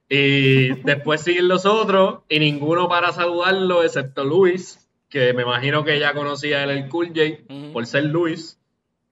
Y 0.08 0.70
después 0.82 1.20
siguen 1.22 1.48
los 1.48 1.66
otros, 1.66 2.20
y 2.28 2.38
ninguno 2.40 2.88
para 2.88 3.12
saludarlo, 3.12 3.82
excepto 3.84 4.24
Luis, 4.24 4.88
que 5.08 5.32
me 5.34 5.42
imagino 5.42 5.84
que 5.84 5.98
ya 5.98 6.14
conocía 6.14 6.64
el 6.64 6.88
Cool 6.88 7.08
J 7.14 7.72
por 7.72 7.86
ser 7.86 8.04
Luis. 8.04 8.58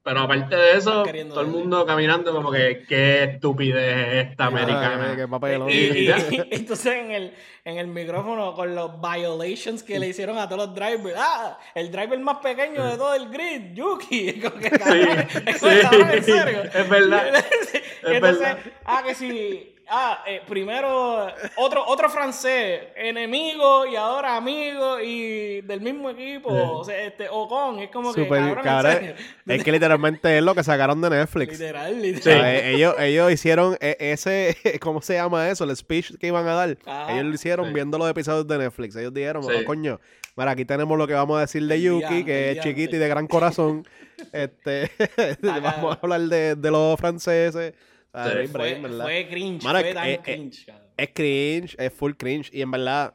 Pero 0.09 0.21
aparte 0.21 0.57
de 0.57 0.79
eso, 0.79 1.05
todo 1.29 1.41
el 1.43 1.49
mundo 1.49 1.85
caminando 1.85 2.33
como 2.33 2.51
que 2.51 2.83
qué 2.89 3.25
estupidez 3.25 4.31
esta 4.31 4.47
americana. 4.47 5.15
Y, 5.69 6.09
entonces 6.51 6.95
en 6.95 7.11
el, 7.11 7.35
en 7.65 7.77
el 7.77 7.89
micrófono 7.89 8.55
con 8.55 8.75
los 8.75 8.93
violations 9.03 9.83
que 9.83 9.99
le 9.99 10.09
hicieron 10.09 10.39
a 10.39 10.49
todos 10.49 10.69
los 10.69 10.75
drivers. 10.75 11.15
Ah, 11.19 11.59
el 11.75 11.93
driver 11.93 12.19
más 12.21 12.39
pequeño 12.39 12.87
de 12.87 12.97
todo 12.97 13.15
el 13.15 13.29
grid, 13.29 13.75
Yuki. 13.75 14.41
Como 14.41 14.57
que, 14.57 14.71
cabrón, 14.71 15.19
es 15.47 15.61
como, 15.61 15.73
sí, 15.73 15.81
cabrón, 15.83 16.11
en 16.11 16.25
serio. 16.25 16.63
es 16.63 16.89
verdad, 16.89 17.37
es 17.37 17.83
entonces, 18.03 18.41
verdad. 18.41 18.59
ah, 18.87 19.03
que 19.07 19.15
si. 19.15 19.75
Ah, 19.91 20.23
eh, 20.27 20.43
primero 20.47 21.27
otro, 21.57 21.85
otro 21.87 22.11
francés, 22.11 22.83
enemigo 22.95 23.87
y 23.87 23.97
ahora 23.97 24.37
amigo 24.37 25.01
y 25.01 25.63
del 25.63 25.81
mismo 25.81 26.11
equipo, 26.11 26.51
o 26.53 26.85
sea, 26.85 27.01
este, 27.05 27.27
Ocon, 27.31 27.79
es 27.81 27.91
como 27.91 28.13
que 28.13 28.25
Súper, 28.25 28.39
cabrón, 28.41 28.65
cabrón. 28.65 29.15
Es 29.47 29.65
que 29.65 29.73
literalmente 29.73 30.37
es 30.37 30.43
lo 30.43 30.55
que 30.55 30.63
sacaron 30.63 31.01
de 31.01 31.11
Netflix. 31.11 31.53
Literal, 31.59 31.93
O 31.93 31.97
literal. 31.97 32.23
sea, 32.23 32.55
eh, 32.57 32.75
ellos, 32.75 32.95
ellos 32.99 33.33
hicieron 33.33 33.77
e- 33.81 33.97
ese, 33.99 34.57
¿cómo 34.81 35.01
se 35.01 35.15
llama 35.15 35.49
eso? 35.49 35.65
El 35.65 35.75
speech 35.77 36.17
que 36.19 36.27
iban 36.27 36.47
a 36.47 36.53
dar. 36.55 36.69
Ellos 37.09 37.25
lo 37.25 37.35
hicieron 37.35 37.67
Sí. 37.69 37.73
viendo 37.75 37.97
los 37.99 38.11
episodios 38.11 38.47
de 38.47 38.59
Netflix. 38.59 38.95
Ellos 38.97 39.15
dijeron, 39.15 39.43
Sí. 39.43 39.51
oh, 39.59 39.65
coño, 39.65 40.01
mira, 40.37 40.51
aquí 40.51 40.65
tenemos 40.67 40.99
lo 40.99 41.07
que 41.07 41.15
vamos 41.15 41.39
a 41.39 41.41
decir 41.43 41.67
de 41.67 41.81
Yuki, 41.81 42.25
que 42.25 42.51
es 42.53 42.57
chiquito 42.61 42.75
diante. 42.91 42.97
y 42.97 42.99
de 42.99 43.09
gran 43.09 43.27
corazón. 43.27 43.87
este, 44.33 44.91
vamos 45.43 45.97
a 45.97 46.01
hablar 46.03 46.21
de, 46.21 46.57
de 46.57 46.71
los 46.71 46.99
franceses. 47.01 47.73
Ah, 48.13 48.31
Sí. 48.31 48.49
Fue, 48.49 49.29
cringe, 49.31 49.63
Mano, 49.65 49.81
fue 49.81 49.89
es- 49.91 49.95
tan 49.95 50.23
cringe. 50.23 50.67
Es 50.97 51.11
cringe, 51.15 51.77
es 51.79 51.93
full 51.93 52.13
cringe. 52.15 52.51
Y 52.53 52.63
en 52.63 52.71
verdad, 52.71 53.15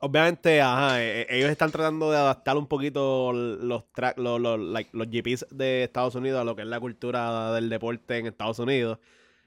obviamente, 0.00 0.60
ajá, 0.62 1.02
e- 1.02 1.22
e- 1.22 1.26
ellos 1.38 1.50
están 1.50 1.70
tratando 1.70 2.10
de 2.10 2.16
adaptar 2.16 2.56
un 2.56 2.66
poquito 2.66 3.32
los, 3.32 3.84
tra- 3.94 4.16
los, 4.16 4.40
los, 4.40 4.58
like, 4.58 4.90
los 4.92 5.08
GPs 5.10 5.46
de 5.50 5.84
Estados 5.84 6.14
Unidos 6.14 6.40
a 6.40 6.44
lo 6.44 6.54
que 6.56 6.62
es 6.62 6.68
la 6.68 6.80
cultura 6.80 7.52
del 7.52 7.68
deporte 7.68 8.18
en 8.18 8.26
Estados 8.26 8.58
Unidos. 8.58 8.98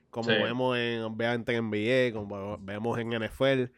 Como 0.10 0.30
Sí. 0.30 0.36
vemos 0.44 0.78
en, 0.78 1.02
obviamente 1.02 1.56
en 1.56 1.66
NBA, 1.70 2.14
como 2.14 2.58
vemos 2.60 2.98
en 3.00 3.14
NFL. 3.14 3.72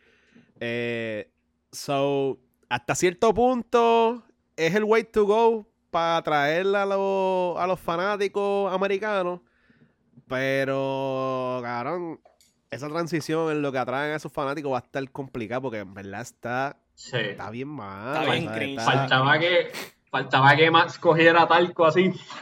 Eh, 0.59 1.29
so, 1.71 2.39
hasta 2.69 2.95
cierto 2.95 3.33
punto, 3.33 4.23
es 4.55 4.73
el 4.75 4.83
way 4.85 5.03
to 5.03 5.25
go 5.25 5.67
para 5.89 6.17
atraer 6.17 6.65
a 6.75 6.85
los 6.85 7.79
fanáticos 7.79 8.71
americanos. 8.73 9.41
Pero, 10.31 11.59
cabrón, 11.61 12.19
esa 12.71 12.87
transición 12.89 13.51
en 13.51 13.61
lo 13.61 13.71
que 13.71 13.77
atraen 13.77 14.13
a 14.13 14.15
esos 14.15 14.31
fanáticos 14.31 14.71
va 14.71 14.77
a 14.77 14.81
estar 14.81 15.11
complicada 15.11 15.61
porque 15.61 15.79
en 15.79 15.93
verdad 15.93 16.21
está, 16.21 16.77
Sí. 16.95 17.17
está 17.17 17.49
bien 17.49 17.67
mal. 17.67 18.17
Está 18.23 18.31
bien 18.33 18.47
cringe. 18.47 18.79
está- 18.79 18.91
Faltaba 18.91 19.39
que, 19.39 19.71
faltaba 20.09 20.55
que 20.55 20.71
Max 20.71 20.97
cogiera 20.99 21.47
talco 21.47 21.85
así. 21.85 22.11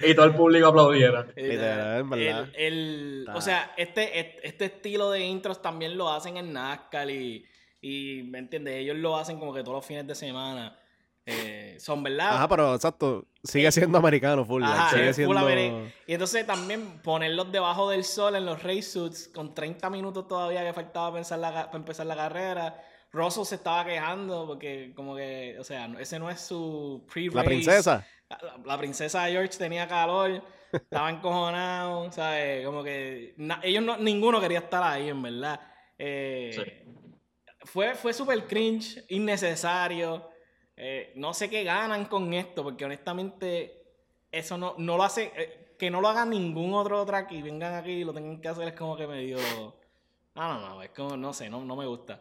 y 0.00 0.14
todo 0.14 0.26
el 0.26 0.34
público 0.34 0.66
aplaudiera. 0.68 1.26
Literal, 1.36 2.00
en 2.00 2.10
verdad. 2.10 2.48
El, 2.54 3.26
o 3.34 3.40
sea, 3.40 3.72
este, 3.76 4.18
este, 4.20 4.46
este 4.48 4.64
estilo 4.66 5.10
de 5.10 5.20
intros 5.26 5.60
también 5.62 5.96
lo 5.96 6.10
hacen 6.12 6.36
en 6.36 6.52
NASCAR 6.52 7.10
y, 7.10 7.44
y, 7.80 8.22
¿me 8.24 8.38
entiendes? 8.38 8.74
Ellos 8.76 8.96
lo 8.96 9.16
hacen 9.16 9.38
como 9.38 9.52
que 9.54 9.62
todos 9.62 9.76
los 9.76 9.86
fines 9.86 10.06
de 10.06 10.14
semana. 10.14 10.76
Eh, 11.30 11.76
son, 11.78 12.02
¿verdad? 12.02 12.34
Ajá, 12.36 12.48
pero 12.48 12.74
exacto, 12.74 13.26
sigue 13.44 13.70
siendo 13.70 13.98
americano 13.98 14.44
full. 14.44 14.62
Ajá, 14.62 14.90
sigue 14.90 15.06
full 15.08 15.14
siendo... 15.14 15.34
ameri- 15.40 15.92
Y 16.06 16.12
entonces 16.14 16.46
también 16.46 17.00
ponerlos 17.02 17.52
debajo 17.52 17.90
del 17.90 18.04
sol 18.04 18.34
en 18.36 18.46
los 18.46 18.62
race 18.62 18.82
suits 18.82 19.28
con 19.28 19.54
30 19.54 19.90
minutos 19.90 20.26
todavía 20.26 20.64
que 20.64 20.72
faltaba 20.72 21.08
para 21.10 21.18
empezar 21.18 21.38
la, 21.38 21.52
para 21.66 21.76
empezar 21.78 22.06
la 22.06 22.16
carrera. 22.16 22.82
Russell 23.12 23.44
se 23.44 23.54
estaba 23.56 23.84
quejando 23.84 24.46
porque 24.46 24.92
como 24.94 25.14
que, 25.16 25.56
o 25.58 25.64
sea, 25.64 25.86
ese 25.98 26.18
no 26.18 26.30
es 26.30 26.40
su 26.40 27.04
pre-race. 27.12 27.36
La 27.36 27.44
princesa. 27.44 28.06
La, 28.28 28.38
la 28.64 28.78
princesa 28.78 29.26
George 29.28 29.56
tenía 29.58 29.86
calor, 29.88 30.42
estaba 30.72 31.10
encojonado, 31.10 32.10
¿sabes? 32.12 32.64
Como 32.66 32.82
que 32.82 33.34
na- 33.36 33.60
ellos 33.62 33.82
no, 33.82 33.96
ninguno 33.98 34.40
quería 34.40 34.58
estar 34.60 34.82
ahí, 34.82 35.08
en 35.10 35.22
verdad. 35.22 35.60
Eh, 35.98 36.84
Fue, 37.64 37.94
fue 37.94 38.12
súper 38.14 38.46
cringe, 38.46 39.04
innecesario. 39.08 40.30
Eh, 40.80 41.12
no 41.16 41.34
sé 41.34 41.50
qué 41.50 41.64
ganan 41.64 42.04
con 42.06 42.32
esto, 42.34 42.62
porque 42.62 42.84
honestamente 42.84 43.82
eso 44.30 44.56
no, 44.56 44.74
no 44.78 44.96
lo 44.96 45.02
hace, 45.02 45.32
eh, 45.36 45.74
que 45.78 45.90
no 45.90 46.00
lo 46.00 46.08
haga 46.08 46.24
ningún 46.24 46.72
otro 46.74 47.04
track 47.04 47.32
y 47.32 47.42
vengan 47.42 47.74
aquí 47.74 47.90
y 47.90 48.04
lo 48.04 48.12
tengan 48.14 48.40
que 48.40 48.48
hacer 48.48 48.68
es 48.68 48.74
como 48.74 48.96
que 48.96 49.06
medio... 49.06 49.38
No, 50.34 50.54
no, 50.54 50.68
no, 50.68 50.82
es 50.82 50.90
como, 50.90 51.16
no 51.16 51.32
sé, 51.32 51.50
no, 51.50 51.64
no 51.64 51.74
me 51.74 51.84
gusta. 51.86 52.20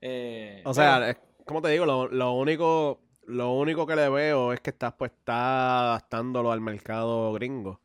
Eh, 0.00 0.62
O 0.66 0.74
sea, 0.74 1.08
es- 1.10 1.16
como 1.46 1.62
te 1.62 1.68
digo, 1.70 1.86
lo, 1.86 2.08
lo 2.08 2.32
único 2.32 3.00
lo 3.26 3.52
único 3.52 3.86
que 3.86 3.96
le 3.96 4.08
veo 4.10 4.52
es 4.52 4.60
que 4.60 4.68
estás 4.68 4.92
pues 4.98 5.10
está 5.12 5.92
adaptándolo 5.92 6.52
al 6.52 6.60
mercado 6.60 7.32
gringo. 7.32 7.80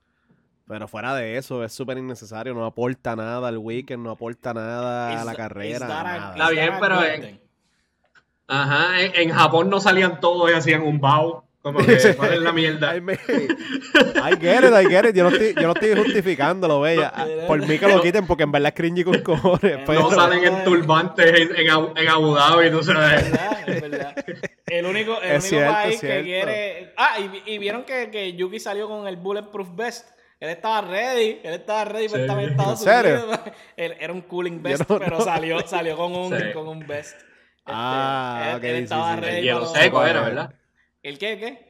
Pero 0.68 0.88
fuera 0.88 1.16
de 1.16 1.38
eso, 1.38 1.64
es 1.64 1.72
súper 1.74 1.98
innecesario. 1.98 2.54
No 2.54 2.66
aporta 2.66 3.16
nada 3.16 3.48
al 3.48 3.58
weekend, 3.58 4.04
no 4.04 4.12
aporta 4.12 4.54
nada 4.54 5.22
a 5.22 5.26
la 5.26 5.32
carrera. 5.38 5.88
a-. 5.88 6.32
Está 6.34 6.50
bien, 6.50 6.74
pero? 6.80 6.96
Ajá, 8.50 9.00
en, 9.02 9.12
en 9.16 9.30
Japón 9.30 9.70
no 9.70 9.80
salían 9.80 10.20
todos 10.20 10.50
y 10.52 10.54
hacían 10.54 10.82
un 10.82 11.00
bow. 11.00 11.44
Como 11.62 11.80
que, 11.80 11.98
¿cuál 12.18 12.34
es 12.34 12.40
la 12.40 12.52
mierda? 12.54 12.96
I, 12.96 13.02
mean, 13.02 13.20
I 14.16 14.36
get 14.40 14.64
it, 14.64 14.72
I 14.74 14.88
get 14.90 15.06
it. 15.10 15.16
Yo 15.16 15.24
no 15.24 15.30
estoy, 15.30 15.54
yo 15.56 15.64
no 15.68 15.74
estoy 15.74 15.94
justificándolo, 15.96 16.80
bella. 16.82 17.14
Por 17.48 17.66
mí 17.68 17.78
que 17.78 17.88
lo 17.88 18.02
quiten, 18.02 18.26
porque 18.26 18.44
en 18.44 18.52
verdad 18.54 18.70
es 18.70 18.76
cringy 18.76 19.04
con 19.04 19.20
cojones. 19.22 19.80
Pero, 19.86 20.00
No 20.02 20.12
salen 20.12 20.44
en 20.46 20.64
turbantes 20.64 21.26
en, 21.38 21.56
en, 21.58 21.70
Abu- 21.70 21.94
en 21.98 22.08
Abu 22.08 22.34
Dhabi, 22.34 22.72
tú 22.72 22.82
sabes. 22.82 23.24
Es 23.24 23.32
verdad, 23.32 23.70
es 23.70 23.82
verdad. 23.82 24.16
El 24.68 24.86
único, 24.86 25.20
el 25.22 25.30
único 25.32 25.42
cierto, 25.42 25.74
país 25.74 26.00
que 26.00 26.22
quiere. 26.24 26.94
Ah, 26.96 27.18
y, 27.20 27.54
y 27.54 27.58
vieron 27.58 27.84
que, 27.84 28.10
que 28.10 28.34
Yuki 28.34 28.60
salió 28.60 28.88
con 28.88 29.06
el 29.08 29.18
Bulletproof 29.18 29.68
Vest. 29.76 30.08
Él 30.40 30.50
estaba 30.52 30.80
ready, 30.80 31.42
él 31.44 31.54
estaba 31.56 31.84
ready 31.84 32.08
para 32.08 32.20
Sí. 32.20 32.22
estar 32.30 32.40
en 32.42 32.50
Estados 32.52 32.80
¿En 32.80 32.86
serio? 32.88 33.14
Unidos. 33.26 33.40
Él- 33.76 33.96
era 34.00 34.14
un 34.14 34.22
cooling 34.22 34.62
vest, 34.64 34.90
no- 34.90 34.98
pero 34.98 35.18
no. 35.18 35.22
salió, 35.26 35.60
salió 35.68 35.98
con 35.98 36.16
un, 36.16 36.30
Sí. 36.40 36.46
con 36.54 36.68
un 36.70 36.88
vest. 36.88 37.20
Este, 37.70 37.76
Ah, 37.76 38.50
él, 38.52 38.58
ok, 38.58 38.64
él 38.64 38.78
sí, 38.78 38.84
estaba 38.84 39.18
sí. 39.18 39.26
El 39.30 39.44
hielo 39.44 39.66
seco 39.66 40.06
era, 40.06 40.22
¿verdad? 40.22 40.54
¿El 41.04 41.18
qué? 41.18 41.34
¿El 41.34 41.40
qué? 41.40 41.70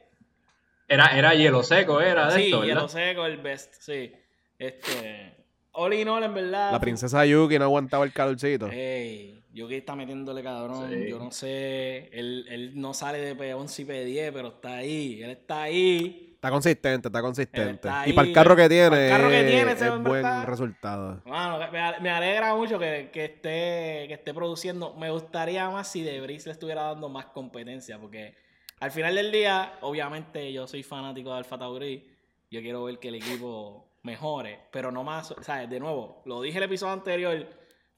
Era, 0.88 1.06
era 1.16 1.34
hielo 1.34 1.62
seco, 1.62 2.00
era 2.00 2.26
de 2.28 2.34
Sí, 2.34 2.44
esto, 2.46 2.64
hielo 2.64 2.82
¿verdad? 2.82 2.88
seco, 2.88 3.26
el 3.26 3.36
vest, 3.38 3.74
sí. 3.80 4.12
Este. 4.58 5.36
All 5.72 5.94
in 5.94 6.08
all, 6.08 6.22
en 6.24 6.34
verdad. 6.34 6.72
la 6.72 6.80
princesa 6.80 7.24
Yuki 7.24 7.58
no 7.58 7.64
aguantaba 7.66 8.04
el 8.04 8.12
calorcito. 8.12 8.68
Ey, 8.72 9.40
Yuki 9.52 9.76
está 9.76 9.94
metiéndole 9.94 10.42
cabrón. 10.42 10.90
Sí. 10.90 11.08
Yo 11.08 11.18
no 11.20 11.30
sé. 11.30 12.08
Él, 12.12 12.44
él 12.50 12.72
no 12.74 12.92
sale 12.92 13.18
de 13.18 13.36
P11 13.36 13.78
y 13.78 13.84
P10, 13.84 14.32
pero 14.32 14.48
está 14.48 14.74
ahí. 14.78 15.22
Él 15.22 15.30
está 15.30 15.62
ahí. 15.62 16.29
Está 16.40 16.50
consistente, 16.50 17.08
está 17.08 17.20
consistente. 17.20 17.72
está 17.72 18.08
y 18.08 18.14
para 18.14 18.26
el 18.26 18.32
carro 18.32 18.56
que 18.56 18.66
tiene, 18.66 18.88
Para 18.88 19.04
el 19.04 19.10
carro 19.10 19.28
que 19.28 19.44
tiene, 19.44 19.72
ese 19.72 19.88
es 19.88 19.92
en 19.92 20.02
buen 20.02 20.46
resultado. 20.46 21.20
Mano, 21.26 21.58
me, 21.70 22.10
alegra 22.10 22.54
mucho 22.54 22.78
que, 22.78 23.10
que 23.12 23.26
esté, 23.26 24.08
que 24.08 24.14
esté 24.14 24.32
produciendo. 24.32 24.94
Me 24.94 25.10
gustaría 25.10 25.68
más 25.68 25.92
si 25.92 26.02
Debris 26.02 26.46
le 26.46 26.52
estuviera 26.52 26.84
dando 26.84 27.10
más 27.10 27.26
competencia, 27.26 27.98
porque 27.98 28.34
al 28.80 28.90
final 28.90 29.16
del 29.16 29.30
día, 29.30 29.74
obviamente, 29.82 30.50
yo 30.50 30.66
soy 30.66 30.82
fanático 30.82 31.30
de 31.30 31.36
Alfa 31.36 31.58
Tauri. 31.58 32.10
Yo 32.50 32.62
quiero 32.62 32.84
ver 32.84 32.98
que 32.98 33.08
el 33.08 33.16
equipo 33.16 33.98
mejore, 34.02 34.60
pero 34.72 34.90
no 34.90 35.04
más. 35.04 35.32
O 35.32 35.42
sea, 35.42 35.66
de 35.66 35.78
nuevo, 35.78 36.22
lo 36.24 36.40
dije 36.40 36.56
el 36.56 36.64
episodio 36.64 36.94
anterior, 36.94 37.46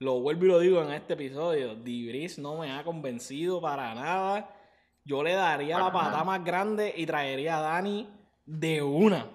lo 0.00 0.18
vuelvo 0.18 0.46
y 0.46 0.48
lo 0.48 0.58
digo 0.58 0.82
en 0.82 0.90
este 0.90 1.12
episodio. 1.12 1.76
Debris 1.76 2.40
no 2.40 2.58
me 2.58 2.72
ha 2.72 2.82
convencido 2.82 3.60
para 3.60 3.94
nada. 3.94 4.50
Yo 5.04 5.22
le 5.22 5.34
daría 5.34 5.78
la 5.78 5.92
patada 5.92 6.24
más 6.24 6.44
grande 6.44 6.92
y 6.96 7.06
traería 7.06 7.58
a 7.58 7.60
Dani 7.60 8.08
de 8.58 8.82
una. 8.82 9.26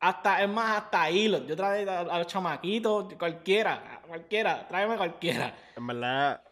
Hasta, 0.00 0.42
es 0.42 0.48
más, 0.48 0.82
hasta 0.82 1.10
hilos. 1.10 1.46
Yo 1.46 1.56
traería 1.56 2.00
a, 2.00 2.18
los 2.18 2.26
chamaquitos, 2.26 3.14
cualquiera, 3.14 4.00
cualquiera, 4.06 4.66
tráeme 4.68 4.96
cualquiera. 4.96 5.54
En 5.76 5.86
verdad, 5.86 6.42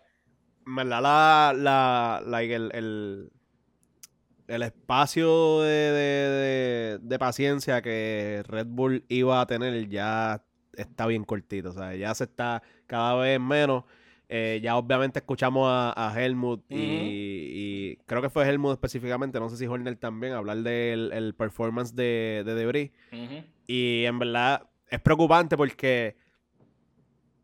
en 0.66 0.76
verdad 0.76 1.54
la, 1.56 2.22
la, 2.24 2.42
el, 2.42 2.70
el, 2.72 3.30
el 4.46 4.62
espacio 4.62 5.62
de, 5.62 5.68
de, 5.68 6.28
de- 6.30 6.98
de 7.00 7.18
paciencia 7.18 7.82
que 7.82 8.42
Red 8.46 8.66
Bull 8.68 9.04
iba 9.08 9.40
a 9.40 9.46
tener 9.46 9.88
ya 9.88 10.42
está 10.74 11.06
bien 11.06 11.24
cortito. 11.24 11.70
O 11.70 11.72
sea, 11.72 11.94
ya 11.94 12.14
se 12.14 12.24
está 12.24 12.62
cada 12.86 13.14
vez 13.16 13.40
menos. 13.40 13.84
Eh, 14.32 14.60
ya 14.62 14.76
obviamente 14.76 15.18
escuchamos 15.18 15.66
a, 15.68 15.92
a 15.96 16.14
Helmut 16.22 16.62
y, 16.68 17.96
creo 18.06 18.22
que 18.22 18.30
fue 18.30 18.48
Helmut 18.48 18.70
específicamente, 18.70 19.40
no 19.40 19.48
sé 19.48 19.56
si 19.56 19.66
Horner 19.66 19.96
también, 19.96 20.34
hablar 20.34 20.58
del 20.58 21.10
el 21.12 21.34
performance 21.34 21.96
de, 21.96 22.44
de 22.46 22.54
Debris. 22.54 22.92
Y 23.66 24.04
en 24.04 24.20
verdad 24.20 24.68
es 24.88 25.00
preocupante 25.00 25.56
porque 25.56 26.16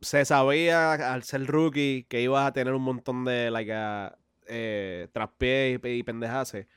se 0.01 0.25
sabía 0.25 0.93
al 1.13 1.25
ser 1.25 1.45
rookie 1.47 2.07
que 2.09 2.23
ibas 2.23 2.47
a 2.47 2.53
tener 2.53 2.73
un 2.73 2.83
montón 2.83 3.25
de 3.25 3.51
like, 3.51 3.73
ah, 3.75 4.17
eh, 4.47 5.09
traspiés 5.11 5.81
y, 5.83 5.89
y 5.89 6.03
pendejaces. 6.05 6.69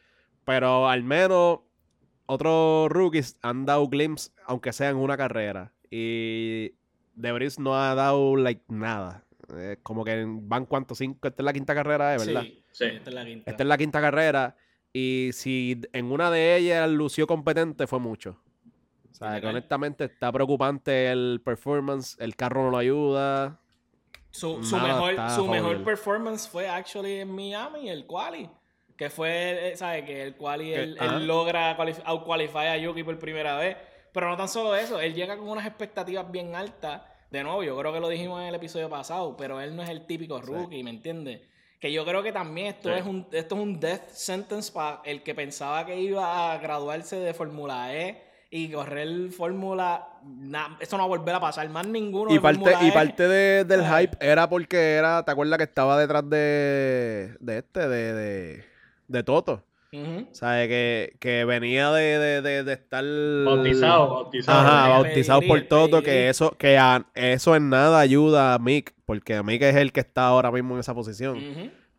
Pero 0.44 0.90
al 0.90 1.04
menos 1.04 1.60
otros 2.26 2.90
rookies 2.90 3.38
han 3.44 3.68
dado 3.68 3.88
glimpse, 3.90 4.32
aunque 4.48 4.74
sea 4.74 4.90
en 4.90 4.98
una 4.98 5.18
carrera. 5.18 5.72
Y 5.92 6.74
Debris 7.14 7.60
no 7.60 7.76
ha 7.76 7.94
dado 7.94 8.36
like 8.36 8.64
nada. 8.70 9.24
Eh, 9.58 9.78
como 9.84 10.04
que 10.06 10.24
van 10.28 10.66
cuántos, 10.66 10.98
cinco, 11.00 11.28
esta 11.28 11.42
es 11.42 11.46
la 11.46 11.54
quinta 11.54 11.74
carrera, 11.74 12.14
¿eh? 12.16 12.18
¿verdad? 12.20 12.42
Sí, 12.44 12.64
Sí. 12.72 12.86
esta 12.86 13.10
es 13.10 13.14
la 13.16 13.26
quinta. 13.26 13.52
Esta 13.52 13.64
es 13.64 13.68
la 13.68 13.78
quinta 13.78 14.02
carrera. 14.02 14.56
Y 14.94 15.30
si 15.34 15.80
en 15.94 16.12
una 16.12 16.32
de 16.32 16.56
ellas 16.58 16.90
lució 16.90 17.28
competente, 17.28 17.88
fue 17.88 18.00
mucho. 18.00 18.42
O 19.12 19.14
sea, 19.14 19.42
que 19.42 19.48
honestamente 19.48 20.06
está 20.06 20.32
preocupante 20.32 21.12
el 21.12 21.42
performance. 21.44 22.16
El 22.20 22.36
carro 22.36 22.64
no 22.64 22.72
lo 22.72 22.78
ayuda. 22.78 23.60
Su, 24.32 24.64
su 24.64 24.78
mejor, 24.78 25.16
su 25.36 25.48
mejor 25.48 25.84
performance 25.84 26.48
fue 26.48 26.68
actually 26.70 27.20
en 27.20 27.32
Miami, 27.36 27.90
el 27.90 28.06
quali. 28.06 28.50
Que 28.96 29.10
fue, 29.10 29.72
eh, 29.72 29.78
¿sabes? 29.78 30.04
Que 30.06 30.24
el 30.24 30.36
quali 30.36 30.74
él, 30.74 30.98
él 31.00 31.26
logra 31.28 31.76
qualif- 31.78 32.02
out-qualify 32.06 32.68
a 32.68 32.78
Yuki 32.78 33.04
por 33.04 33.18
primera 33.18 33.58
vez. 33.58 33.78
Pero 34.14 34.30
no 34.30 34.38
tan 34.38 34.48
solo 34.48 34.76
eso, 34.76 35.00
él 35.00 35.14
llega 35.14 35.38
con 35.38 35.48
unas 35.50 35.66
expectativas 35.66 36.30
bien 36.32 36.56
altas. 36.56 37.02
De 37.32 37.44
nuevo, 37.44 37.64
yo 37.64 37.78
creo 37.78 37.94
que 37.94 38.00
lo 38.00 38.10
dijimos 38.10 38.42
en 38.42 38.48
el 38.48 38.56
episodio 38.56 38.90
pasado, 38.90 39.36
pero 39.38 39.62
él 39.62 39.76
no 39.76 39.84
es 39.84 39.90
el 39.90 40.06
típico 40.08 40.42
rookie, 40.42 40.84
¿me 40.84 40.90
entiendes? 40.90 41.42
Que 41.80 41.92
yo 41.94 42.04
creo 42.04 42.24
que 42.24 42.32
también 42.32 42.68
esto, 42.68 42.90
Sí. 42.92 43.00
es 43.00 43.06
un, 43.06 43.28
esto 43.32 43.56
es 43.56 43.62
un 43.62 43.80
death 43.80 44.10
sentence 44.10 44.72
para 44.72 45.02
el 45.06 45.22
que 45.24 45.34
pensaba 45.36 45.86
que 45.86 46.00
iba 46.00 46.52
a 46.54 46.58
graduarse 46.58 47.18
de 47.18 47.34
Fórmula 47.34 47.96
E 47.96 48.22
y 48.52 48.72
correr 48.72 49.30
Fórmula. 49.32 50.08
na- 50.26 50.76
Esto 50.82 50.98
no 50.98 51.08
va 51.08 51.16
a 51.16 51.18
volver 51.20 51.36
a 51.36 51.40
pasar 51.40 51.70
más 51.70 51.88
ninguno. 51.88 52.32
Y 52.32 52.34
de 52.34 52.42
parte, 52.42 52.72
y 52.82 52.88
E. 52.90 52.92
parte 52.92 53.28
de- 53.28 53.64
del 53.64 53.82
¿sabes? 53.84 54.10
hype 54.10 54.18
era 54.26 54.50
porque 54.50 54.96
era, 54.96 55.24
¿te 55.24 55.32
acuerdas 55.32 55.58
que 55.58 55.64
estaba 55.66 55.98
detrás 56.00 56.28
de, 56.30 57.38
de 57.40 57.58
este, 57.60 57.88
de, 57.88 58.14
de, 58.14 58.64
de 59.08 59.24
Toto? 59.24 59.64
O 59.92 60.36
sea, 60.36 60.68
que, 60.68 61.16
que 61.20 61.46
venía 61.46 61.92
de, 61.92 62.20
de, 62.20 62.42
de, 62.42 62.64
de 62.64 62.74
estar... 62.74 63.04
Bautizado, 63.04 64.10
bautizado. 64.10 64.60
Ajá, 64.60 64.90
bautizado 64.90 65.42
por 65.42 65.60
pedigrí. 65.98 66.06
que 66.06 66.30
eso, 66.30 66.52
que 66.58 66.78
a- 66.78 67.08
eso 67.16 67.56
en 67.56 67.70
nada 67.70 68.00
ayuda 68.00 68.54
a 68.54 68.60
Mick, 68.60 68.94
porque 69.06 69.42
Mick 69.42 69.62
es 69.64 69.76
el 69.76 69.92
que 69.92 70.00
está 70.02 70.28
ahora 70.28 70.52
mismo 70.52 70.76
en 70.76 70.82
esa 70.82 70.94
posición. 70.94 71.40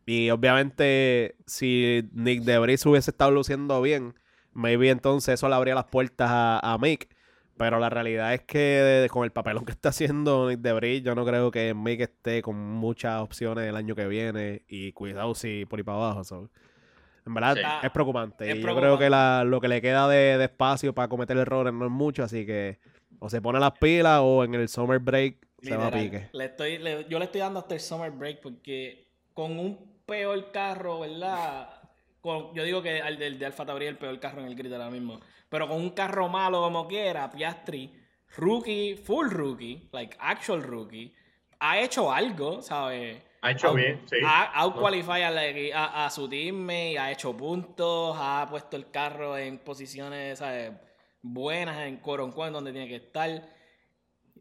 Y 0.06 0.30
obviamente, 0.30 1.36
si 1.46 2.08
Nick 2.12 2.42
Debris 2.42 2.84
hubiese 2.86 3.10
estado 3.10 3.30
luciendo 3.32 3.80
bien, 3.82 4.14
maybe 4.52 4.90
entonces 4.90 5.34
eso 5.34 5.48
le 5.48 5.54
abría 5.54 5.74
las 5.74 5.84
puertas 5.86 6.28
a, 6.30 6.58
a 6.74 6.78
Mick. 6.78 7.08
Pero 7.56 7.78
la 7.78 7.90
realidad 7.90 8.32
es 8.32 8.40
que 8.42 9.06
con 9.10 9.24
el 9.24 9.32
papelón 9.32 9.64
que 9.66 9.72
está 9.72 9.90
haciendo 9.90 10.48
Nick 10.48 10.60
Debris, 10.60 11.02
yo 11.02 11.14
no 11.14 11.26
creo 11.26 11.50
que 11.50 11.74
Mick 11.74 12.00
esté 12.00 12.40
con 12.40 12.56
muchas 12.56 13.20
opciones 13.20 13.68
el 13.68 13.76
año 13.76 13.94
que 13.94 14.06
viene. 14.06 14.62
Y 14.68 14.92
cuidado 14.92 15.34
si 15.34 15.66
por 15.66 15.78
ahí 15.78 15.82
para 15.84 15.98
abajo. 15.98 16.24
so. 16.24 16.50
En 17.26 17.34
verdad 17.34 17.54
Sí. 17.56 17.62
es 17.86 17.90
preocupante. 17.90 18.50
Es 18.50 18.56
y 18.58 18.62
yo 18.62 18.74
creo 18.76 18.98
que 18.98 19.10
la- 19.10 19.44
lo 19.44 19.60
que 19.60 19.68
le 19.68 19.80
queda 19.82 20.08
de, 20.08 20.38
de 20.38 20.44
espacio 20.44 20.94
para 20.94 21.08
cometer 21.08 21.36
errores 21.36 21.72
no 21.72 21.84
es 21.86 21.90
mucho. 21.90 22.22
Así 22.24 22.46
que 22.46 22.78
o 23.18 23.28
se 23.28 23.40
pone 23.42 23.60
las 23.60 23.72
pilas 23.78 24.20
o 24.22 24.44
en 24.44 24.54
el 24.54 24.68
summer 24.68 24.98
break 24.98 25.36
se 25.62 25.76
va 25.76 25.88
a 25.88 25.90
pique. 25.90 26.28
Le 26.32 26.44
estoy, 26.46 26.78
le- 26.78 27.06
yo 27.08 27.18
le 27.18 27.26
estoy 27.26 27.40
dando 27.40 27.58
hasta 27.60 27.74
el 27.74 27.80
summer 27.80 28.10
break 28.10 28.40
porque 28.40 29.06
con 29.34 29.58
un 29.58 30.00
peor 30.06 30.50
carro, 30.50 31.00
¿verdad? 31.00 31.68
Con- 32.20 32.54
yo 32.54 32.64
digo 32.64 32.82
que 32.82 32.98
el 32.98 33.18
del 33.18 33.38
de 33.38 33.46
Alfa 33.46 33.64
Tauri 33.66 33.84
es 33.86 33.90
el 33.92 33.98
peor 33.98 34.18
carro 34.20 34.40
en 34.40 34.46
el 34.46 34.54
grid 34.54 34.72
ahora 34.72 34.90
mismo. 34.90 35.20
Pero 35.48 35.68
con 35.68 35.78
un 35.78 35.90
carro 35.90 36.28
malo 36.28 36.60
como 36.62 36.86
quiera, 36.88 37.30
Piastri, 37.30 37.92
rookie, 38.36 38.94
full 38.96 39.28
rookie, 39.28 39.88
like 39.92 40.16
actual 40.20 40.62
rookie, 40.62 41.12
ha 41.58 41.78
hecho 41.80 42.12
algo, 42.12 42.62
¿sabes? 42.62 43.22
Ha 43.42 43.50
hecho 43.52 43.68
Out- 43.68 43.76
bien, 43.76 44.02
sí. 44.08 44.16
Ha 44.24 44.52
outqualified 44.62 45.22
a, 45.22 45.30
la- 45.30 45.42
a, 45.74 46.06
a 46.06 46.10
su 46.10 46.28
teammate, 46.28 46.98
ha 46.98 47.10
hecho 47.10 47.34
puntos, 47.36 48.14
ha 48.18 48.46
puesto 48.50 48.76
el 48.76 48.90
carro 48.90 49.38
en 49.38 49.58
posiciones 49.58 50.38
¿sabes? 50.40 50.72
buenas, 51.22 51.78
en 51.86 51.96
quote 51.98 52.50
donde 52.50 52.72
tiene 52.72 52.88
que 52.88 52.96
estar. 52.96 53.48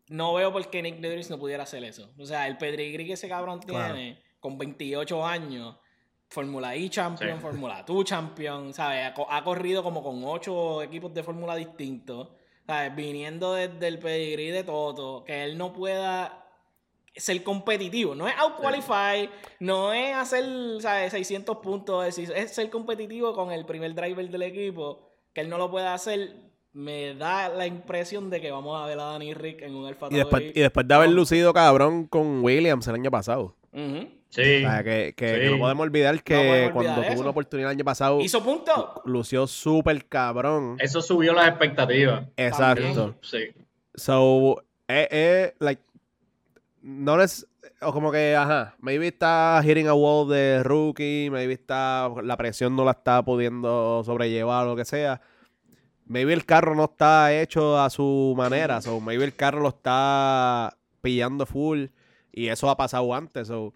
No 0.08 0.34
veo 0.34 0.52
por 0.52 0.70
qué 0.70 0.82
Nick 0.82 0.98
Debris 1.00 1.30
no 1.30 1.38
pudiera 1.38 1.64
hacer 1.64 1.84
eso. 1.84 2.10
O 2.18 2.26
sea, 2.26 2.48
el 2.48 2.58
pedigrí 2.58 3.06
que 3.06 3.14
ese 3.14 3.30
cabrón 3.30 3.60
Claro. 3.60 3.94
tiene 3.94 4.22
con 4.40 4.58
28 4.58 5.26
años, 5.26 5.76
Fórmula 6.30 6.76
E 6.76 6.90
Champion, 6.90 7.38
Sí. 7.38 7.42
Fórmula 7.42 7.84
2 7.84 8.04
Champion, 8.06 8.74
¿sabes? 8.74 9.06
Ha, 9.06 9.38
ha 9.38 9.44
corrido 9.44 9.84
como 9.84 10.02
con 10.04 10.22
8 10.24 10.82
equipos 10.84 11.14
de 11.14 11.24
Fórmula 11.24 11.56
distintos, 11.56 12.30
¿sabes? 12.66 12.96
Viniendo 12.96 13.54
desde 13.54 13.88
el 13.88 14.00
pedigrí 14.00 14.48
de 14.50 14.64
Toto, 14.64 15.24
que 15.26 15.44
él 15.44 15.58
no 15.58 15.74
pueda 15.74 16.39
ser 17.16 17.44
competitivo. 17.44 18.16
No 18.16 18.28
es 18.28 18.34
out-qualify, 18.38 19.30
no 19.60 19.94
es 19.94 20.16
hacer 20.16 20.46
¿sabes? 20.82 21.12
600 21.12 21.58
puntos, 21.58 22.06
es 22.06 22.18
es 22.30 22.52
ser 22.56 22.70
competitivo 22.70 23.34
con 23.34 23.52
el 23.52 23.66
primer 23.66 23.94
driver 23.96 24.30
del 24.30 24.42
equipo, 24.44 25.10
que 25.34 25.42
él 25.42 25.50
no 25.50 25.58
lo 25.58 25.70
puede 25.70 25.88
hacer. 25.88 26.36
Me 26.72 27.16
da 27.16 27.50
la 27.50 27.66
impresión 27.66 28.30
de 28.30 28.40
que 28.40 28.52
vamos 28.52 28.80
a 28.80 28.86
ver 28.86 29.00
a 29.00 29.04
Danny 29.06 29.34
Rick 29.34 29.64
en 29.64 29.74
un 29.76 29.88
Alfa 29.88 30.08
Y 30.12 30.16
después, 30.18 30.44
Tauri. 30.44 30.60
y 30.60 30.62
después 30.62 30.88
de 30.88 30.94
haber 30.94 31.10
lucido 31.10 31.52
cabrón 31.52 32.06
con 32.06 32.44
Williams 32.44 32.88
el 32.88 32.96
año 32.96 33.10
pasado. 33.10 33.56
Sí. 33.74 34.64
O 34.64 34.70
sea, 34.70 34.84
que, 34.84 35.14
que- 35.18 35.28
Sí. 35.34 35.40
que 35.42 35.50
no 35.50 35.58
podemos 35.58 35.84
olvidar 35.84 36.22
que 36.24 36.36
podemos 36.36 36.54
olvidar 36.54 36.74
cuando 36.74 37.02
tuvo 37.12 37.22
una 37.22 37.30
oportunidad 37.32 37.72
el 37.72 37.78
año 37.78 37.86
pasado, 37.86 38.22
Hizo 38.22 38.44
punto. 38.44 39.02
lució 39.06 39.48
súper 39.48 40.06
cabrón. 40.08 40.78
Eso 40.80 41.02
subió 41.02 41.34
las 41.34 41.48
expectativas. 41.48 42.26
Exacto. 42.38 42.84
También. 42.84 43.16
Sí. 43.22 43.40
So, 43.96 44.64
eh, 44.88 45.08
eh, 45.12 45.56
like, 45.60 45.82
no 46.82 47.22
es, 47.22 47.48
o 47.82 47.92
como 47.94 48.12
que, 48.12 48.36
ajá, 48.36 48.76
maybe 48.80 49.08
está 49.08 49.62
hitting 49.64 49.88
a 49.88 49.94
wall 49.94 50.30
de 50.30 50.64
rookie, 50.64 51.30
maybe 51.32 51.54
está, 51.54 52.10
la 52.24 52.38
presión 52.38 52.76
no 52.76 52.86
la 52.86 52.92
está 52.92 53.24
pudiendo 53.24 54.02
sobrellevar 54.06 54.66
o 54.66 54.70
lo 54.72 54.76
que 54.76 54.86
sea. 54.86 55.22
Maybe 56.06 56.34
el 56.34 56.46
carro 56.46 56.74
no 56.76 56.86
está 56.86 57.34
hecho 57.40 57.80
a 57.80 57.90
su 57.90 58.34
manera, 58.36 58.82
so, 58.82 59.00
maybe 59.00 59.24
el 59.26 59.36
carro 59.36 59.60
lo 59.62 59.70
está 59.70 60.76
pillando 61.02 61.46
full 61.46 61.86
y 62.32 62.48
eso 62.48 62.70
ha 62.70 62.78
pasado 62.78 63.14
antes, 63.14 63.48
so, 63.48 63.74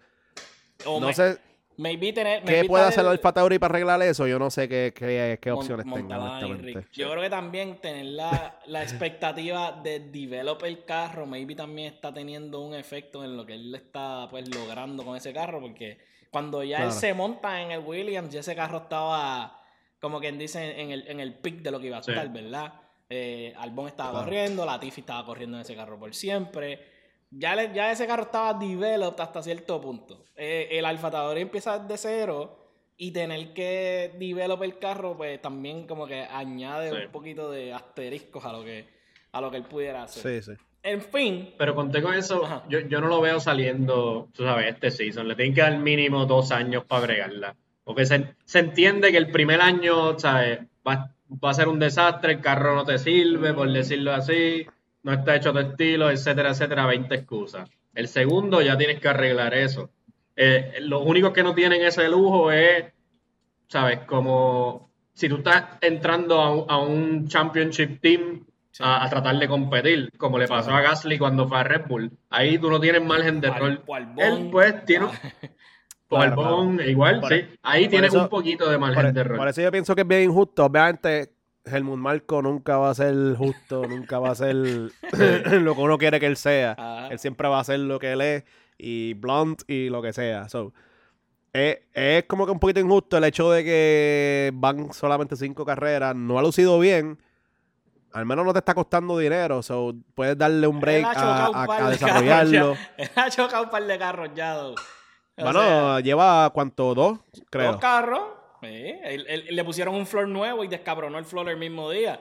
no 0.84 1.06
me- 1.06 1.14
sé 1.14 1.38
maybe 1.76 2.12
tener, 2.12 2.42
qué 2.44 2.52
maybe 2.52 2.68
puede 2.68 2.84
tener- 2.84 2.98
hacer 3.00 3.06
Alfa 3.10 3.32
Tauri 3.32 3.58
para 3.58 3.72
arreglar 3.74 4.02
eso, 4.02 4.26
yo 4.26 4.38
no 4.38 4.50
sé 4.50 4.68
qué, 4.68 4.92
qué, 4.94 5.38
qué 5.40 5.50
opciones 5.50 5.86
tenga. 5.92 6.40
Yo 6.92 7.10
creo 7.10 7.22
que 7.22 7.30
también 7.30 7.80
tener 7.80 8.06
la, 8.06 8.58
la 8.66 8.82
expectativa 8.82 9.72
de 9.82 10.00
develop 10.00 10.62
el 10.64 10.84
carro, 10.84 11.26
maybe 11.26 11.54
también 11.54 11.94
está 11.94 12.12
teniendo 12.12 12.60
un 12.60 12.74
efecto 12.74 13.24
en 13.24 13.36
lo 13.36 13.44
que 13.46 13.54
él 13.54 13.74
está 13.74 14.26
pues 14.30 14.48
logrando 14.54 15.04
con 15.04 15.16
ese 15.16 15.32
carro, 15.32 15.60
porque 15.60 15.98
cuando 16.30 16.62
ya 16.64 16.84
él 16.84 16.92
se 16.92 17.14
monta 17.14 17.60
en 17.62 17.70
el 17.70 17.80
Williams, 17.80 18.30
ya 18.32 18.40
ese 18.40 18.56
carro 18.56 18.78
estaba, 18.78 19.60
como 20.00 20.18
quien 20.20 20.38
dice, 20.38 20.80
en 20.80 20.90
el, 20.90 21.06
en 21.08 21.20
el 21.20 21.34
pic 21.34 21.62
de 21.62 21.70
lo 21.70 21.78
que 21.80 21.86
iba 21.86 21.98
a 21.98 22.02
Sí. 22.02 22.10
estar, 22.10 22.28
¿verdad? 22.32 22.74
Eh, 23.08 23.52
Albon 23.58 23.86
estaba 23.88 24.10
Claro. 24.10 24.24
corriendo, 24.24 24.64
Latifi 24.66 25.02
estaba 25.02 25.24
corriendo 25.24 25.56
en 25.58 25.62
ese 25.62 25.76
carro 25.76 25.98
por 25.98 26.14
siempre. 26.14 26.93
Ya, 27.36 27.56
le- 27.56 27.72
ya 27.74 27.90
ese 27.90 28.06
carro 28.06 28.22
estaba 28.24 28.54
developed 28.54 29.20
hasta 29.20 29.42
cierto 29.42 29.80
punto. 29.80 30.24
Eh, 30.36 30.68
el 30.72 30.84
Alfa 30.84 31.10
Tauri 31.10 31.40
empieza 31.40 31.78
desde 31.78 31.96
cero 31.98 32.58
y 32.96 33.10
tener 33.10 33.52
que 33.52 34.12
develop 34.18 34.62
el 34.62 34.78
carro, 34.78 35.16
pues 35.16 35.40
también 35.42 35.86
como 35.86 36.06
que 36.06 36.22
añade 36.22 36.90
Sí. 36.90 36.96
un 37.06 37.10
poquito 37.12 37.50
de 37.50 37.72
asteriscos 37.72 38.44
a 38.44 38.52
lo 38.52 38.62
que, 38.64 38.86
a 39.32 39.40
lo 39.40 39.50
que 39.50 39.56
él 39.56 39.64
pudiera 39.64 40.04
hacer. 40.04 40.42
Sí, 40.42 40.52
sí. 40.52 40.58
En 40.84 41.00
fin, 41.00 41.54
Pero 41.56 41.74
conté 41.74 42.02
con 42.02 42.14
eso, 42.14 42.44
Ajá. 42.44 42.62
yo, 42.68 42.80
yo 42.80 43.00
no 43.00 43.08
lo 43.08 43.20
veo 43.20 43.40
saliendo, 43.40 44.28
tú 44.34 44.44
sabes, 44.44 44.68
este 44.68 44.90
season. 44.90 45.26
Le 45.26 45.34
tienen 45.34 45.54
que 45.54 45.62
dar 45.62 45.76
mínimo 45.78 46.26
dos 46.26 46.52
años 46.52 46.84
para 46.84 47.06
bregarla. 47.06 47.56
Porque 47.84 48.04
se, 48.04 48.34
se 48.44 48.58
entiende 48.60 49.10
que 49.10 49.16
el 49.16 49.30
primer 49.30 49.60
año, 49.62 50.18
¿sabes? 50.18 50.60
Va, 50.86 51.10
va 51.42 51.50
a 51.50 51.54
ser 51.54 51.68
un 51.68 51.78
desastre, 51.78 52.34
el 52.34 52.40
carro 52.42 52.74
no 52.76 52.84
te 52.84 52.98
sirve, 52.98 53.54
por 53.54 53.72
decirlo 53.72 54.12
así, 54.12 54.66
no 55.04 55.12
está 55.12 55.36
hecho 55.36 55.50
a 55.50 55.52
tu 55.52 55.58
estilo, 55.60 56.10
etcétera, 56.10 56.50
etcétera, 56.50 56.86
20 56.86 57.14
excusas. 57.14 57.70
El 57.94 58.08
segundo 58.08 58.60
ya 58.60 58.76
tienes 58.76 58.98
que 59.00 59.08
arreglar 59.08 59.54
eso. 59.54 59.90
Eh, 60.34 60.74
los 60.80 61.02
únicos 61.04 61.32
que 61.32 61.44
no 61.44 61.54
tienen 61.54 61.82
ese 61.82 62.08
lujo 62.08 62.50
es, 62.50 62.86
¿sabes? 63.68 64.00
Como 64.00 64.90
si 65.12 65.28
tú 65.28 65.36
estás 65.36 65.64
entrando 65.80 66.40
a 66.40 66.50
un, 66.52 66.64
a 66.68 66.78
un 66.78 67.28
championship 67.28 68.00
team 68.00 68.44
Sí. 68.76 68.82
a, 68.84 69.04
a 69.04 69.08
tratar 69.08 69.36
de 69.38 69.46
competir, 69.46 70.10
como 70.18 70.36
le 70.36 70.48
pasó 70.48 70.72
a 70.74 70.80
Gasly 70.80 71.16
cuando 71.16 71.46
fue 71.46 71.58
a 71.58 71.62
Red 71.62 71.82
Bull. 71.86 72.10
Ahí 72.28 72.58
tú 72.58 72.68
no 72.68 72.80
tienes 72.80 73.04
margen 73.04 73.40
de 73.40 73.46
error. 73.46 73.80
Él 74.16 74.48
pues 74.50 74.84
tiene... 74.84 75.06
ah, 75.06 75.12
Claro, 76.08 76.72
igual, 76.82 77.20
Por- 77.20 77.32
sí. 77.32 77.44
Ahí 77.62 77.86
tienes 77.88 78.12
eso- 78.12 78.22
un 78.24 78.28
poquito 78.28 78.68
de 78.68 78.76
margen 78.78 79.04
Por, 79.04 79.12
de 79.12 79.20
error. 79.20 79.36
por 79.38 79.48
eso 79.48 79.62
yo 79.62 79.70
pienso 79.70 79.94
que 79.94 80.00
es 80.00 80.08
bien 80.08 80.22
injusto. 80.22 80.64
Obviamente, 80.64 81.33
Helmut 81.64 81.98
Marco 81.98 82.42
nunca 82.42 82.76
va 82.76 82.90
a 82.90 82.94
ser 82.94 83.36
justo, 83.36 83.86
nunca 83.86 84.18
va 84.18 84.30
a 84.30 84.34
ser 84.34 84.54
lo 84.54 85.74
que 85.74 85.80
uno 85.80 85.98
quiere 85.98 86.20
que 86.20 86.26
él 86.26 86.36
sea. 86.36 86.72
Ajá. 86.72 87.08
Él 87.08 87.18
siempre 87.18 87.48
va 87.48 87.60
a 87.60 87.64
ser 87.64 87.80
lo 87.80 87.98
que 87.98 88.12
él 88.12 88.20
es 88.20 88.44
y 88.78 89.14
blunt 89.14 89.62
y 89.68 89.88
lo 89.88 90.02
que 90.02 90.12
sea. 90.12 90.48
So, 90.48 90.72
es, 91.52 91.78
es 91.92 92.24
como 92.24 92.46
que 92.46 92.52
un 92.52 92.58
poquito 92.58 92.80
injusto 92.80 93.16
el 93.16 93.24
hecho 93.24 93.50
de 93.50 93.64
que 93.64 94.50
van 94.54 94.92
solamente 94.92 95.36
cinco 95.36 95.64
carreras. 95.64 96.14
No 96.14 96.38
ha 96.38 96.42
lucido 96.42 96.78
bien. 96.78 97.18
Al 98.12 98.26
menos 98.26 98.44
no 98.44 98.52
te 98.52 98.58
está 98.58 98.74
costando 98.74 99.18
dinero. 99.18 99.62
So, 99.62 99.94
puedes 100.14 100.36
darle 100.36 100.66
un 100.66 100.80
break 100.80 101.06
a, 101.16 101.50
un 101.84 101.90
desarrollarlo. 101.90 102.76
Él 102.96 103.10
ha 103.16 103.30
chocado 103.30 103.64
un 103.64 103.70
par 103.70 103.84
de 103.84 103.98
carros 103.98 104.30
ya, 104.34 104.56
Bueno, 105.36 105.60
sea, 105.60 106.00
lleva 106.00 106.50
cuánto, 106.50 106.94
dos, 106.94 107.18
creo. 107.50 107.72
Dos 107.72 107.80
carros. 107.80 108.43
Sí. 108.64 108.94
Él- 109.04 109.26
él- 109.28 109.44
le 109.50 109.64
pusieron 109.64 109.94
un 109.94 110.06
floor 110.06 110.28
nuevo 110.28 110.64
y 110.64 110.68
descabronó 110.68 111.18
el 111.18 111.24
floor 111.24 111.48
el 111.50 111.56
mismo 111.56 111.90
día. 111.90 112.20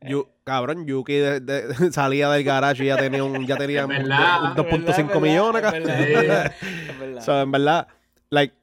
Yu- 0.00 0.28
cabrón, 0.44 0.86
Yuki 0.86 1.14
de- 1.14 1.40
de- 1.40 1.62
salía 1.92 2.28
del 2.30 2.44
garage 2.44 2.84
y 2.84 2.86
ya 2.88 2.96
tenía 2.96 3.24
un, 3.24 3.46
ya 3.46 3.56
tenía 3.56 3.80
Es 3.80 3.84
un- 3.86 3.90
verdad, 3.90 4.42
un 4.42 4.50
es 4.50 4.56
2.5 4.56 4.86
Es 4.90 4.96
verdad, 4.96 5.20
millones. 5.20 5.64
es 5.64 5.74
es 5.74 6.14
verdad, 6.14 6.54
es 6.88 6.98
verdad. 7.00 7.20
So, 7.22 7.40
en 7.40 7.50
verdad, 7.50 7.88
like, 8.30 8.54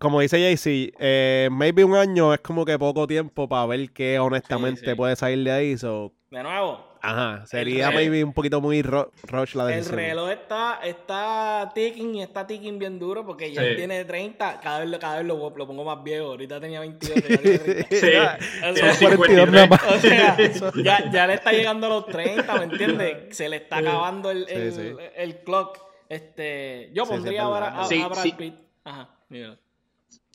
como 0.00 0.20
dice 0.20 0.38
JC, 0.40 0.92
eh, 0.98 1.48
maybe 1.52 1.84
un 1.84 1.94
año 1.94 2.34
es 2.34 2.40
como 2.40 2.64
que 2.64 2.76
poco 2.78 3.06
tiempo 3.06 3.48
para 3.48 3.66
ver 3.66 3.90
qué 3.92 4.18
honestamente 4.18 4.80
Sí, 4.80 4.86
sí. 4.90 4.94
puede 4.96 5.14
salir 5.14 5.44
de 5.44 5.52
ahí. 5.52 5.78
So, 5.78 6.12
De 6.30 6.42
nuevo, 6.42 6.84
ajá, 7.02 7.44
sería 7.46 7.90
re- 7.90 7.96
maybe 7.96 8.24
un 8.24 8.32
poquito 8.32 8.60
muy 8.60 8.80
ro- 8.82 9.10
rush 9.24 9.54
la 9.54 9.64
el 9.68 9.74
decisión. 9.76 9.96
reloj 9.98 10.30
está, 10.30 10.80
está 10.84 11.72
ticking 11.74 12.14
y 12.14 12.22
está 12.22 12.46
ticking 12.46 12.78
bien 12.78 12.98
duro 12.98 13.26
porque 13.26 13.52
ya 13.52 13.60
Sí. 13.60 13.66
él 13.68 13.76
tiene 13.76 14.04
30. 14.04 14.60
Cada 14.60 14.78
vez, 14.80 14.88
lo- 14.88 14.98
cada 14.98 15.16
vez 15.18 15.26
lo, 15.26 15.50
lo 15.54 15.66
pongo 15.66 15.84
más 15.84 16.02
viejo. 16.02 16.26
Ahorita 16.28 16.60
tenía 16.60 16.80
22, 16.80 17.14
ya 17.28 17.38
tiene 17.38 17.58
30. 17.58 18.38
Sí, 18.40 18.80
Son 18.80 18.98
tiene 18.98 19.16
42 19.16 19.50
nada 19.50 19.68
53. 19.68 19.68
más. 19.68 19.82
O 19.92 20.00
sea, 20.00 20.72
ya, 20.84 21.10
ya 21.10 21.26
le 21.26 21.34
está 21.34 21.52
llegando 21.52 21.86
a 21.88 21.90
los 21.90 22.06
30, 22.06 22.54
¿me 22.58 22.64
entiendes? 22.64 23.36
Se 23.36 23.48
le 23.48 23.56
está 23.56 23.78
acabando 23.78 24.30
el, 24.30 24.48
el, 24.48 24.72
sí. 24.72 24.94
el 25.16 25.36
clock. 25.42 25.78
Este, 26.08 26.90
yo 26.94 27.04
pondría 27.06 27.42
ahora 27.44 27.80
a, 27.80 27.84
Sí, 27.86 28.00
a 28.00 28.08
Brad 28.08 28.22
sí. 28.22 28.32
Pitt. 28.32 28.54
Ajá, 28.84 29.08
mira. 29.28 29.56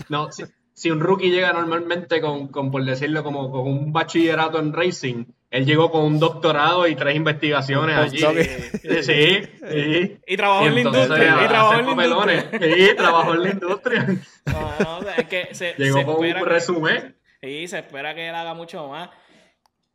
No, 0.09 0.32
si, 0.32 0.43
si 0.74 0.89
un 0.91 0.99
rookie 0.99 1.30
llega 1.30 1.53
normalmente 1.53 2.20
con, 2.20 2.47
con, 2.47 2.72
por 2.72 2.84
decirlo, 2.84 3.24
como 3.24 3.51
con 3.51 3.61
un 3.68 3.93
bachillerato 3.93 4.59
en 4.59 4.74
racing, 4.74 5.26
él 5.50 5.66
llegó 5.66 5.89
con 5.91 6.04
un 6.04 6.20
doctorado 6.20 6.88
y 6.88 6.95
tres 6.95 7.16
investigaciones 7.16 7.95
allí. 7.98 8.18
Sí, 8.20 9.04
sí, 9.04 9.41
sí. 9.72 10.20
Y 10.28 10.38
trabajó 10.38 10.66
en 10.68 10.76
la 10.76 10.82
industria. 10.82 11.39
a 11.39 11.43
Y 11.43 11.48
trabajó 11.48 11.74
en 11.80 11.86
la 11.86 12.06
industria. 12.06 12.50
Sí, 12.52 12.95
trabajó 12.95 13.34
en 13.34 13.43
la 13.43 13.50
industria. 13.50 14.08
No, 14.45 14.80
no, 14.84 14.98
o 14.98 15.04
sea, 15.04 15.16
es 15.16 15.28
que 15.28 15.56
se, 15.56 15.74
Llegó 15.78 16.00
se 16.00 16.06
con 16.06 16.16
un 16.18 16.22
que- 16.22 16.34
resumen. 16.43 17.16
Sí, 17.41 17.68
se 17.68 17.80
espera 17.80 18.14
que 18.16 18.28
él 18.30 18.36
haga 18.36 18.54
mucho 18.54 18.88
más. 18.88 19.10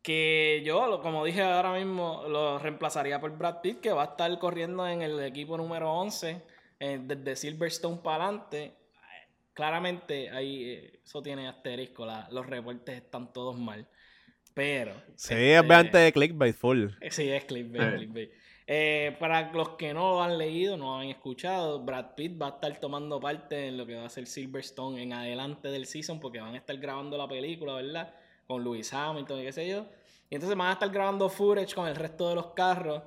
Que 0.03 0.63
yo, 0.65 1.01
como 1.01 1.25
dije 1.25 1.43
ahora 1.43 1.73
mismo, 1.75 2.25
lo 2.29 2.59
reemplazaría 2.59 3.21
por 3.21 3.37
Brad 3.37 3.61
Pitt, 3.61 3.81
que 3.81 3.93
va 3.93 4.03
a 4.03 4.07
estar 4.07 4.37
corriendo 4.39 4.87
en 4.89 5.01
el 5.03 5.23
equipo 5.23 5.57
número 5.57 5.93
11, 5.93 6.43
eh, 6.81 6.99
desde 7.03 7.37
Silverstone 7.37 7.99
para 8.03 8.25
adelante. 8.25 8.73
Claramente, 9.55 10.31
ahí 10.31 10.65
eh, 10.65 11.01
eso 11.05 11.23
tiene 11.23 11.47
asterisco, 11.47 12.07
la- 12.07 12.27
los 12.31 12.47
reportes 12.47 12.97
están 12.97 13.33
todos 13.33 13.59
mal. 13.59 13.87
Pero. 14.55 14.93
Sí, 15.17 15.35
este, 15.35 15.55
es 15.57 15.67
bastante 15.67 15.99
de 15.99 16.13
clickbait 16.13 16.55
full. 16.57 16.87
Sí, 17.11 17.29
es 17.31 17.45
clickbait, 17.45 17.83
Sí. 17.83 17.97
clickbait. 17.97 18.31
Eh, 18.67 19.17
para 19.19 19.53
los 19.53 19.71
que 19.71 19.93
no 19.93 20.13
lo 20.13 20.23
han 20.23 20.39
leído, 20.39 20.77
no 20.77 20.85
lo 20.97 21.03
han 21.03 21.09
escuchado, 21.09 21.81
Brad 21.81 22.15
Pitt 22.15 22.41
va 22.41 22.47
a 22.47 22.51
estar 22.51 22.79
tomando 22.79 23.19
parte 23.21 23.67
en 23.69 23.77
lo 23.77 23.85
que 23.87 23.97
va 23.97 24.05
a 24.07 24.09
ser 24.09 24.27
Silverstone 24.27 25.03
en 25.03 25.13
adelante 25.13 25.69
del 25.69 25.85
season, 25.87 26.21
porque 26.21 26.41
van 26.41 26.55
a 26.55 26.59
estar 26.59 26.77
grabando 26.79 27.19
la 27.19 27.27
película, 27.29 27.75
¿verdad? 27.75 28.15
Con 28.47 28.63
Lewis 28.63 28.93
Hamilton 28.95 29.41
y 29.41 29.43
qué 29.45 29.53
sé 29.53 29.69
yo. 29.69 29.87
Y 30.31 30.37
entonces 30.37 30.57
van 30.57 30.69
a 30.69 30.73
estar 30.75 30.91
grabando 30.91 31.29
footage 31.29 31.75
con 31.75 31.89
el 31.89 31.97
resto 31.97 32.29
de 32.29 32.35
los 32.37 32.47
carros. 32.53 33.03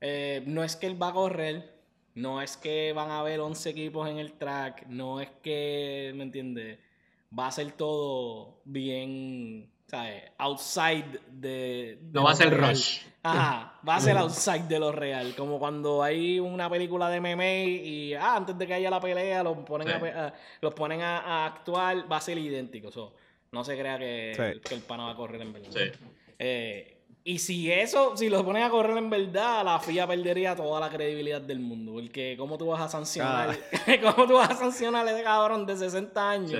Eh, 0.00 0.42
no 0.46 0.62
es 0.62 0.76
que 0.76 0.86
él 0.86 1.00
va 1.02 1.08
a 1.08 1.12
correr, 1.12 1.74
no 2.14 2.40
es 2.42 2.56
que 2.56 2.92
van 2.92 3.10
a 3.10 3.20
haber 3.20 3.40
11 3.40 3.70
equipos 3.70 4.08
en 4.08 4.18
el 4.18 4.34
track, 4.34 4.86
no 4.88 5.20
es 5.20 5.30
que, 5.42 6.12
¿me 6.14 6.22
entiendes? 6.24 6.78
Va 7.36 7.48
a 7.48 7.50
ser 7.50 7.72
todo 7.72 8.60
bien, 8.64 9.68
¿sabes? 9.88 10.22
Outside 10.38 11.20
de... 11.30 11.98
de 12.00 12.12
No 12.12 12.22
va 12.24 12.30
a 12.30 12.32
lo 12.34 12.36
ser 12.38 12.50
real. 12.56 12.70
rush. 12.70 13.00
Ajá, 13.22 13.80
va 13.88 13.96
a 13.96 14.00
ser 14.00 14.16
outside 14.16 14.68
de 14.68 14.78
lo 14.78 14.92
real. 14.92 15.34
Como 15.36 15.58
cuando 15.58 16.02
hay 16.02 16.38
una 16.38 16.70
película 16.70 17.08
de 17.10 17.20
meme 17.20 17.64
y 17.66 18.14
ah, 18.14 18.36
antes 18.36 18.56
de 18.56 18.66
que 18.66 18.74
haya 18.74 18.90
la 18.90 19.00
pelea 19.00 19.42
los 19.42 19.58
ponen, 19.58 19.88
Sí. 19.88 19.94
a, 20.06 20.32
los 20.60 20.74
ponen 20.74 21.00
a, 21.02 21.18
a 21.18 21.46
actuar, 21.46 22.10
va 22.10 22.18
a 22.18 22.20
ser 22.20 22.38
idéntico. 22.38 22.92
So, 22.92 23.14
no 23.50 23.64
se 23.64 23.76
crea 23.78 23.98
que, 23.98 24.32
Sí. 24.36 24.60
que 24.68 24.74
el 24.76 24.82
pana 24.82 25.04
va 25.06 25.10
a 25.12 25.16
correr 25.16 25.40
en 25.42 25.52
verdad. 25.52 25.70
Sí. 25.72 25.90
Eh, 26.38 26.94
y 27.24 27.40
si 27.40 27.70
eso, 27.70 28.16
si 28.16 28.30
lo 28.30 28.42
ponen 28.44 28.62
a 28.62 28.70
correr 28.70 28.96
en 28.96 29.10
verdad, 29.10 29.62
la 29.64 29.78
FIA 29.80 30.06
perdería 30.06 30.54
toda 30.56 30.80
la 30.80 30.88
credibilidad 30.88 31.40
del 31.42 31.60
mundo. 31.60 31.92
Porque 31.92 32.36
¿cómo 32.38 32.56
tú 32.56 32.68
vas 32.68 32.80
a 32.80 32.88
sancionar? 32.88 33.54
¿Cómo 34.02 34.26
tú 34.26 34.34
vas 34.34 34.50
a 34.50 34.54
sancionar 34.54 35.06
a 35.06 35.10
ese 35.10 35.22
cabrón 35.24 35.66
de 35.66 35.76
60 35.76 36.30
años? 36.30 36.50
Sí. 36.52 36.56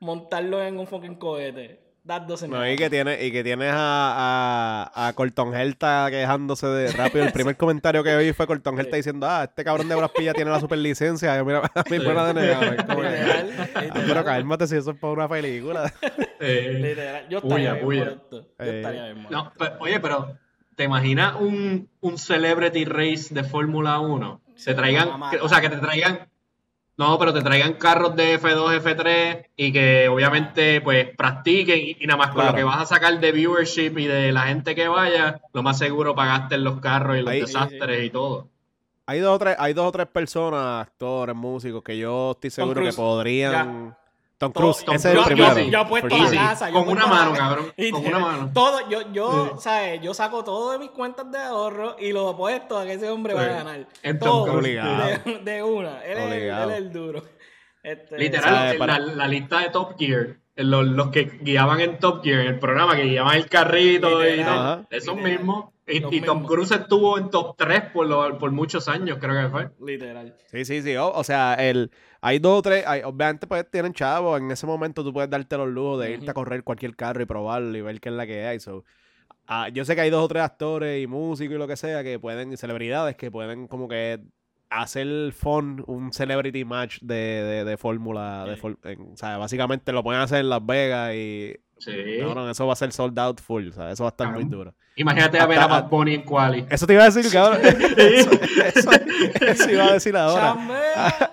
Montarlo 0.00 0.62
en 0.62 0.78
un 0.78 0.86
fucking 0.86 1.14
cohete. 1.14 1.80
That 2.04 2.22
doesn't 2.22 2.50
No, 2.50 2.68
y 2.68 2.74
que 2.76 2.90
tiene, 2.90 3.24
y 3.24 3.30
que 3.30 3.44
tienes 3.44 3.70
a, 3.72 4.90
a, 4.92 5.06
a 5.08 5.12
Colton 5.12 5.54
Herta 5.54 6.08
quejándose 6.10 6.66
de 6.66 6.90
rápido. 6.92 7.24
El 7.26 7.32
primer 7.32 7.56
comentario 7.56 8.02
que 8.02 8.16
vi 8.16 8.32
fue 8.32 8.46
Colton 8.48 8.76
Herta 8.80 8.96
diciendo, 8.96 9.26
ah, 9.30 9.44
este 9.44 9.62
cabrón 9.62 9.88
de 9.88 9.94
Braspilla 9.94 10.34
tiene 10.34 10.50
la 10.50 10.58
superlicencia. 10.58 11.38
Y 11.38 11.44
mira, 11.44 11.60
a 11.72 11.84
mí 11.88 11.98
fuera 12.00 12.26
de 12.26 12.34
negar. 12.34 12.86
Ah, 12.88 14.00
pero 14.06 14.24
cálmate 14.24 14.66
si 14.66 14.76
eso 14.76 14.90
es 14.90 14.98
para 14.98 15.12
una 15.12 15.28
película. 15.28 15.92
Eh, 16.40 16.78
Literal. 16.82 17.28
Yo 17.28 17.38
estaría 17.38 17.80
Puya, 17.80 18.04
bien. 18.04 18.20
Yo 18.32 18.38
Eh, 18.58 18.76
estaría 18.78 19.04
bien 19.04 19.16
molesto. 19.22 19.36
No, 19.44 19.52
pero- 19.56 19.76
oye, 19.78 20.00
pero 20.00 20.36
¿te 20.74 20.82
imaginas 20.84 21.36
un, 21.38 21.88
un 22.00 22.18
celebrity 22.18 22.84
race 22.84 23.32
de 23.32 23.44
Fórmula 23.44 24.00
1? 24.00 24.40
Se 24.56 24.74
traigan, 24.74 25.08
que- 25.30 25.38
o 25.38 25.48
sea, 25.48 25.60
que 25.60 25.68
te 25.68 25.76
traigan 25.76 26.28
No, 26.98 27.18
pero 27.18 27.32
te 27.32 27.40
traigan 27.40 27.72
carros 27.74 28.14
de 28.16 28.38
F2, 28.38 28.80
F3 28.82 29.46
y 29.56 29.72
que 29.72 30.08
obviamente 30.08 30.80
pues 30.82 31.08
practiquen 31.16 31.78
y, 31.80 31.96
y 31.98 32.06
nada 32.06 32.18
más 32.18 32.30
con 32.34 32.44
lo 32.46 32.54
que 32.54 32.62
vas 32.64 32.82
a 32.82 32.86
sacar 32.86 33.18
de 33.18 33.32
viewership 33.32 33.98
y 33.98 34.06
de 34.06 34.30
la 34.30 34.42
gente 34.42 34.74
que 34.74 34.86
vaya, 34.88 35.40
lo 35.52 35.62
más 35.62 35.78
seguro 35.78 36.14
pagaste 36.14 36.56
en 36.56 36.64
los 36.64 36.80
carros 36.80 37.16
y 37.16 37.22
los 37.22 37.30
Ahí- 37.30 37.40
desastres 37.40 38.04
y 38.04 38.10
todo. 38.10 38.48
Hay 39.06 39.18
dos, 39.18 39.34
o 39.34 39.38
tres, 39.38 39.56
hay 39.58 39.72
dos 39.72 39.86
o 39.86 39.92
tres 39.92 40.06
personas, 40.06 40.86
actores, 40.86 41.34
músicos, 41.34 41.82
que 41.82 41.98
yo 41.98 42.32
estoy 42.32 42.50
seguro 42.50 42.82
que 42.82 42.92
podrían. 42.92 43.96
Tom 44.42 44.52
Cruise, 44.52 44.84
Tom 44.84 44.94
ese 44.96 45.12
es 45.12 45.18
el 45.18 45.24
primero. 45.24 45.58
yo- 45.58 45.70
yo 45.70 45.80
apuesto 45.80 46.08
la 46.18 46.30
casa. 46.30 46.68
yo 46.70 46.74
Con 46.84 46.88
una 46.88 47.06
mano, 47.06 47.32
cabrón, 47.32 47.72
con 47.92 48.06
una 48.06 48.18
mano. 48.18 48.50
Todo, 48.52 48.88
yo, 48.88 49.12
yo, 49.12 49.50
Sí. 49.56 49.62
¿sabes? 49.62 50.00
Yo 50.02 50.14
saco 50.14 50.42
todo 50.42 50.72
de 50.72 50.78
mis 50.80 50.90
cuentas 50.90 51.30
de 51.30 51.38
ahorro 51.38 51.96
y 51.98 52.12
lo 52.12 52.28
apuesto 52.30 52.76
a 52.78 52.84
que 52.84 52.94
ese 52.94 53.08
hombre 53.08 53.34
va 53.34 53.42
a 53.42 53.44
Sí. 53.44 53.50
ganar. 53.50 53.86
En 54.02 54.18
Tom 54.18 54.28
todo 54.28 54.42
Cruise. 54.46 54.58
Obligado. 54.58 55.06
de, 55.24 55.38
de 55.52 55.62
una. 55.62 56.04
Él 56.04 56.18
es, 56.18 56.42
él 56.42 56.70
es 56.70 56.76
el 56.78 56.92
duro. 56.92 57.22
Este, 57.84 58.16
Literal, 58.18 58.78
la, 58.78 58.98
la 58.98 59.26
lista 59.28 59.58
de 59.60 59.70
Top 59.70 59.98
Gear, 59.98 60.36
los, 60.56 60.86
los 60.86 61.08
que 61.08 61.24
guiaban 61.40 61.80
en 61.80 61.98
Top 61.98 62.22
Gear, 62.22 62.40
en 62.40 62.46
el 62.48 62.58
programa, 62.58 62.96
que 62.96 63.04
guiaban 63.04 63.36
el 63.36 63.46
carrito 63.48 64.08
y 64.08 64.42
todo, 64.42 64.84
esos 64.90 65.16
Literal. 65.16 65.22
mismos. 65.38 65.66
Y, 65.84 66.00
Tom 66.00 66.10
mismos. 66.10 66.46
Cruise 66.46 66.70
estuvo 66.70 67.18
en 67.18 67.28
top 67.30 67.56
3 67.58 67.82
por, 67.92 68.06
lo- 68.06 68.38
por 68.38 68.50
muchos 68.52 68.88
años, 68.88 69.18
creo 69.20 69.42
que 69.42 69.50
fue. 69.50 69.68
Literal. 69.84 70.36
Sí, 70.46 70.64
sí, 70.64 70.80
sí. 70.80 70.96
O, 70.96 71.10
o 71.10 71.24
sea, 71.24 71.54
el, 71.54 71.90
hay 72.20 72.38
dos 72.38 72.60
o 72.60 72.62
tres. 72.62 72.84
hay- 72.86 73.02
obviamente, 73.02 73.46
pues 73.48 73.68
tienen 73.70 73.92
chavos. 73.92 74.40
En 74.40 74.50
ese 74.50 74.64
momento 74.66 75.02
tú 75.02 75.12
puedes 75.12 75.28
darte 75.28 75.56
los 75.56 75.68
lujos 75.68 76.00
de 76.02 76.12
irte 76.12 76.30
a 76.30 76.34
correr 76.34 76.62
cualquier 76.62 76.94
carro 76.94 77.20
y 77.22 77.26
probarlo 77.26 77.76
y 77.76 77.80
ver 77.82 78.00
qué 78.00 78.10
es 78.10 78.14
la 78.14 78.26
que 78.26 78.46
hay. 78.46 78.60
So, 78.60 78.84
ah, 79.48 79.68
yo 79.70 79.84
sé 79.84 79.96
que 79.96 80.02
hay 80.02 80.10
dos 80.10 80.24
o 80.24 80.28
tres 80.28 80.44
actores 80.44 81.02
y 81.02 81.06
músicos 81.08 81.56
y 81.56 81.58
lo 81.58 81.66
que 81.66 81.76
sea 81.76 82.04
que 82.04 82.18
pueden, 82.20 82.52
y 82.52 82.56
celebridades 82.56 83.16
que 83.16 83.30
pueden 83.32 83.66
como 83.66 83.88
que 83.88 84.20
hacer 84.80 85.32
fun, 85.32 85.84
un 85.86 86.12
celebrity 86.12 86.64
match 86.64 86.98
de, 87.00 87.14
de, 87.14 87.64
de 87.64 87.76
fórmula. 87.76 88.44
De 88.46 88.56
Sí. 88.56 88.62
en- 88.84 89.12
o 89.12 89.16
sea, 89.16 89.36
básicamente 89.38 89.92
lo 89.92 90.02
pueden 90.02 90.20
hacer 90.22 90.38
en 90.40 90.48
Las 90.48 90.64
Vegas 90.64 91.14
y. 91.14 91.54
Sí. 91.78 91.92
Cabrón, 92.20 92.48
eso 92.48 92.66
va 92.66 92.72
a 92.74 92.76
ser 92.76 92.92
sold 92.92 93.18
out 93.18 93.40
full. 93.40 93.68
o 93.68 93.72
sea, 93.72 93.90
eso 93.90 94.04
va 94.04 94.10
a 94.10 94.12
estar 94.12 94.32
muy 94.32 94.44
duro. 94.44 94.72
Imagínate 94.94 95.38
a 95.40 95.46
ver 95.46 95.58
a 95.58 95.66
Bad 95.66 95.88
Bunny 95.88 96.14
en 96.14 96.22
Quali. 96.22 96.66
Eso 96.70 96.86
te 96.86 96.92
iba 96.92 97.02
a 97.04 97.10
decir, 97.10 97.32
cabrón. 97.32 97.60
eso, 97.96 98.30
eso, 98.74 98.90
eso 99.40 99.70
iba 99.70 99.86
a 99.86 99.92
decir 99.94 100.16
ahora. 100.16 100.56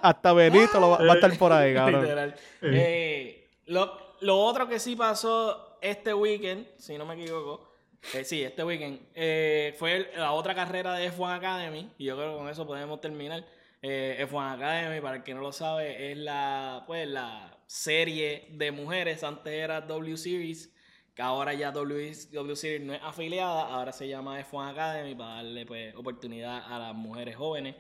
Hasta 0.01 0.33
Benito 0.33 0.79
lo 0.79 0.89
va, 0.91 0.97
va 1.05 1.11
a 1.13 1.15
estar 1.15 1.37
por 1.37 1.51
ahí, 1.53 1.73
cabrón. 1.73 2.01
Literal. 2.01 2.35
Eh, 2.61 3.47
lo, 3.67 3.91
lo 4.21 4.39
otro 4.39 4.67
que 4.67 4.79
sí 4.79 4.95
pasó 4.95 5.77
este 5.81 6.13
weekend, 6.13 6.65
si 6.77 6.97
no 6.97 7.05
me 7.05 7.13
equivoco, 7.21 7.68
eh, 8.13 8.23
sí, 8.23 8.43
este 8.43 8.63
weekend, 8.63 8.99
eh, 9.13 9.75
fue 9.77 10.11
la 10.15 10.31
otra 10.31 10.55
carrera 10.55 10.95
de 10.95 11.11
F1 11.11 11.35
Academy, 11.35 11.91
y 11.97 12.05
yo 12.05 12.15
creo 12.15 12.31
que 12.31 12.37
con 12.37 12.49
eso 12.49 12.65
podemos 12.65 12.99
terminar. 13.01 13.45
Eh, 13.81 14.25
F1 14.29 14.55
Academy, 14.55 15.01
para 15.01 15.17
el 15.17 15.23
que 15.23 15.33
no 15.33 15.41
lo 15.41 15.51
sabe, 15.51 16.11
es 16.11 16.17
la, 16.17 16.83
pues, 16.87 17.07
la 17.07 17.57
serie 17.65 18.47
de 18.51 18.71
mujeres, 18.71 19.23
antes 19.23 19.53
era 19.53 19.81
W 19.81 20.17
Series, 20.17 20.73
que 21.13 21.21
ahora 21.21 21.53
ya 21.53 21.71
W, 21.71 22.11
W 22.31 22.55
Series 22.55 22.81
no 22.81 22.93
es 22.93 23.01
afiliada, 23.03 23.67
ahora 23.67 23.91
se 23.91 24.07
llama 24.07 24.39
F1 24.39 24.71
Academy 24.71 25.15
para 25.15 25.35
darle 25.35 25.65
pues, 25.65 25.95
oportunidad 25.95 26.63
a 26.65 26.79
las 26.79 26.95
mujeres 26.95 27.35
jóvenes 27.35 27.75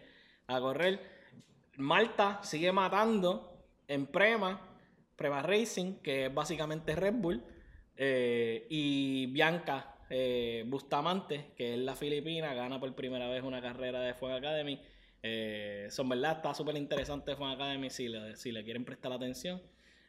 a 0.47 0.59
correr. 0.59 0.99
Malta 1.77 2.39
sigue 2.43 2.71
matando 2.71 3.65
en 3.87 4.05
Prema, 4.05 4.61
Prema 5.15 5.41
Racing, 5.41 5.95
que 6.01 6.27
es 6.27 6.33
básicamente 6.33 6.95
Red 6.95 7.15
Bull, 7.15 7.43
eh, 7.95 8.67
y 8.69 9.25
Bianca 9.27 9.95
eh, 10.09 10.63
Bustamante, 10.67 11.51
que 11.55 11.73
es 11.75 11.79
la 11.79 11.95
filipina, 11.95 12.53
gana 12.53 12.79
por 12.79 12.93
primera 12.95 13.29
vez 13.29 13.43
una 13.43 13.61
carrera 13.61 14.01
de 14.01 14.15
F1 14.15 14.37
Academy. 14.37 14.81
Eh, 15.21 15.87
son 15.91 16.09
verdad, 16.09 16.37
está 16.37 16.53
súper 16.53 16.77
interesante 16.77 17.35
F1 17.35 17.53
Academy 17.53 17.89
si 17.89 18.07
le, 18.07 18.35
si 18.35 18.51
le 18.51 18.63
quieren 18.63 18.85
prestar 18.85 19.11
atención. 19.11 19.61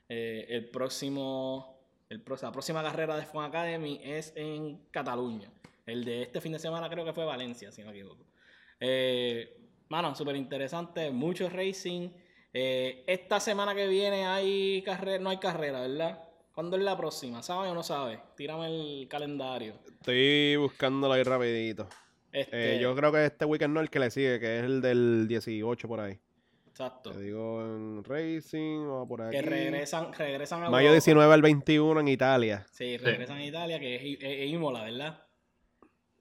Eh, 0.09 0.47
el 0.49 0.71
próximo, 0.71 1.79
el, 2.09 2.23
la 2.41 2.53
próxima 2.53 2.83
carrera 2.83 3.17
de 3.17 3.25
F1 3.25 3.47
Academy 3.47 4.01
es 4.03 4.33
en 4.37 4.87
Cataluña. 4.91 5.51
El 5.85 6.05
de 6.05 6.23
este 6.23 6.41
fin 6.41 6.53
de 6.53 6.59
semana 6.59 6.89
creo 6.89 7.05
que 7.05 7.13
fue 7.13 7.25
Valencia, 7.25 7.71
si 7.71 7.83
no 7.83 7.91
me 7.91 7.99
equivoco. 7.99 8.25
Mano, 9.89 10.15
súper 10.15 10.37
interesante, 10.37 11.11
mucho 11.11 11.49
racing. 11.51 12.11
Esta 12.53 13.41
semana 13.41 13.75
que 13.75 13.87
viene 13.87 14.25
hay 14.25 14.83
carrera, 14.83 15.23
no 15.23 15.31
hay 15.31 15.39
carrera, 15.39 15.81
¿verdad? 15.81 16.30
¿Cuándo 16.55 16.77
es 16.77 16.83
la 16.83 16.97
próxima? 16.97 17.43
¿Sabe 17.43 17.69
o 17.69 17.75
no 17.75 17.83
sabe? 17.83 18.21
Tírame 18.37 18.67
el 19.03 19.09
calendario. 19.09 19.75
Estoy 19.87 20.57
buscándolo 20.57 21.15
ahí 21.15 21.23
rapidito. 21.23 21.89
Este, 22.33 22.77
Eh, 22.77 22.81
yo 22.81 22.95
creo 22.95 23.11
que 23.13 23.25
este 23.27 23.45
weekend 23.45 23.75
no 23.75 23.81
es 23.81 23.85
el 23.85 23.91
que 23.91 23.99
le 23.99 24.11
sigue, 24.11 24.39
que 24.41 24.59
es 24.59 24.65
el 24.65 24.81
del 24.81 25.27
18 25.29 25.89
por 25.89 26.01
ahí. 26.01 26.19
Exacto. 26.69 27.11
Te 27.13 27.21
digo 27.21 27.61
en 27.63 28.03
Racing 28.05 28.87
o 28.89 29.07
por 29.07 29.23
aquí. 29.23 29.37
Que 29.37 29.43
regresan, 29.43 30.13
regresan 30.13 30.63
a 30.65 30.71
Mayo 30.71 30.89
Europa. 30.89 30.93
19 30.95 31.35
al 31.35 31.43
21 31.43 32.01
en 32.01 32.09
Italia. 32.09 32.67
Sí, 32.73 32.97
regresan 32.97 33.37
a 33.39 33.45
Italia, 33.45 33.79
que 33.81 33.97
es, 33.97 34.19
es 34.21 34.51
Imola, 34.51 34.85
¿verdad? 34.85 35.23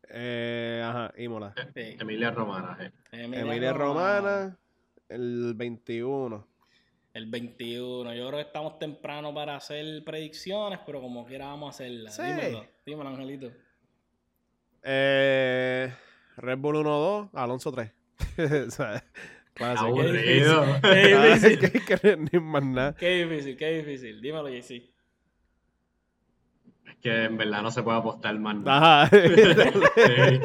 Eh, 0.09 0.81
ajá, 0.83 1.13
Imola. 1.17 1.53
Sí. 1.75 1.95
Emilia 1.99 2.31
Romana. 2.31 2.77
eh. 2.81 2.91
Emilia 3.11 3.73
Romana, 3.73 4.57
el 5.07 5.53
21. 5.55 6.47
El 7.19 7.25
21. 7.25 8.13
Yo 8.13 8.27
creo 8.27 8.39
que 8.39 8.47
estamos 8.47 8.79
temprano 8.79 9.33
para 9.33 9.57
hacer 9.57 10.03
predicciones, 10.05 10.79
pero 10.85 11.01
como 11.01 11.25
quiera 11.25 11.47
vamos 11.47 11.67
a 11.67 11.69
hacerlas. 11.71 12.15
Sí. 12.15 12.23
Dímelo, 12.23 12.65
dímelo, 12.85 13.09
Angelito. 13.09 13.51
Eh, 14.83 15.93
Red 16.37 16.57
Bull 16.57 16.77
1-2, 16.77 17.29
Alonso 17.33 17.71
3. 17.73 17.91
O 18.67 18.71
sea. 18.71 19.03
Aburrido. 19.59 20.65
Qué 20.81 21.17
difícil. 21.33 21.59
que- 21.85 21.97
que 21.99 22.15
ni 22.17 22.39
más 22.39 22.63
nada. 22.63 22.95
Qué 22.95 23.25
difícil, 23.25 23.57
qué 23.57 23.69
difícil. 23.83 24.21
Dímelo, 24.21 24.47
JC. 24.47 24.88
Que 27.01 27.25
en 27.25 27.37
verdad 27.37 27.61
no 27.61 27.71
se 27.71 27.81
puede 27.81 27.97
apostar 27.97 28.37
más 28.39 28.55
nada. 28.57 29.03
Ajá. 29.03 29.17
Sí, 29.95 30.39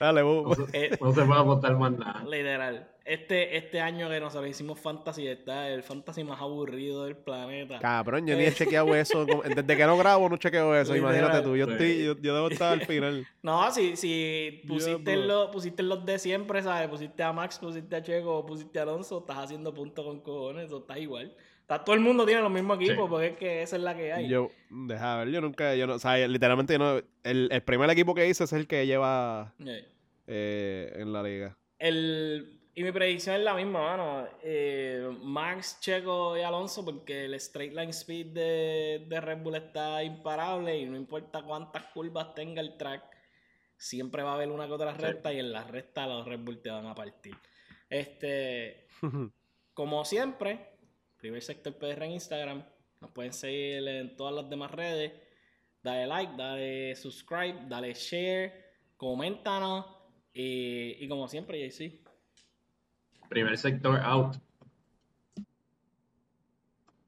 Dale, 0.00 0.22
no, 0.22 0.52
Eh, 0.72 0.96
no 1.00 1.12
se 1.12 1.22
puede 1.24 1.40
apostar 1.40 1.76
más 1.78 1.92
nada. 1.92 2.24
Literal. 2.24 2.88
Este, 3.04 3.56
este 3.56 3.80
año 3.80 4.08
que 4.08 4.20
nosotros 4.20 4.48
hicimos 4.48 4.78
fantasy, 4.78 5.26
está 5.26 5.68
el 5.68 5.82
fantasy 5.82 6.22
más 6.22 6.40
aburrido 6.40 7.04
del 7.04 7.16
planeta. 7.16 7.80
Cabrón, 7.80 8.26
yo 8.26 8.36
ni 8.36 8.44
he 8.44 8.52
chequeado 8.52 8.94
eso. 8.94 9.26
Desde 9.44 9.76
que 9.76 9.84
no 9.86 9.96
grabo, 9.98 10.28
no 10.28 10.36
chequeo 10.36 10.74
eso. 10.76 10.94
Literal. 10.94 11.16
Imagínate 11.16 11.42
tú. 11.44 11.56
Yo, 11.56 11.66
Sí. 11.66 11.72
estoy, 11.72 12.04
yo, 12.04 12.16
yo 12.20 12.34
debo 12.34 12.48
estar 12.48 12.72
al 12.72 12.86
final. 12.86 13.26
No, 13.42 13.70
si, 13.72 13.96
si 13.96 14.62
pusiste, 14.68 15.16
los, 15.16 15.48
pusiste 15.50 15.82
los 15.82 16.04
de 16.06 16.18
siempre, 16.20 16.62
¿sabes? 16.62 16.88
Pusiste 16.88 17.22
a 17.24 17.32
Max, 17.32 17.58
pusiste 17.58 17.96
a 17.96 18.02
Checo, 18.02 18.46
pusiste 18.46 18.78
a 18.78 18.82
Alonso, 18.82 19.18
estás 19.18 19.38
haciendo 19.38 19.74
puntos 19.74 20.04
con 20.04 20.20
cojones, 20.20 20.66
eso 20.66 20.78
está 20.78 20.96
igual. 20.98 21.34
Está, 21.62 21.82
todo 21.84 21.94
el 21.94 22.00
mundo 22.02 22.26
tiene 22.26 22.42
los 22.42 22.50
mismos 22.50 22.76
equipos, 22.76 23.04
Sí. 23.06 23.10
porque 23.10 23.26
es 23.28 23.36
que 23.38 23.62
esa 23.62 23.76
es 23.76 23.82
la 23.82 23.96
que 23.96 24.12
hay. 24.12 24.28
Yo, 24.28 24.50
deja 24.68 25.16
ver, 25.18 25.28
yo 25.30 25.40
nunca, 25.40 25.74
yo 25.74 25.86
no, 25.86 25.94
o 25.94 25.98
sea, 25.98 26.16
literalmente 26.28 26.74
yo 26.74 26.78
no, 26.78 26.96
el, 27.24 27.48
el 27.50 27.62
primer 27.62 27.88
equipo 27.90 28.14
que 28.14 28.28
hice 28.28 28.44
es 28.44 28.52
el 28.52 28.66
que 28.66 28.86
lleva 28.86 29.54
Eh, 29.64 29.88
eh, 30.26 30.92
en 30.96 31.12
la 31.12 31.22
liga. 31.22 31.56
El, 31.78 32.60
y 32.74 32.82
mi 32.84 32.92
predicción 32.92 33.36
es 33.36 33.42
la 33.42 33.54
misma, 33.54 33.80
mano. 33.96 34.26
Eh, 34.42 35.08
Max, 35.22 35.78
Checo 35.80 36.36
y 36.36 36.42
Alonso, 36.42 36.84
porque 36.84 37.24
el 37.26 37.34
straight 37.34 37.72
line 37.74 37.90
speed 37.90 38.26
de, 38.28 39.04
de 39.08 39.20
Red 39.20 39.38
Bull 39.42 39.56
está 39.56 40.02
imparable 40.02 40.78
y 40.78 40.86
no 40.86 40.96
importa 40.96 41.42
cuántas 41.42 41.82
curvas 41.92 42.34
tenga 42.34 42.60
el 42.60 42.76
track, 42.76 43.02
siempre 43.76 44.22
va 44.22 44.32
a 44.32 44.34
haber 44.34 44.50
una 44.50 44.66
que 44.66 44.72
otra 44.72 44.94
Sí. 44.94 45.02
recta 45.02 45.32
y 45.32 45.38
en 45.38 45.52
la 45.52 45.64
recta 45.64 46.06
los 46.06 46.26
Red 46.26 46.40
Bull 46.40 46.60
te 46.62 46.70
van 46.70 46.86
a 46.86 46.94
partir. 46.94 47.34
Este, 47.90 48.86
como 49.74 50.04
siempre, 50.04 50.71
primer 51.22 51.40
sector 51.40 51.72
PR 51.72 52.02
en 52.02 52.12
Instagram. 52.12 52.64
Nos 53.00 53.12
pueden 53.12 53.32
seguir 53.32 53.86
en 53.86 54.16
todas 54.16 54.34
las 54.34 54.50
demás 54.50 54.72
redes. 54.72 55.12
Dale 55.80 56.06
like, 56.06 56.32
dale 56.36 56.96
subscribe, 56.96 57.60
dale 57.68 57.94
share, 57.94 58.52
coméntanos. 58.96 59.86
Y, 60.34 61.04
y 61.04 61.08
como 61.08 61.28
siempre, 61.28 61.60
JC. 61.60 62.00
Primer 63.28 63.56
sector 63.56 64.00
out. 64.02 64.36